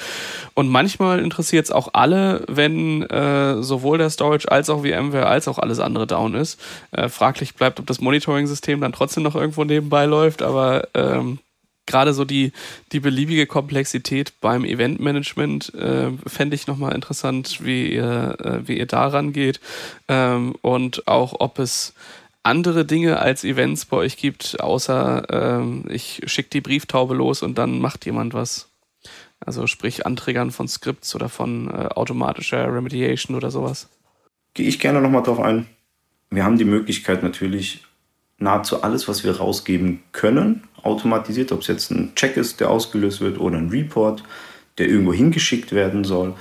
Und 0.55 0.69
manchmal 0.69 1.19
interessiert 1.19 1.67
es 1.67 1.71
auch 1.71 1.91
alle, 1.93 2.45
wenn 2.49 3.03
äh, 3.03 3.63
sowohl 3.63 3.99
der 3.99 4.11
Storage 4.11 4.51
als 4.51 4.71
auch 4.71 4.83
VMware 4.83 5.27
als 5.27 5.49
auch 5.49 5.59
alles 5.59 5.81
andere 5.81 6.07
down 6.07 6.35
ist. 6.35 6.61
Äh, 6.93 7.09
fraglich 7.09 7.55
bleibt, 7.55 7.81
ob 7.81 7.87
das 7.87 8.01
Monitoring-System 8.01 8.81
dann 8.81 8.93
trotzdem 8.93 9.23
noch 9.23 9.35
irgendwo 9.35 9.65
nebenbei 9.65 10.07
läuft, 10.07 10.43
aber 10.43 10.62
aber 10.63 10.89
ähm, 10.95 11.39
gerade 11.87 12.15
so 12.15 12.25
die, 12.25 12.53
die 12.93 13.01
beliebige 13.01 13.47
Komplexität 13.47 14.41
beim 14.41 14.65
Eventmanagement 14.65 15.75
äh, 15.75 16.11
fände 16.27 16.55
ich 16.55 16.67
nochmal 16.67 16.95
interessant, 16.95 17.65
wie 17.65 17.93
ihr, 17.93 18.37
äh, 18.41 18.69
wie 18.69 18.79
ihr 18.79 18.87
daran 18.87 19.33
geht 19.33 19.61
ähm, 20.09 20.55
und 20.63 21.09
auch 21.09 21.35
ob 21.41 21.59
es 21.59 21.95
andere 22.45 22.85
Dinge 22.85 23.19
als 23.19 23.45
Events 23.45 23.85
bei 23.85 23.97
euch 23.99 24.17
gibt, 24.17 24.61
außer 24.61 25.27
ähm, 25.31 25.85
ich 25.89 26.23
schicke 26.27 26.51
die 26.51 26.61
Brieftaube 26.61 27.15
los 27.15 27.43
und 27.43 27.57
dann 27.57 27.81
macht 27.81 28.05
jemand 28.05 28.35
was. 28.35 28.69
Also 29.45 29.67
sprich 29.67 30.07
Anträgern 30.07 30.53
von 30.53 30.69
Scripts 30.69 31.15
oder 31.15 31.29
von 31.29 31.69
äh, 31.69 31.89
automatischer 31.89 32.73
Remediation 32.73 33.37
oder 33.37 33.51
sowas. 33.51 33.89
Gehe 34.55 34.69
ich 34.69 34.79
gerne 34.79 35.01
nochmal 35.01 35.23
drauf 35.23 35.41
ein. 35.41 35.67
Wir 36.31 36.45
haben 36.45 36.59
die 36.59 36.65
Möglichkeit 36.65 37.23
natürlich 37.23 37.85
nahezu 38.43 38.83
alles, 38.83 39.09
was 39.09 39.25
wir 39.25 39.37
rausgeben 39.37 40.03
können, 40.13 40.65
automatisiert, 40.83 41.53
ob 41.53 41.61
es 41.61 41.69
jetzt 41.69 41.91
ein 41.91 42.13
Check 42.15 42.37
ist, 42.37 42.61
der 42.61 42.71
ausgelöst 42.71 43.21
wird 43.21 43.39
oder 43.39 43.59
ein 43.59 43.71
Report, 43.71 44.23
der 44.79 44.89
irgendwo 44.89 45.13
hingeschickt 45.13 45.73
werden 45.73 46.05
soll, 46.05 46.35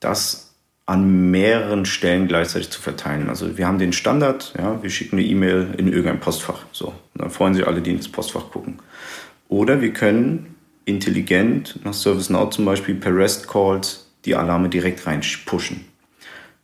das 0.00 0.54
an 0.86 1.30
mehreren 1.30 1.84
Stellen 1.84 2.26
gleichzeitig 2.26 2.70
zu 2.70 2.80
verteilen. 2.80 3.28
Also 3.28 3.56
wir 3.56 3.66
haben 3.66 3.78
den 3.78 3.92
Standard, 3.92 4.52
ja, 4.58 4.82
wir 4.82 4.90
schicken 4.90 5.18
eine 5.18 5.26
E-Mail 5.26 5.74
in 5.76 5.88
irgendein 5.88 6.20
Postfach. 6.20 6.64
So, 6.72 6.92
dann 7.14 7.30
freuen 7.30 7.54
sich 7.54 7.66
alle, 7.66 7.80
die 7.80 7.92
ins 7.92 8.10
Postfach 8.10 8.50
gucken. 8.50 8.78
Oder 9.48 9.80
wir 9.80 9.92
können 9.92 10.54
intelligent 10.84 11.78
nach 11.84 11.94
ServiceNow 11.94 12.50
zum 12.50 12.64
Beispiel 12.64 12.96
per 12.96 13.14
REST 13.14 13.48
Calls 13.48 14.10
die 14.24 14.34
Alarme 14.34 14.68
direkt 14.68 15.06
rein 15.06 15.20
pushen. 15.46 15.84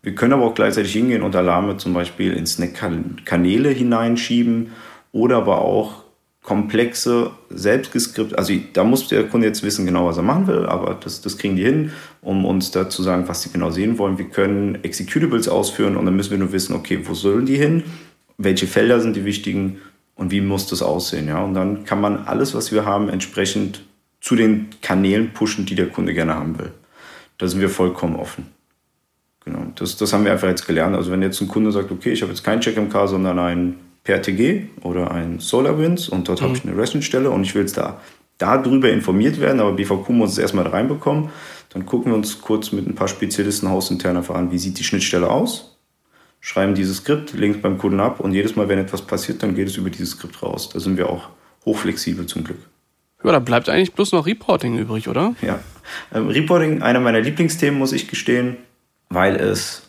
Wir 0.08 0.14
können 0.14 0.32
aber 0.32 0.46
auch 0.46 0.54
gleichzeitig 0.54 0.94
hingehen 0.94 1.20
und 1.20 1.36
Alarme 1.36 1.76
zum 1.76 1.92
Beispiel 1.92 2.32
in 2.32 2.46
Snack-Kanäle 2.46 3.68
hineinschieben 3.68 4.70
oder 5.12 5.36
aber 5.36 5.60
auch 5.60 6.04
komplexe, 6.42 7.32
selbstgeskript, 7.50 8.38
also 8.38 8.54
da 8.72 8.84
muss 8.84 9.08
der 9.08 9.24
Kunde 9.24 9.48
jetzt 9.48 9.62
wissen 9.62 9.84
genau, 9.84 10.06
was 10.06 10.16
er 10.16 10.22
machen 10.22 10.46
will, 10.46 10.64
aber 10.64 10.94
das, 10.94 11.20
das 11.20 11.36
kriegen 11.36 11.56
die 11.56 11.64
hin, 11.64 11.92
um 12.22 12.46
uns 12.46 12.70
da 12.70 12.88
zu 12.88 13.02
sagen, 13.02 13.28
was 13.28 13.42
sie 13.42 13.50
genau 13.50 13.70
sehen 13.70 13.98
wollen. 13.98 14.16
Wir 14.16 14.30
können 14.30 14.82
Executables 14.82 15.46
ausführen 15.46 15.94
und 15.98 16.06
dann 16.06 16.16
müssen 16.16 16.30
wir 16.30 16.38
nur 16.38 16.52
wissen, 16.52 16.74
okay, 16.74 17.00
wo 17.04 17.12
sollen 17.12 17.44
die 17.44 17.58
hin, 17.58 17.82
welche 18.38 18.66
Felder 18.66 19.02
sind 19.02 19.14
die 19.14 19.26
wichtigen 19.26 19.76
und 20.14 20.30
wie 20.30 20.40
muss 20.40 20.68
das 20.68 20.80
aussehen. 20.80 21.28
Ja? 21.28 21.44
Und 21.44 21.52
dann 21.52 21.84
kann 21.84 22.00
man 22.00 22.24
alles, 22.24 22.54
was 22.54 22.72
wir 22.72 22.86
haben, 22.86 23.10
entsprechend 23.10 23.82
zu 24.22 24.36
den 24.36 24.68
Kanälen 24.80 25.34
pushen, 25.34 25.66
die 25.66 25.74
der 25.74 25.90
Kunde 25.90 26.14
gerne 26.14 26.34
haben 26.34 26.58
will. 26.58 26.72
Da 27.36 27.46
sind 27.46 27.60
wir 27.60 27.68
vollkommen 27.68 28.16
offen. 28.16 28.57
Genau, 29.48 29.66
das, 29.76 29.96
das 29.96 30.12
haben 30.12 30.24
wir 30.24 30.32
einfach 30.32 30.48
jetzt 30.48 30.66
gelernt. 30.66 30.94
Also 30.94 31.10
wenn 31.10 31.22
jetzt 31.22 31.40
ein 31.40 31.48
Kunde 31.48 31.72
sagt, 31.72 31.90
okay, 31.90 32.12
ich 32.12 32.20
habe 32.20 32.30
jetzt 32.30 32.44
kein 32.44 32.60
CheckMK, 32.60 33.08
sondern 33.08 33.38
ein 33.38 33.76
PRTG 34.04 34.66
oder 34.82 35.10
ein 35.10 35.40
SolarWinds 35.40 36.10
und 36.10 36.28
dort 36.28 36.40
mhm. 36.40 36.44
habe 36.44 36.56
ich 36.56 36.64
eine 36.64 36.76
REST-Stelle 36.76 37.30
und 37.30 37.44
ich 37.44 37.54
will 37.54 37.62
jetzt 37.62 37.78
da 37.78 38.00
darüber 38.36 38.90
informiert 38.90 39.40
werden, 39.40 39.60
aber 39.60 39.72
BVQ 39.72 40.10
muss 40.10 40.32
es 40.32 40.38
erstmal 40.38 40.66
reinbekommen. 40.66 41.30
Dann 41.70 41.86
gucken 41.86 42.12
wir 42.12 42.16
uns 42.16 42.42
kurz 42.42 42.72
mit 42.72 42.86
ein 42.86 42.94
paar 42.94 43.08
Spezialisten 43.08 43.70
hausintern 43.70 44.18
einfach 44.18 44.34
an, 44.34 44.52
wie 44.52 44.58
sieht 44.58 44.78
die 44.78 44.84
Schnittstelle 44.84 45.28
aus, 45.28 45.78
schreiben 46.40 46.74
dieses 46.74 46.98
Skript, 46.98 47.32
links 47.32 47.60
beim 47.62 47.78
Kunden 47.78 48.00
ab 48.00 48.20
und 48.20 48.32
jedes 48.34 48.54
Mal, 48.54 48.68
wenn 48.68 48.78
etwas 48.78 49.02
passiert, 49.02 49.42
dann 49.42 49.54
geht 49.54 49.68
es 49.68 49.76
über 49.76 49.88
dieses 49.88 50.10
Skript 50.10 50.42
raus. 50.42 50.68
Da 50.68 50.78
sind 50.78 50.98
wir 50.98 51.08
auch 51.08 51.30
hochflexibel 51.64 52.26
zum 52.26 52.44
Glück. 52.44 52.58
Ja, 53.24 53.32
da 53.32 53.38
bleibt 53.40 53.68
eigentlich 53.68 53.94
bloß 53.94 54.12
noch 54.12 54.26
Reporting 54.26 54.78
übrig, 54.78 55.08
oder? 55.08 55.34
Ja. 55.40 55.58
Ähm, 56.14 56.28
Reporting, 56.28 56.82
einer 56.82 57.00
meiner 57.00 57.20
Lieblingsthemen, 57.20 57.78
muss 57.78 57.92
ich 57.92 58.08
gestehen 58.08 58.58
weil 59.08 59.36
es 59.36 59.82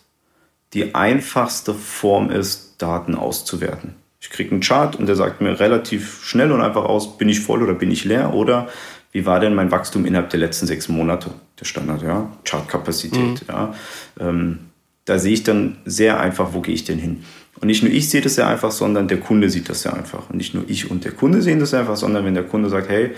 die 0.73 0.95
einfachste 0.95 1.73
Form 1.73 2.29
ist, 2.29 2.75
Daten 2.77 3.15
auszuwerten. 3.15 3.95
Ich 4.21 4.29
kriege 4.29 4.51
einen 4.51 4.61
Chart 4.61 4.95
und 4.95 5.07
der 5.07 5.15
sagt 5.15 5.41
mir 5.41 5.59
relativ 5.59 6.23
schnell 6.23 6.51
und 6.51 6.61
einfach 6.61 6.85
aus, 6.85 7.17
bin 7.17 7.29
ich 7.29 7.39
voll 7.39 7.63
oder 7.63 7.73
bin 7.73 7.91
ich 7.91 8.05
leer 8.05 8.33
oder 8.33 8.67
wie 9.11 9.25
war 9.25 9.39
denn 9.39 9.55
mein 9.55 9.71
Wachstum 9.71 10.05
innerhalb 10.05 10.29
der 10.29 10.39
letzten 10.39 10.67
sechs 10.67 10.87
Monate? 10.87 11.31
Der 11.59 11.65
Standard, 11.65 12.03
ja, 12.03 12.31
Chartkapazität, 12.43 13.41
mhm. 13.41 13.47
ja. 13.47 13.73
Ähm, 14.19 14.59
da 15.05 15.17
sehe 15.17 15.33
ich 15.33 15.43
dann 15.43 15.77
sehr 15.85 16.19
einfach, 16.19 16.53
wo 16.53 16.61
gehe 16.61 16.75
ich 16.75 16.83
denn 16.83 16.99
hin? 16.99 17.23
Und 17.59 17.67
nicht 17.67 17.81
nur 17.81 17.91
ich 17.91 18.09
sehe 18.09 18.21
das 18.21 18.35
sehr 18.35 18.47
einfach, 18.47 18.71
sondern 18.71 19.07
der 19.07 19.19
Kunde 19.19 19.49
sieht 19.49 19.67
das 19.67 19.81
sehr 19.81 19.93
einfach. 19.93 20.29
Und 20.29 20.37
nicht 20.37 20.53
nur 20.53 20.63
ich 20.67 20.91
und 20.91 21.03
der 21.03 21.11
Kunde 21.13 21.41
sehen 21.41 21.59
das 21.59 21.71
sehr 21.71 21.79
einfach, 21.79 21.97
sondern 21.97 22.23
wenn 22.25 22.35
der 22.35 22.43
Kunde 22.43 22.69
sagt, 22.69 22.89
hey, 22.89 23.11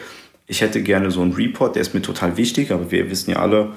ich 0.47 0.61
hätte 0.61 0.81
gerne 0.81 1.11
so 1.11 1.21
einen 1.21 1.33
Report, 1.33 1.75
der 1.75 1.81
ist 1.81 1.93
mir 1.93 2.01
total 2.01 2.37
wichtig, 2.37 2.71
aber 2.71 2.91
wir 2.91 3.09
wissen 3.09 3.31
ja 3.31 3.37
alle, 3.39 3.73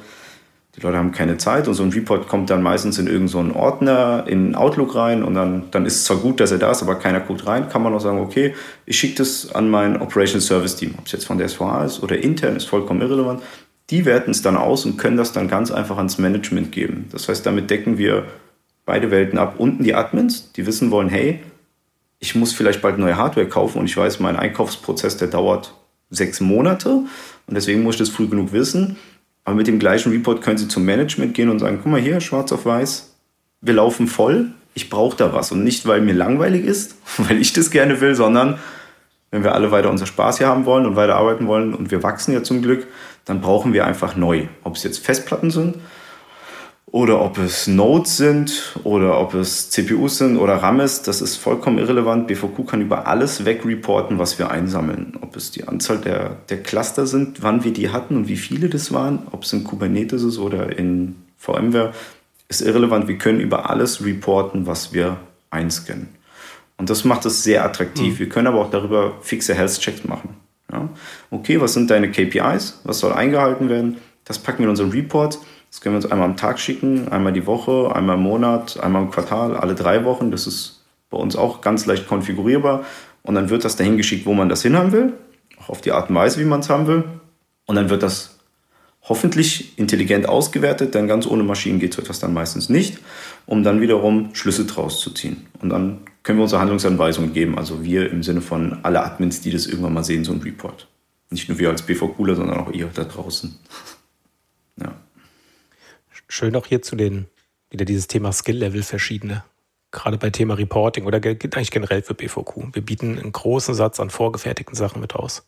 die 0.76 0.80
Leute 0.80 0.98
haben 0.98 1.12
keine 1.12 1.36
Zeit 1.36 1.68
und 1.68 1.74
so 1.74 1.84
ein 1.84 1.90
Report 1.90 2.26
kommt 2.26 2.50
dann 2.50 2.62
meistens 2.62 2.98
in 2.98 3.06
irgendeinen 3.06 3.52
so 3.52 3.58
Ordner 3.58 4.24
in 4.26 4.56
Outlook 4.56 4.96
rein 4.96 5.22
und 5.22 5.34
dann, 5.34 5.70
dann 5.70 5.86
ist 5.86 5.96
es 5.96 6.04
zwar 6.04 6.16
gut, 6.16 6.40
dass 6.40 6.50
er 6.50 6.58
da 6.58 6.72
ist, 6.72 6.82
aber 6.82 6.96
keiner 6.96 7.20
guckt 7.20 7.46
rein, 7.46 7.68
kann 7.68 7.82
man 7.82 7.94
auch 7.94 8.00
sagen, 8.00 8.18
okay, 8.18 8.54
ich 8.84 8.98
schicke 8.98 9.16
das 9.18 9.54
an 9.54 9.70
mein 9.70 10.00
Operations 10.00 10.46
Service 10.46 10.74
Team, 10.74 10.94
ob 10.98 11.06
es 11.06 11.12
jetzt 11.12 11.26
von 11.26 11.38
der 11.38 11.48
SVA 11.48 11.84
ist 11.84 12.02
oder 12.02 12.18
intern, 12.18 12.56
ist 12.56 12.64
vollkommen 12.64 13.00
irrelevant. 13.02 13.42
Die 13.90 14.04
werten 14.04 14.32
es 14.32 14.42
dann 14.42 14.56
aus 14.56 14.84
und 14.84 14.96
können 14.96 15.16
das 15.16 15.32
dann 15.32 15.46
ganz 15.46 15.70
einfach 15.70 15.96
ans 15.98 16.18
Management 16.18 16.72
geben. 16.72 17.06
Das 17.12 17.28
heißt, 17.28 17.46
damit 17.46 17.70
decken 17.70 17.98
wir 17.98 18.24
beide 18.84 19.10
Welten 19.10 19.38
ab. 19.38 19.56
Unten 19.58 19.84
die 19.84 19.94
Admins, 19.94 20.50
die 20.52 20.66
wissen 20.66 20.90
wollen, 20.90 21.08
hey, 21.08 21.40
ich 22.18 22.34
muss 22.34 22.52
vielleicht 22.52 22.82
bald 22.82 22.98
neue 22.98 23.16
Hardware 23.16 23.46
kaufen 23.46 23.78
und 23.78 23.84
ich 23.84 23.96
weiß, 23.96 24.18
mein 24.20 24.36
Einkaufsprozess, 24.36 25.18
der 25.18 25.28
dauert 25.28 25.74
sechs 26.10 26.40
Monate 26.40 26.88
und 26.88 27.54
deswegen 27.54 27.82
muss 27.82 27.96
ich 27.96 28.00
das 28.00 28.08
früh 28.08 28.26
genug 28.26 28.52
wissen. 28.52 28.96
Aber 29.44 29.56
mit 29.56 29.66
dem 29.66 29.78
gleichen 29.78 30.10
Report 30.10 30.42
können 30.42 30.58
Sie 30.58 30.68
zum 30.68 30.84
Management 30.84 31.34
gehen 31.34 31.50
und 31.50 31.58
sagen, 31.58 31.80
guck 31.82 31.92
mal 31.92 32.00
hier, 32.00 32.20
schwarz 32.20 32.50
auf 32.52 32.64
weiß, 32.64 33.14
wir 33.60 33.74
laufen 33.74 34.06
voll, 34.06 34.52
ich 34.74 34.90
brauche 34.90 35.16
da 35.16 35.32
was. 35.32 35.52
Und 35.52 35.64
nicht, 35.64 35.86
weil 35.86 36.00
mir 36.00 36.14
langweilig 36.14 36.64
ist, 36.64 36.96
weil 37.18 37.40
ich 37.40 37.52
das 37.52 37.70
gerne 37.70 38.00
will, 38.00 38.14
sondern 38.14 38.58
wenn 39.30 39.44
wir 39.44 39.54
alle 39.54 39.70
weiter 39.70 39.90
unser 39.90 40.06
Spaß 40.06 40.38
hier 40.38 40.46
haben 40.46 40.64
wollen 40.64 40.86
und 40.86 40.96
weiter 40.96 41.16
arbeiten 41.16 41.46
wollen 41.46 41.74
und 41.74 41.90
wir 41.90 42.02
wachsen 42.02 42.32
ja 42.32 42.42
zum 42.42 42.62
Glück, 42.62 42.86
dann 43.24 43.40
brauchen 43.40 43.72
wir 43.72 43.84
einfach 43.84 44.16
neu. 44.16 44.46
Ob 44.62 44.76
es 44.76 44.84
jetzt 44.84 45.04
Festplatten 45.04 45.50
sind 45.50 45.76
oder 46.94 47.22
ob 47.22 47.38
es 47.38 47.66
Nodes 47.66 48.18
sind 48.18 48.78
oder 48.84 49.18
ob 49.18 49.34
es 49.34 49.68
CPUs 49.70 50.18
sind 50.18 50.36
oder 50.36 50.54
RAM 50.58 50.78
ist, 50.78 51.08
das 51.08 51.22
ist 51.22 51.34
vollkommen 51.34 51.78
irrelevant. 51.78 52.28
BVQ 52.28 52.68
kann 52.68 52.80
über 52.80 53.08
alles 53.08 53.44
wegreporten, 53.44 54.20
was 54.20 54.38
wir 54.38 54.52
einsammeln. 54.52 55.14
Ob 55.20 55.34
es 55.34 55.50
die 55.50 55.66
Anzahl 55.66 55.98
der, 55.98 56.36
der 56.50 56.62
Cluster 56.62 57.08
sind, 57.08 57.42
wann 57.42 57.64
wir 57.64 57.72
die 57.72 57.90
hatten 57.90 58.16
und 58.16 58.28
wie 58.28 58.36
viele 58.36 58.68
das 58.68 58.92
waren, 58.92 59.26
ob 59.32 59.42
es 59.42 59.52
in 59.52 59.64
Kubernetes 59.64 60.22
ist 60.22 60.38
oder 60.38 60.78
in 60.78 61.16
VMware, 61.36 61.92
ist 62.48 62.60
irrelevant. 62.60 63.08
Wir 63.08 63.18
können 63.18 63.40
über 63.40 63.68
alles 63.68 64.04
reporten, 64.04 64.68
was 64.68 64.92
wir 64.92 65.16
einscannen. 65.50 66.10
Und 66.76 66.90
das 66.90 67.04
macht 67.04 67.26
es 67.26 67.42
sehr 67.42 67.64
attraktiv. 67.64 68.14
Mhm. 68.14 68.18
Wir 68.20 68.28
können 68.28 68.46
aber 68.46 68.60
auch 68.60 68.70
darüber 68.70 69.14
fixe 69.20 69.52
Health-Checks 69.54 70.04
machen. 70.04 70.36
Ja? 70.70 70.88
Okay, 71.32 71.60
was 71.60 71.74
sind 71.74 71.90
deine 71.90 72.12
KPIs? 72.12 72.82
Was 72.84 73.00
soll 73.00 73.12
eingehalten 73.12 73.68
werden? 73.68 73.96
Das 74.24 74.38
packen 74.38 74.58
wir 74.58 74.66
in 74.66 74.70
unseren 74.70 74.92
Report 74.92 75.40
das 75.74 75.80
können 75.80 75.96
wir 75.96 76.04
uns 76.04 76.12
einmal 76.12 76.28
am 76.28 76.36
Tag 76.36 76.60
schicken, 76.60 77.08
einmal 77.08 77.32
die 77.32 77.48
Woche, 77.48 77.90
einmal 77.96 78.16
im 78.16 78.22
Monat, 78.22 78.78
einmal 78.78 79.02
im 79.02 79.10
Quartal, 79.10 79.56
alle 79.56 79.74
drei 79.74 80.04
Wochen. 80.04 80.30
Das 80.30 80.46
ist 80.46 80.84
bei 81.10 81.18
uns 81.18 81.34
auch 81.34 81.62
ganz 81.62 81.84
leicht 81.84 82.06
konfigurierbar. 82.06 82.84
Und 83.24 83.34
dann 83.34 83.50
wird 83.50 83.64
das 83.64 83.74
dahin 83.74 83.96
geschickt, 83.96 84.24
wo 84.24 84.34
man 84.34 84.48
das 84.48 84.62
hinhaben 84.62 84.92
will, 84.92 85.14
auch 85.58 85.70
auf 85.70 85.80
die 85.80 85.90
Art 85.90 86.10
und 86.10 86.14
Weise, 86.14 86.38
wie 86.38 86.44
man 86.44 86.60
es 86.60 86.70
haben 86.70 86.86
will. 86.86 87.02
Und 87.66 87.74
dann 87.74 87.90
wird 87.90 88.04
das 88.04 88.38
hoffentlich 89.02 89.76
intelligent 89.76 90.28
ausgewertet, 90.28 90.94
denn 90.94 91.08
ganz 91.08 91.26
ohne 91.26 91.42
Maschinen 91.42 91.80
geht 91.80 91.94
so 91.94 92.02
etwas 92.02 92.20
dann 92.20 92.32
meistens 92.32 92.68
nicht, 92.68 93.00
um 93.44 93.64
dann 93.64 93.80
wiederum 93.80 94.32
Schlüsse 94.32 94.66
draus 94.66 95.00
zu 95.00 95.10
ziehen. 95.10 95.48
Und 95.60 95.70
dann 95.70 96.02
können 96.22 96.38
wir 96.38 96.44
unsere 96.44 96.60
Handlungsanweisungen 96.60 97.32
geben, 97.32 97.58
also 97.58 97.82
wir 97.82 98.12
im 98.12 98.22
Sinne 98.22 98.42
von 98.42 98.78
alle 98.84 99.04
Admins, 99.04 99.40
die 99.40 99.50
das 99.50 99.66
irgendwann 99.66 99.94
mal 99.94 100.04
sehen, 100.04 100.22
so 100.22 100.32
ein 100.32 100.40
Report. 100.40 100.86
Nicht 101.30 101.48
nur 101.48 101.58
wir 101.58 101.70
als 101.70 101.82
BV-Cooler, 101.82 102.36
sondern 102.36 102.60
auch 102.60 102.70
ihr 102.70 102.88
da 102.94 103.02
draußen. 103.02 103.58
Schön 106.28 106.56
auch 106.56 106.66
hier 106.66 106.82
zu 106.82 106.96
den, 106.96 107.26
wieder 107.70 107.84
dieses 107.84 108.06
Thema 108.08 108.32
Skill-Level 108.32 108.82
verschiedene. 108.82 109.44
Gerade 109.90 110.18
bei 110.18 110.30
Thema 110.30 110.54
Reporting 110.54 111.06
oder 111.06 111.18
eigentlich 111.18 111.70
generell 111.70 112.02
für 112.02 112.14
BVQ. 112.14 112.74
Wir 112.74 112.82
bieten 112.82 113.16
einen 113.16 113.30
großen 113.30 113.74
Satz 113.74 114.00
an 114.00 114.10
vorgefertigten 114.10 114.74
Sachen 114.74 115.00
mit 115.00 115.14
aus, 115.14 115.46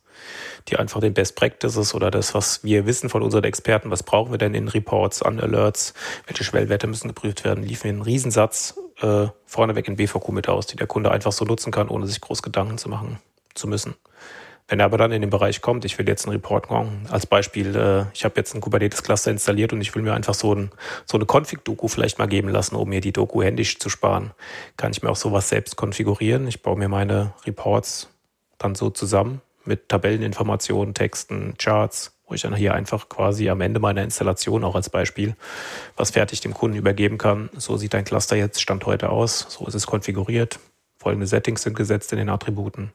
die 0.68 0.76
einfach 0.76 1.00
den 1.00 1.14
Best 1.14 1.34
Practices 1.34 1.94
oder 1.94 2.12
das, 2.12 2.32
was 2.32 2.62
wir 2.62 2.86
wissen 2.86 3.08
von 3.08 3.22
unseren 3.22 3.42
Experten, 3.42 3.90
was 3.90 4.04
brauchen 4.04 4.30
wir 4.30 4.38
denn 4.38 4.54
in 4.54 4.68
Reports, 4.68 5.22
an 5.22 5.40
Alerts, 5.40 5.94
welche 6.26 6.44
Schwellwerte 6.44 6.86
müssen 6.86 7.08
geprüft 7.08 7.44
werden, 7.44 7.64
liefern 7.64 7.90
einen 7.90 8.02
Riesensatz 8.02 8.78
äh, 9.00 9.26
vorneweg 9.46 9.88
in 9.88 9.96
BVQ 9.96 10.28
mit 10.28 10.48
aus, 10.48 10.68
die 10.68 10.76
der 10.76 10.86
Kunde 10.86 11.10
einfach 11.10 11.32
so 11.32 11.44
nutzen 11.44 11.72
kann, 11.72 11.88
ohne 11.88 12.06
sich 12.06 12.20
groß 12.20 12.42
Gedanken 12.42 12.78
zu 12.78 12.88
machen 12.88 13.18
zu 13.54 13.66
müssen. 13.66 13.96
Wenn 14.68 14.80
er 14.80 14.86
aber 14.86 14.98
dann 14.98 15.12
in 15.12 15.20
den 15.20 15.30
Bereich 15.30 15.60
kommt, 15.60 15.84
ich 15.84 15.96
will 15.96 16.08
jetzt 16.08 16.26
einen 16.26 16.32
Report 16.32 16.70
machen, 16.70 17.06
als 17.08 17.24
Beispiel, 17.24 17.76
äh, 17.76 18.04
ich 18.12 18.24
habe 18.24 18.34
jetzt 18.36 18.52
ein 18.54 18.60
Kubernetes-Cluster 18.60 19.30
installiert 19.30 19.72
und 19.72 19.80
ich 19.80 19.94
will 19.94 20.02
mir 20.02 20.12
einfach 20.12 20.34
so, 20.34 20.52
ein, 20.54 20.72
so 21.04 21.16
eine 21.16 21.24
Config-Doku 21.24 21.86
vielleicht 21.86 22.18
mal 22.18 22.26
geben 22.26 22.48
lassen, 22.48 22.74
um 22.74 22.88
mir 22.88 23.00
die 23.00 23.12
Doku 23.12 23.42
händisch 23.42 23.78
zu 23.78 23.88
sparen, 23.88 24.32
kann 24.76 24.90
ich 24.90 25.02
mir 25.02 25.10
auch 25.10 25.16
sowas 25.16 25.48
selbst 25.48 25.76
konfigurieren. 25.76 26.48
Ich 26.48 26.62
baue 26.62 26.76
mir 26.76 26.88
meine 26.88 27.32
Reports 27.44 28.08
dann 28.58 28.74
so 28.74 28.90
zusammen 28.90 29.40
mit 29.64 29.88
Tabelleninformationen, 29.88 30.94
Texten, 30.94 31.54
Charts, 31.58 32.18
wo 32.26 32.34
ich 32.34 32.42
dann 32.42 32.54
hier 32.56 32.74
einfach 32.74 33.08
quasi 33.08 33.48
am 33.50 33.60
Ende 33.60 33.78
meiner 33.78 34.02
Installation 34.02 34.64
auch 34.64 34.74
als 34.74 34.90
Beispiel 34.90 35.36
was 35.96 36.10
fertig 36.10 36.40
dem 36.40 36.54
Kunden 36.54 36.76
übergeben 36.76 37.18
kann. 37.18 37.50
So 37.56 37.76
sieht 37.76 37.94
dein 37.94 38.04
Cluster 38.04 38.34
jetzt 38.34 38.60
Stand 38.60 38.84
heute 38.86 39.10
aus, 39.10 39.46
so 39.48 39.64
ist 39.66 39.74
es 39.74 39.86
konfiguriert 39.86 40.58
folgende 40.98 41.26
Settings 41.26 41.62
sind 41.62 41.76
gesetzt 41.76 42.12
in 42.12 42.18
den 42.18 42.28
Attributen. 42.28 42.92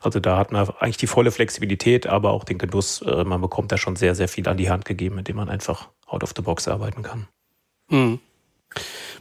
Also 0.00 0.20
da 0.20 0.36
hat 0.36 0.52
man 0.52 0.68
eigentlich 0.80 0.96
die 0.96 1.06
volle 1.06 1.30
Flexibilität, 1.30 2.06
aber 2.06 2.32
auch 2.32 2.44
den 2.44 2.58
Genuss. 2.58 3.02
Äh, 3.02 3.24
man 3.24 3.40
bekommt 3.40 3.72
da 3.72 3.78
schon 3.78 3.96
sehr, 3.96 4.14
sehr 4.14 4.28
viel 4.28 4.48
an 4.48 4.56
die 4.56 4.70
Hand 4.70 4.84
gegeben, 4.84 5.16
mit 5.16 5.28
dem 5.28 5.36
man 5.36 5.48
einfach 5.48 5.88
out 6.06 6.22
of 6.22 6.32
the 6.36 6.42
box 6.42 6.68
arbeiten 6.68 7.02
kann. 7.02 7.26
Hm. 7.88 8.18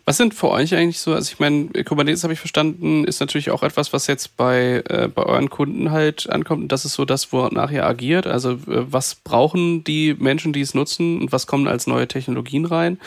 Was 0.05 0.17
sind 0.17 0.33
für 0.33 0.49
euch 0.49 0.75
eigentlich 0.75 0.99
so, 0.99 1.13
also 1.13 1.31
ich 1.31 1.39
meine, 1.39 1.69
Kubernetes 1.85 2.23
habe 2.23 2.33
ich 2.33 2.39
verstanden, 2.39 3.05
ist 3.05 3.21
natürlich 3.21 3.51
auch 3.51 3.63
etwas, 3.63 3.93
was 3.93 4.07
jetzt 4.07 4.35
bei, 4.35 4.83
äh, 4.89 5.07
bei 5.07 5.23
euren 5.23 5.49
Kunden 5.49 5.91
halt 5.91 6.29
ankommt. 6.29 6.63
Und 6.63 6.71
das 6.73 6.83
ist 6.83 6.95
so 6.95 7.05
das, 7.05 7.31
wonach 7.31 7.71
ihr 7.71 7.85
agiert. 7.85 8.27
Also 8.27 8.51
äh, 8.51 8.57
was 8.67 9.15
brauchen 9.15 9.85
die 9.85 10.13
Menschen, 10.13 10.51
die 10.51 10.59
es 10.59 10.73
nutzen 10.73 11.21
und 11.21 11.31
was 11.31 11.47
kommen 11.47 11.69
als 11.69 11.87
neue 11.87 12.07
Technologien 12.07 12.65
rein? 12.65 12.99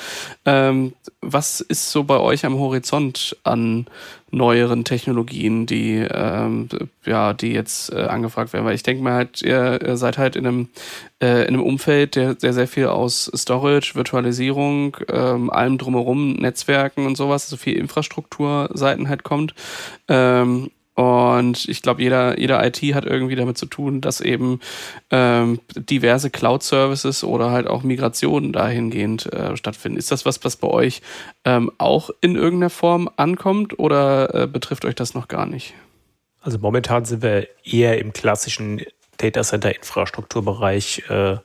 Ähm, 0.47 0.95
was 1.21 1.61
ist 1.61 1.91
so 1.91 2.05
bei 2.05 2.19
euch 2.19 2.47
am 2.47 2.59
Horizont 2.59 3.37
an 3.45 3.87
neueren 4.31 4.85
Technologien, 4.85 5.67
die 5.67 5.97
ähm, 5.99 6.69
ja, 7.05 7.33
die 7.33 7.53
jetzt 7.53 7.93
äh, 7.93 8.03
angefragt 8.03 8.53
werden. 8.53 8.65
Weil 8.65 8.75
ich 8.75 8.83
denke 8.83 9.03
mal 9.03 9.15
halt, 9.15 9.43
ihr, 9.43 9.97
seid 9.97 10.19
halt 10.19 10.37
in 10.37 10.47
einem 10.47 10.69
äh, 11.23 11.43
in 11.43 11.49
einem 11.49 11.63
Umfeld, 11.63 12.17
der 12.17 12.37
sehr 12.39 12.53
sehr 12.53 12.69
viel 12.69 12.87
aus 12.87 13.31
Storage, 13.35 13.95
Virtualisierung, 13.95 14.97
ähm, 15.09 15.51
allem 15.51 15.79
drumherum, 15.79 16.35
Netzwerken 16.35 17.07
und 17.07 17.17
sowas, 17.17 17.47
also 17.47 17.57
viel 17.57 17.77
Infrastrukturseiten 17.77 19.09
halt 19.09 19.23
kommt. 19.23 19.55
Ähm, 20.09 20.71
und 20.97 21.69
ich 21.69 21.83
glaube, 21.83 22.03
jeder, 22.03 22.39
jeder 22.41 22.65
IT 22.65 22.79
hat 22.95 23.05
irgendwie 23.05 23.37
damit 23.37 23.59
zu 23.59 23.67
tun, 23.67 24.01
dass 24.01 24.23
eben 24.23 24.61
ähm, 25.11 25.61
diverse 25.75 26.31
Cloud-Services 26.31 27.23
oder 27.23 27.51
halt 27.51 27.67
auch 27.67 27.83
Migrationen 27.83 28.55
dahingehend 28.55 29.31
äh, 29.31 29.59
stattfinden. 29.59 29.99
Ist 29.99 30.11
das 30.11 30.25
was, 30.25 30.43
was 30.43 30.57
bei 30.57 30.69
euch 30.69 31.03
ähm, 31.45 31.71
auch 31.77 32.09
in 32.23 32.35
irgendeiner 32.35 32.71
Form 32.71 33.11
ankommt 33.17 33.79
oder 33.79 34.35
äh, 34.35 34.47
betrifft 34.47 34.87
euch 34.87 34.95
das 34.95 35.13
noch 35.13 35.29
gar 35.29 35.45
nicht? 35.45 35.75
Also 36.41 36.59
momentan 36.59 37.05
sind 37.05 37.23
wir 37.23 37.47
eher 37.63 37.99
im 37.99 38.15
klassischen 38.15 38.81
Data 39.19 39.43
Center 39.43 39.77
Infrastrukturbereich 39.77 41.11
äh, 41.11 41.37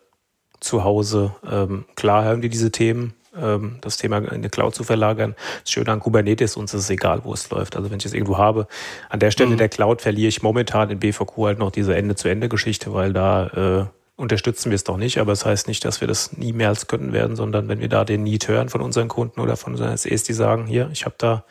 zu 0.62 0.84
Hause. 0.86 1.36
Ähm, 1.49 1.84
klar 1.95 2.24
haben 2.24 2.41
wir 2.41 2.49
diese 2.49 2.72
Themen, 2.72 3.16
das 3.34 3.97
Thema 3.97 4.17
in 4.17 4.41
die 4.41 4.49
Cloud 4.49 4.75
zu 4.75 4.84
verlagern. 4.84 5.36
Das 5.63 5.71
Schöne 5.71 5.91
an 5.91 5.99
Kubernetes, 6.01 6.57
uns 6.57 6.73
ist 6.73 6.82
es 6.82 6.89
egal, 6.89 7.21
wo 7.23 7.34
es 7.34 7.49
läuft. 7.49 7.77
Also 7.77 7.89
wenn 7.89 7.97
ich 7.97 8.05
es 8.05 8.13
irgendwo 8.13 8.38
habe, 8.38 8.67
an 9.09 9.19
der 9.19 9.32
Stelle 9.32 9.51
mhm. 9.51 9.57
der 9.57 9.69
Cloud 9.69 10.01
verliere 10.01 10.27
ich 10.27 10.41
momentan 10.41 10.89
in 10.89 10.99
BVQ 10.99 11.38
halt 11.38 11.59
noch 11.59 11.71
diese 11.71 11.95
Ende-zu-Ende-Geschichte, 11.95 12.93
weil 12.93 13.13
da 13.13 13.88
äh, 13.88 14.21
unterstützen 14.21 14.69
wir 14.69 14.75
es 14.75 14.84
doch 14.84 14.97
nicht, 14.97 15.17
aber 15.17 15.32
es 15.32 15.39
das 15.39 15.45
heißt 15.47 15.67
nicht, 15.67 15.84
dass 15.84 15.99
wir 15.99 16.07
das 16.07 16.38
nie 16.38 16.53
mehr 16.53 16.69
als 16.69 16.88
können 16.88 17.11
werden, 17.11 17.36
sondern 17.36 17.67
wenn 17.67 17.79
wir 17.79 17.89
da 17.89 18.05
den 18.05 18.23
Need 18.23 18.47
hören 18.47 18.69
von 18.69 18.82
unseren 18.82 19.07
Kunden 19.07 19.41
oder 19.41 19.57
von 19.57 19.73
unseren 19.73 19.97
SEs, 19.97 20.23
die 20.23 20.34
sagen, 20.34 20.67
hier, 20.67 20.89
ich 20.93 21.05
habe 21.05 21.15
da 21.17 21.43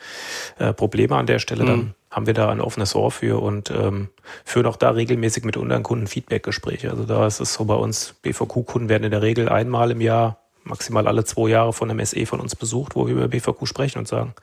äh, 0.57 0.73
Probleme 0.73 1.15
an 1.15 1.25
der 1.25 1.39
Stelle, 1.39 1.63
mhm. 1.63 1.67
dann 1.67 1.95
haben 2.09 2.27
wir 2.27 2.33
da 2.33 2.49
ein 2.49 2.61
offenes 2.61 2.95
Ohr 2.95 3.11
für 3.11 3.41
und 3.41 3.71
ähm, 3.71 4.09
führen 4.45 4.65
auch 4.65 4.77
da 4.77 4.91
regelmäßig 4.91 5.43
mit 5.43 5.57
unseren 5.57 5.83
Kunden 5.83 6.07
Feedback-Gespräche. 6.07 6.89
Also 6.89 7.03
da 7.03 7.27
ist 7.27 7.39
es 7.39 7.53
so 7.53 7.65
bei 7.65 7.75
uns, 7.75 8.15
BVQ-Kunden 8.21 8.89
werden 8.89 9.03
in 9.03 9.11
der 9.11 9.21
Regel 9.21 9.49
einmal 9.49 9.91
im 9.91 10.01
Jahr 10.01 10.40
maximal 10.63 11.07
alle 11.07 11.23
zwei 11.23 11.49
Jahre 11.49 11.73
von 11.73 11.89
einem 11.89 12.03
SE 12.05 12.25
von 12.25 12.39
uns 12.39 12.55
besucht, 12.55 12.95
wo 12.95 13.07
wir 13.07 13.13
über 13.13 13.27
BVQ 13.27 13.67
sprechen 13.67 13.99
und 13.99 14.07
sagen, 14.07 14.33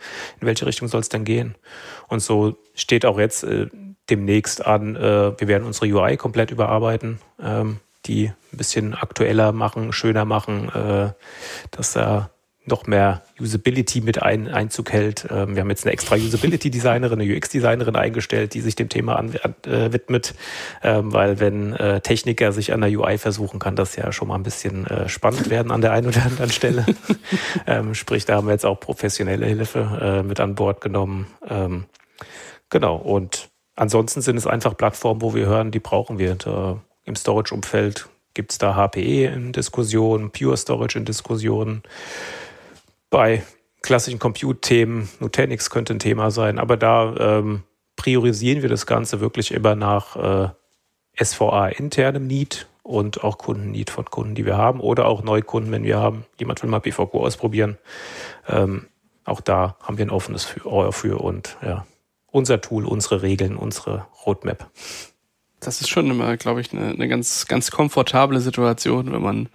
in 0.41 0.47
welche 0.47 0.67
Richtung 0.67 0.89
soll 0.89 1.01
es 1.01 1.09
denn 1.09 1.25
gehen? 1.25 1.55
Und 2.09 2.21
so 2.21 2.57
steht 2.75 3.07
auch 3.07 3.19
jetzt 3.19 3.45
äh, 3.45 3.67
demnächst 4.11 4.65
an, 4.65 4.97
äh, 4.97 5.39
wir 5.39 5.49
werden 5.49 5.65
unsere 5.65 5.87
UI 5.87 6.17
komplett 6.17 6.51
überarbeiten, 6.51 7.21
ähm, 7.41 7.81
die 8.07 8.33
ein 8.53 8.57
bisschen 8.57 8.95
aktueller 8.95 9.53
machen, 9.53 9.93
schöner 9.93 10.25
machen, 10.25 10.69
äh, 10.71 11.13
dass 11.71 11.93
da 11.93 12.31
noch 12.69 12.87
mehr 12.87 13.23
Usability 13.41 14.01
mit 14.01 14.23
ein, 14.23 14.49
Einzug 14.49 14.93
hält. 14.93 15.27
Ähm, 15.31 15.55
wir 15.55 15.63
haben 15.63 15.71
jetzt 15.71 15.85
eine 15.85 15.93
extra 15.93 16.17
Usability-Designerin, 16.17 17.21
eine 17.21 17.37
UX-Designerin 17.37 17.97
eingestellt, 17.97 18.55
die 18.55 18.61
sich 18.61 18.77
dem 18.77 18.89
Thema 18.89 19.17
an, 19.17 19.35
äh, 19.67 19.93
widmet, 19.93 20.35
ähm, 20.83 21.13
weil 21.13 21.41
wenn 21.41 21.73
äh, 21.75 22.01
Techniker 22.01 22.53
sich 22.53 22.73
an 22.73 22.81
der 22.81 22.91
UI 22.91 23.19
versuchen, 23.19 23.59
kann 23.59 23.77
das 23.77 23.97
ja 23.97 24.13
schon 24.13 24.29
mal 24.29 24.37
ein 24.37 24.43
bisschen 24.43 24.87
äh, 24.87 25.09
spannend 25.09 25.51
werden 25.51 25.73
an 25.73 25.81
der 25.81 25.93
einen 25.93 26.09
oder 26.09 26.25
anderen 26.25 26.51
Stelle. 26.51 26.87
ähm, 27.67 27.95
sprich, 27.95 28.25
da 28.25 28.37
haben 28.37 28.47
wir 28.47 28.53
jetzt 28.53 28.67
auch 28.67 28.79
professionelle 28.79 29.47
Hilfe 29.47 29.99
äh, 30.01 30.23
mit 30.23 30.41
an 30.41 30.55
Bord 30.55 30.81
genommen. 30.81 31.27
Ähm, 31.49 31.85
genau, 32.71 32.97
und 32.97 33.49
ansonsten 33.77 34.21
sind 34.21 34.37
es 34.37 34.47
einfach 34.47 34.77
Plattformen, 34.77 35.23
wo 35.23 35.35
wir 35.35 35.47
hören, 35.47 35.71
die 35.71 35.81
brauchen 35.81 36.19
wir. 36.19 36.35
Da 36.35 36.81
Im 37.05 37.17
Storage-Umfeld 37.17 38.09
gibt 38.35 38.53
es 38.53 38.59
da 38.59 38.77
HPE 38.77 39.27
in 39.27 39.53
Diskussionen, 39.53 40.31
Pure 40.31 40.57
Storage 40.57 40.97
in 40.97 41.05
Diskussionen. 41.05 41.83
Bei 43.11 43.43
klassischen 43.83 44.19
Compute-Themen, 44.19 45.09
Nutanix 45.21 45.71
könnte 45.71 45.95
ein 45.95 45.99
Thema 45.99 46.31
sein, 46.31 46.59
aber 46.59 46.77
da 46.77 47.15
ähm, 47.17 47.63
priorisieren 47.97 48.63
wir 48.63 48.69
das 48.69 48.87
Ganze 48.87 49.21
wirklich 49.21 49.53
immer 49.53 49.75
nach 49.75 50.17
äh, 50.17 50.49
SVA-internem 51.25 52.27
Need 52.27 52.69
und 52.83 53.25
auch 53.25 53.39
Kundenneed 53.39 53.91
von 53.91 54.07
Kunden, 54.07 54.35
die 54.35 54.47
wir 54.47 54.57
haben 54.57 54.81
oder 54.81 55.07
auch 55.07 55.23
Neukunden, 55.23 55.73
wenn 55.73 55.85
wir 55.85 55.99
haben, 55.99 56.25
jemand 56.39 56.63
will 56.63 56.71
mal 56.71 56.81
BVQ 56.81 57.15
ausprobieren. 57.15 57.79
Ähm, 58.49 58.87
auch 59.25 59.41
da 59.41 59.77
haben 59.83 59.99
wir 59.99 60.07
ein 60.07 60.11
offenes 60.11 60.55
Ohr 60.65 60.93
für 60.93 61.21
und 61.21 61.57
ja, 61.63 61.87
unser 62.31 62.61
Tool, 62.61 62.87
unsere 62.87 63.23
Regeln, 63.23 63.57
unsere 63.57 64.07
Roadmap 64.25 64.71
das 65.61 65.81
ist 65.81 65.89
schon 65.89 66.09
immer, 66.09 66.37
glaube 66.37 66.61
ich, 66.61 66.73
eine, 66.73 66.91
eine 66.91 67.09
ganz, 67.09 67.47
ganz 67.47 67.71
komfortable 67.71 68.41
Situation, 68.41 69.13
wenn 69.13 69.23
man 69.23 69.49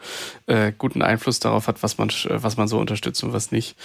äh, 0.47 0.73
guten 0.77 1.01
Einfluss 1.01 1.39
darauf 1.39 1.67
hat, 1.67 1.81
was 1.81 1.97
man, 1.97 2.09
was 2.29 2.57
man 2.57 2.67
so 2.67 2.77
unterstützt 2.77 3.23
und 3.23 3.31
was 3.31 3.51
nicht. 3.51 3.77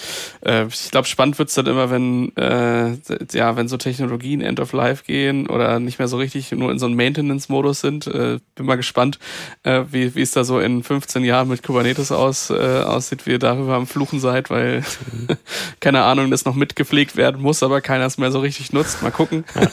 Äh, 0.44 0.66
ich 0.66 0.90
glaube, 0.90 1.06
spannend 1.06 1.38
wird's 1.38 1.54
dann 1.54 1.66
immer, 1.66 1.90
wenn, 1.90 2.36
äh, 2.36 2.96
ja, 3.32 3.56
wenn 3.56 3.68
so 3.68 3.76
Technologien 3.76 4.40
End 4.40 4.58
of 4.58 4.72
Life 4.72 5.04
gehen 5.04 5.48
oder 5.48 5.78
nicht 5.78 6.00
mehr 6.00 6.08
so 6.08 6.16
richtig 6.16 6.50
nur 6.50 6.72
in 6.72 6.80
so 6.80 6.86
einem 6.86 6.96
Maintenance-Modus 6.96 7.80
sind. 7.80 8.08
Äh, 8.08 8.40
bin 8.56 8.66
mal 8.66 8.76
gespannt, 8.76 9.20
äh, 9.62 9.84
wie, 9.90 10.14
wie 10.16 10.22
es 10.22 10.32
da 10.32 10.42
so 10.42 10.58
in 10.58 10.82
15 10.82 11.24
Jahren 11.24 11.48
mit 11.48 11.62
Kubernetes 11.62 12.10
aus, 12.10 12.50
äh, 12.50 12.54
aussieht, 12.54 13.26
wie 13.26 13.32
ihr 13.32 13.38
darüber 13.38 13.74
am 13.76 13.86
Fluchen 13.86 14.18
seid, 14.18 14.50
weil, 14.50 14.84
keine 15.80 16.02
Ahnung, 16.02 16.32
das 16.32 16.44
noch 16.44 16.56
mitgepflegt 16.56 17.16
werden 17.16 17.40
muss, 17.40 17.62
aber 17.62 17.80
keiner 17.80 18.06
es 18.06 18.18
mehr 18.18 18.32
so 18.32 18.40
richtig 18.40 18.72
nutzt. 18.72 19.02
Mal 19.02 19.12
gucken. 19.12 19.44
Ja. 19.54 19.70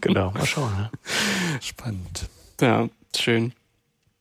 genau, 0.00 0.32
mal 0.32 0.46
schauen. 0.46 0.72
Ja. 0.76 0.90
Spannend. 1.60 2.28
Ja, 2.60 2.88
schön. 3.16 3.52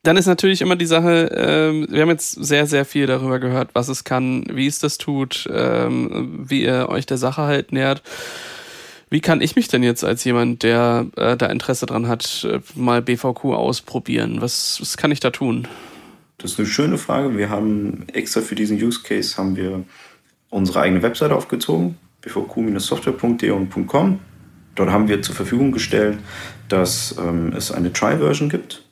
Dann 0.03 0.17
ist 0.17 0.25
natürlich 0.25 0.61
immer 0.61 0.75
die 0.75 0.87
Sache, 0.87 1.29
ähm, 1.35 1.87
wir 1.89 2.01
haben 2.01 2.09
jetzt 2.09 2.31
sehr, 2.31 2.65
sehr 2.65 2.85
viel 2.85 3.05
darüber 3.05 3.39
gehört, 3.39 3.69
was 3.73 3.87
es 3.87 4.03
kann, 4.03 4.45
wie 4.51 4.65
es 4.65 4.79
das 4.79 4.97
tut, 4.97 5.47
ähm, 5.53 6.39
wie 6.49 6.63
ihr 6.63 6.89
euch 6.89 7.05
der 7.05 7.17
Sache 7.17 7.43
halt 7.43 7.71
nähert. 7.71 8.01
Wie 9.11 9.19
kann 9.19 9.41
ich 9.41 9.55
mich 9.55 9.67
denn 9.67 9.83
jetzt 9.83 10.03
als 10.03 10.23
jemand, 10.23 10.63
der 10.63 11.05
äh, 11.17 11.37
da 11.37 11.47
Interesse 11.47 11.85
dran 11.85 12.07
hat, 12.07 12.47
äh, 12.49 12.61
mal 12.75 13.03
BVQ 13.03 13.45
ausprobieren? 13.45 14.41
Was, 14.41 14.79
was 14.81 14.97
kann 14.97 15.11
ich 15.11 15.19
da 15.19 15.29
tun? 15.29 15.67
Das 16.39 16.53
ist 16.53 16.59
eine 16.59 16.67
schöne 16.67 16.97
Frage. 16.97 17.37
Wir 17.37 17.49
haben 17.49 18.05
extra 18.13 18.41
für 18.41 18.55
diesen 18.55 18.81
Use 18.81 19.03
Case 19.03 19.37
haben 19.37 19.55
wir 19.55 19.83
unsere 20.49 20.81
eigene 20.81 21.03
Webseite 21.03 21.35
aufgezogen, 21.35 21.97
bvq-software.de 22.21 23.51
und 23.51 23.87
.com. 23.87 24.19
Dort 24.75 24.89
haben 24.89 25.07
wir 25.07 25.21
zur 25.21 25.35
Verfügung 25.35 25.71
gestellt, 25.71 26.17
dass 26.71 27.15
ähm, 27.19 27.53
es 27.55 27.71
eine 27.71 27.91
Try-Version 27.91 28.49
gibt. 28.49 28.83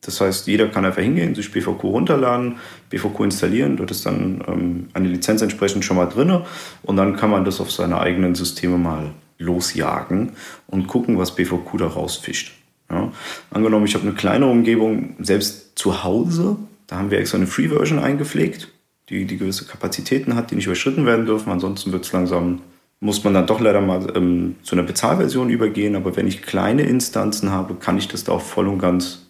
Das 0.00 0.20
heißt, 0.20 0.46
jeder 0.46 0.68
kann 0.68 0.84
einfach 0.84 1.02
hingehen, 1.02 1.34
sich 1.34 1.52
BVQ 1.52 1.82
runterladen, 1.84 2.56
BVQ 2.88 3.20
installieren. 3.20 3.76
Dort 3.76 3.90
ist 3.90 4.06
dann 4.06 4.42
ähm, 4.46 4.88
eine 4.94 5.08
Lizenz 5.08 5.42
entsprechend 5.42 5.84
schon 5.84 5.96
mal 5.96 6.06
drin. 6.06 6.42
Und 6.82 6.96
dann 6.96 7.16
kann 7.16 7.30
man 7.30 7.44
das 7.44 7.60
auf 7.60 7.70
seine 7.70 8.00
eigenen 8.00 8.34
Systeme 8.34 8.78
mal 8.78 9.10
losjagen 9.38 10.32
und 10.68 10.86
gucken, 10.86 11.18
was 11.18 11.34
BVQ 11.34 11.78
da 11.78 11.86
rausfischt. 11.86 12.52
Ja. 12.90 13.12
Angenommen, 13.50 13.86
ich 13.86 13.94
habe 13.94 14.06
eine 14.06 14.14
kleine 14.14 14.46
Umgebung, 14.46 15.16
selbst 15.18 15.78
zu 15.78 16.04
Hause, 16.04 16.56
da 16.86 16.96
haben 16.96 17.10
wir 17.10 17.18
extra 17.18 17.36
eine 17.36 17.46
Free-Version 17.46 17.98
eingepflegt, 17.98 18.68
die, 19.10 19.26
die 19.26 19.36
gewisse 19.36 19.66
Kapazitäten 19.66 20.34
hat, 20.34 20.50
die 20.50 20.54
nicht 20.54 20.66
überschritten 20.66 21.06
werden 21.06 21.26
dürfen. 21.26 21.52
Ansonsten 21.52 21.92
wird 21.92 22.06
es 22.06 22.12
langsam 22.12 22.62
muss 23.00 23.22
man 23.22 23.34
dann 23.34 23.46
doch 23.46 23.60
leider 23.60 23.80
mal 23.80 24.12
ähm, 24.16 24.56
zu 24.62 24.74
einer 24.74 24.82
Bezahlversion 24.82 25.50
übergehen. 25.50 25.94
Aber 25.96 26.16
wenn 26.16 26.26
ich 26.26 26.42
kleine 26.42 26.82
Instanzen 26.82 27.50
habe, 27.50 27.74
kann 27.74 27.98
ich 27.98 28.08
das 28.08 28.24
da 28.24 28.32
auch 28.32 28.40
voll 28.40 28.68
und 28.68 28.78
ganz 28.78 29.26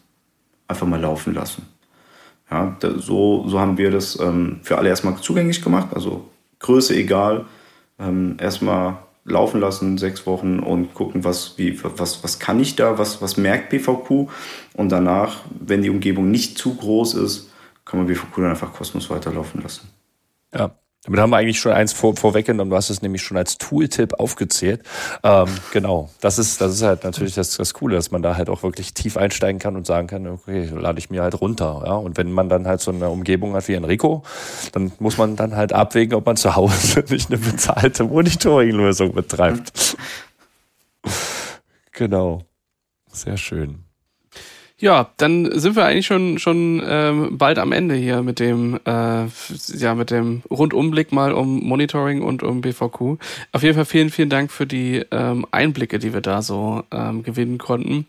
einfach 0.66 0.87
mal 0.87 1.01
laufen 1.01 1.35
lassen. 1.35 1.66
Ja, 2.51 2.77
da, 2.81 2.99
so, 2.99 3.47
so 3.47 3.61
haben 3.61 3.77
wir 3.77 3.91
das 3.91 4.19
ähm, 4.19 4.61
für 4.62 4.79
alle 4.79 4.89
erstmal 4.89 5.16
zugänglich 5.16 5.62
gemacht. 5.62 5.89
Also 5.95 6.29
Größe 6.61 6.95
egal. 6.97 7.45
Ähm, 7.99 8.37
erstmal 8.41 8.99
laufen 9.25 9.61
lassen, 9.61 9.99
sechs 9.99 10.27
Wochen 10.27 10.59
und 10.61 10.95
gucken, 10.95 11.25
was, 11.25 11.59
wie, 11.59 11.79
was, 11.83 12.25
was 12.25 12.39
kann 12.39 12.61
ich 12.61 12.77
da, 12.77 12.99
was, 12.99 13.21
was 13.21 13.37
merkt 13.37 13.69
BVQ. 13.69 14.31
Und 14.75 14.91
danach, 14.91 15.43
wenn 15.61 15.83
die 15.83 15.91
Umgebung 15.91 16.31
nicht 16.31 16.57
zu 16.57 16.75
groß 16.75 17.14
ist, 17.14 17.51
kann 17.85 18.01
man 18.01 18.07
BVQ 18.07 18.37
dann 18.37 18.51
einfach 18.51 18.73
kostenlos 18.73 19.11
weiterlaufen 19.11 19.62
lassen. 19.62 19.89
Ja, 20.55 20.75
damit 21.09 21.22
haben 21.22 21.30
wir 21.30 21.38
eigentlich 21.38 21.59
schon 21.59 21.72
eins 21.72 21.94
vor, 21.94 22.14
vorweggenommen. 22.16 22.68
Du 22.68 22.76
hast 22.76 22.90
es 22.90 23.00
nämlich 23.00 23.22
schon 23.22 23.38
als 23.38 23.56
Tooltip 23.56 24.20
aufgezählt. 24.20 24.82
Ähm, 25.22 25.48
genau, 25.72 26.11
das 26.20 26.38
ist, 26.38 26.61
das 26.61 26.74
ist 26.74 26.82
halt 26.82 27.02
natürlich 27.02 27.34
das, 27.34 27.56
das 27.56 27.72
Coole, 27.72 27.96
dass 27.96 28.11
man 28.11 28.20
da 28.20 28.36
halt 28.36 28.50
auch 28.50 28.62
wirklich 28.62 28.92
tief 28.92 29.16
einsteigen 29.16 29.59
kann 29.59 29.74
und 29.74 29.86
sagen 29.86 30.06
kann, 30.06 30.26
okay, 30.26 30.68
lade 30.70 30.98
ich 30.98 31.09
mir 31.09 31.22
halt 31.22 31.40
runter. 31.40 31.82
Ja? 31.86 31.94
Und 31.94 32.18
wenn 32.18 32.30
man 32.30 32.50
dann 32.50 32.66
halt 32.66 32.82
so 32.82 32.90
eine 32.90 33.09
Umgebung 33.09 33.54
hat 33.54 33.68
wie 33.68 33.72
Enrico, 33.72 34.22
dann 34.72 34.92
muss 34.98 35.16
man 35.16 35.34
dann 35.34 35.56
halt 35.56 35.72
abwägen, 35.72 36.14
ob 36.14 36.26
man 36.26 36.36
zu 36.36 36.54
Hause 36.56 37.02
nicht 37.09 37.30
eine 37.30 37.38
bezahlte 37.38 38.04
Monitoring-Lösung 38.04 39.14
betreibt. 39.14 39.96
genau. 41.92 42.42
Sehr 43.11 43.38
schön. 43.38 43.88
Ja, 44.81 45.11
dann 45.16 45.59
sind 45.59 45.74
wir 45.74 45.85
eigentlich 45.85 46.07
schon 46.07 46.39
schon 46.39 46.81
ähm, 46.87 47.37
bald 47.37 47.59
am 47.59 47.72
Ende 47.72 47.97
hier 47.97 48.22
mit 48.22 48.39
dem 48.39 48.79
äh, 48.87 49.24
ja 49.76 49.95
mit 49.97 50.12
dem 50.12 50.43
Rundumblick 50.49 51.11
mal 51.11 51.33
um 51.33 51.66
Monitoring 51.66 52.22
und 52.22 52.45
um 52.45 52.61
BVQ. 52.61 53.18
Auf 53.51 53.62
jeden 53.64 53.74
Fall 53.74 53.87
vielen 53.87 54.11
vielen 54.11 54.31
Dank 54.31 54.53
für 54.53 54.66
die 54.66 55.05
ähm, 55.11 55.47
Einblicke, 55.51 55.99
die 55.99 56.14
wir 56.14 56.20
da 56.20 56.43
so 56.43 56.85
ähm, 56.93 57.24
gewinnen 57.24 57.59
konnten 57.59 58.07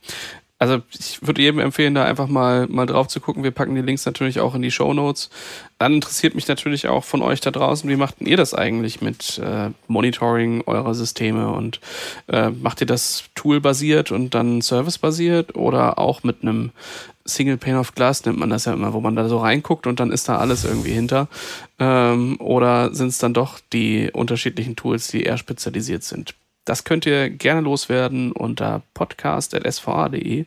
also 0.60 0.82
ich 0.92 1.26
würde 1.26 1.42
jedem 1.42 1.60
empfehlen, 1.60 1.96
da 1.96 2.04
einfach 2.04 2.28
mal, 2.28 2.68
mal 2.68 2.86
drauf 2.86 3.08
zu 3.08 3.22
gucken. 3.22 3.44
Wir 3.44 3.52
packen 3.52 3.76
die 3.76 3.82
Links 3.82 4.06
natürlich 4.06 4.42
auch 4.42 4.56
in 4.56 4.62
die 4.62 4.72
Show 4.72 4.94
Notes. 4.94 5.30
Dann 5.78 5.94
interessiert 5.94 6.36
mich 6.36 6.50
natürlich 6.50 6.90
auch 6.90 7.06
von 7.06 7.22
euch 7.22 7.40
da 7.40 7.50
draußen, 7.50 7.90
wie 7.90 7.96
macht 7.96 8.16
ihr 8.20 8.36
das 8.36 8.54
eigentlich 8.54 9.00
mit 9.00 9.40
äh, 9.40 9.70
Monitoring 9.88 10.62
eurer 10.66 10.94
Systeme 10.94 11.50
und 11.50 11.80
äh, 12.28 12.50
macht 12.50 12.82
ihr 12.82 12.88
das 12.88 13.24
toolbasiert 13.36 14.12
und 14.12 14.36
dann 14.36 14.60
servicebasiert 14.60 15.56
oder 15.56 15.98
auch 15.98 16.24
mit 16.24 16.42
einem 16.42 16.72
Single 17.24 17.58
Pane 17.58 17.80
of 17.80 17.96
Glass 17.96 18.26
nennt 18.26 18.40
man 18.40 18.50
das 18.50 18.66
ja 18.66 18.74
immer, 18.74 18.92
wo 18.92 19.00
man 19.00 19.16
da 19.16 19.30
so 19.30 19.38
reinguckt 19.38 19.88
und 19.88 20.02
dann 20.02 20.12
ist 20.12 20.28
da 20.28 20.40
alles 20.40 20.66
irgendwie 20.66 20.92
hinter. 20.92 21.30
Ähm, 21.80 22.36
oder 22.42 22.94
sind 22.94 23.08
es 23.08 23.18
dann 23.18 23.34
doch 23.34 23.60
die 23.72 24.12
unterschiedlichen 24.12 24.76
Tools, 24.76 25.08
die 25.08 25.24
eher 25.24 25.38
spezialisiert 25.38 26.04
sind? 26.04 26.36
Das 26.70 26.84
könnt 26.84 27.08
ihr 27.08 27.32
gerne 27.32 27.62
loswerden 27.62 28.32
unter 28.32 28.84
podcast.sva.de 28.94 30.46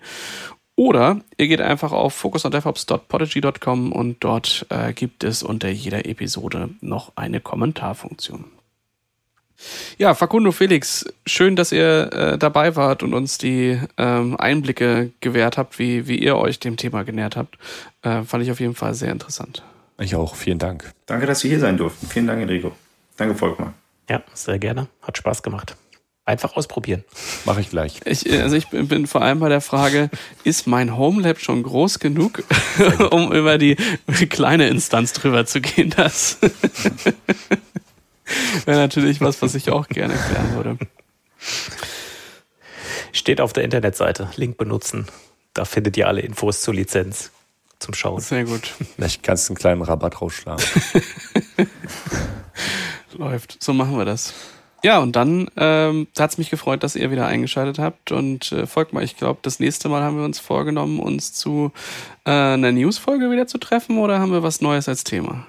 oder 0.77 1.21
ihr 1.37 1.49
geht 1.49 1.61
einfach 1.61 1.91
auf 1.91 2.15
focusondevops.podigy.com 2.15 3.91
und 3.91 4.23
dort 4.23 4.65
äh, 4.71 4.93
gibt 4.93 5.25
es 5.25 5.43
unter 5.43 5.69
jeder 5.69 6.07
Episode 6.07 6.71
noch 6.81 7.11
eine 7.17 7.41
Kommentarfunktion. 7.41 8.45
Ja, 9.99 10.15
Facundo 10.15 10.53
Felix, 10.53 11.05
schön, 11.27 11.57
dass 11.57 11.73
ihr 11.73 12.13
äh, 12.13 12.39
dabei 12.39 12.77
wart 12.77 13.03
und 13.03 13.15
uns 13.15 13.39
die 13.39 13.81
ähm, 13.99 14.37
Einblicke 14.37 15.11
gewährt 15.21 15.59
habt, 15.59 15.81
wie, 15.81 16.07
wie 16.07 16.19
ihr 16.19 16.37
euch 16.37 16.61
dem 16.61 16.77
Thema 16.77 17.03
genähert 17.03 17.35
habt. 17.37 17.59
Äh, 18.03 18.23
fand 18.23 18.45
ich 18.45 18.53
auf 18.53 18.61
jeden 18.61 18.77
Fall 18.77 18.95
sehr 18.95 19.11
interessant. 19.11 19.65
Ich 19.99 20.15
auch. 20.15 20.37
Vielen 20.37 20.61
Dank. 20.61 20.93
Danke, 21.07 21.27
dass 21.27 21.43
wir 21.43 21.51
hier 21.51 21.61
sein 21.61 21.77
durften. 21.77 22.07
Vielen 22.07 22.29
Dank, 22.29 22.43
Enrico. 22.43 22.71
Danke, 23.17 23.35
Volkmar. 23.35 23.75
Ja, 24.09 24.23
sehr 24.35 24.61
gerne. 24.61 24.87
Hat 25.03 25.19
Spaß 25.19 25.43
gemacht. 25.43 25.77
Einfach 26.25 26.55
ausprobieren. 26.55 27.03
Mache 27.45 27.63
ich 27.63 27.71
gleich. 27.71 28.01
Ich, 28.05 28.31
also 28.31 28.55
ich 28.55 28.69
bin 28.69 29.09
vor 29.09 29.23
allem 29.23 29.41
bei 29.41 29.49
der 29.49 29.61
Frage, 29.61 30.09
ist 30.45 30.69
mein 30.69 30.97
Homelab 30.97 31.41
schon 31.41 31.65
groß 31.65 31.99
genug, 31.99 32.45
um 33.11 33.33
über 33.33 33.59
die, 33.59 33.77
die, 34.07 34.29
kleine 34.29 34.69
Instanz 34.69 35.13
drüber 35.13 35.47
zu 35.47 35.61
gehen? 35.61 35.91
Das 35.91 36.39
wäre 38.65 38.79
natürlich 38.79 39.21
was, 39.21 39.43
was 39.43 39.57
ich 39.57 39.71
auch 39.71 39.89
gerne 39.89 40.15
klären 40.15 40.55
würde. 40.55 40.79
Steht 43.11 43.41
auf 43.41 43.53
der 43.53 43.65
Internetseite. 43.65 44.31
Link 44.37 44.57
benutzen. 44.57 45.09
Da 45.55 45.65
findet 45.65 45.97
ihr 45.97 46.07
alle 46.07 46.21
Infos 46.21 46.63
zur 46.63 46.75
Lizenz 46.75 47.33
zum 47.81 47.95
Schauen. 47.95 48.21
Sehr 48.21 48.45
gut. 48.45 48.73
Vielleicht 48.95 49.25
kannst 49.25 49.49
du 49.49 49.53
einen 49.53 49.59
kleinen 49.59 49.83
Rabatt 49.83 50.21
rausschlagen. 50.21 50.65
Läuft. 53.13 53.63
So 53.63 53.73
machen 53.73 53.99
wir 53.99 54.05
das. 54.05 54.33
Ja, 54.85 54.99
und 54.99 55.15
dann 55.15 55.49
ähm, 55.57 56.09
hat 56.19 56.31
es 56.33 56.39
mich 56.39 56.51
gefreut, 56.51 56.83
dass 56.83 56.97
ihr 56.97 57.11
wieder 57.13 57.27
eingeschaltet 57.27 57.79
habt. 57.79 58.11
Und 58.11 58.51
äh, 58.51 58.67
folgt 58.67 58.93
mal, 58.93 59.05
ich 59.05 59.17
glaube, 59.17 59.39
das 59.43 59.61
nächste 59.61 59.89
Mal 59.89 60.03
haben 60.03 60.17
wir 60.17 60.25
uns 60.25 60.41
vorgenommen, 60.41 60.99
uns 60.99 61.33
zu 61.33 61.71
äh, 62.25 62.31
einer 62.31 62.73
News-Folge 62.73 63.31
wieder 63.31 63.47
zu 63.47 63.59
treffen 63.59 63.99
oder 63.99 64.19
haben 64.19 64.33
wir 64.33 64.43
was 64.43 64.61
Neues 64.61 64.89
als 64.89 65.05
Thema? 65.05 65.47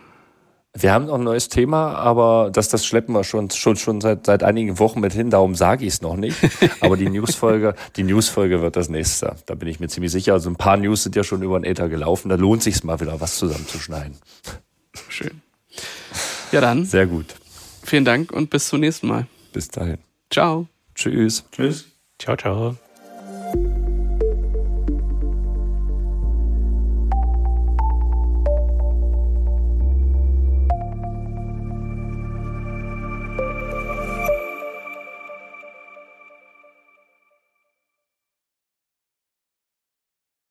Wir 0.76 0.92
haben 0.92 1.06
noch 1.06 1.16
ein 1.16 1.24
neues 1.24 1.50
Thema, 1.50 1.94
aber 1.94 2.50
das, 2.52 2.68
das 2.68 2.84
schleppen 2.84 3.14
wir 3.14 3.24
schon, 3.24 3.52
schon, 3.52 3.76
schon 3.76 4.02
seit, 4.02 4.26
seit 4.26 4.42
einigen 4.42 4.80
Wochen 4.80 5.02
mit 5.02 5.14
hin, 5.14 5.30
darum 5.30 5.54
sage 5.54 5.86
ich 5.86 5.94
es 5.94 6.02
noch 6.02 6.16
nicht. 6.16 6.36
Aber 6.82 6.98
die 6.98 7.10
Newsfolge, 7.10 7.76
die 7.96 8.02
Newsfolge 8.02 8.60
wird 8.62 8.76
das 8.76 8.90
nächste. 8.90 9.36
Da 9.46 9.54
bin 9.54 9.70
ich 9.70 9.80
mir 9.80 9.88
ziemlich 9.88 10.12
sicher. 10.12 10.34
Also 10.34 10.50
ein 10.50 10.56
paar 10.56 10.78
News 10.78 11.04
sind 11.04 11.16
ja 11.16 11.24
schon 11.24 11.44
über 11.44 11.60
den 11.60 11.64
Äther 11.64 11.90
gelaufen. 11.90 12.30
Da 12.30 12.36
lohnt 12.36 12.64
sich 12.64 12.84
mal 12.84 13.00
wieder 13.00 13.22
was 13.22 13.36
zusammenzuschneiden. 13.36 14.18
Schön. 15.10 15.44
Ja, 16.52 16.60
dann. 16.60 16.86
Sehr 16.86 17.06
gut. 17.06 17.36
Vielen 17.84 18.06
Dank 18.06 18.32
und 18.32 18.50
bis 18.50 18.68
zum 18.70 18.80
nächsten 18.80 19.08
Mal. 19.08 19.28
Bis 19.52 19.68
dahin. 19.68 19.98
Ciao. 20.30 20.68
Tschüss. 20.96 21.44
Tschüss. 21.52 21.86
Ciao, 22.20 22.38
ciao. 22.38 22.78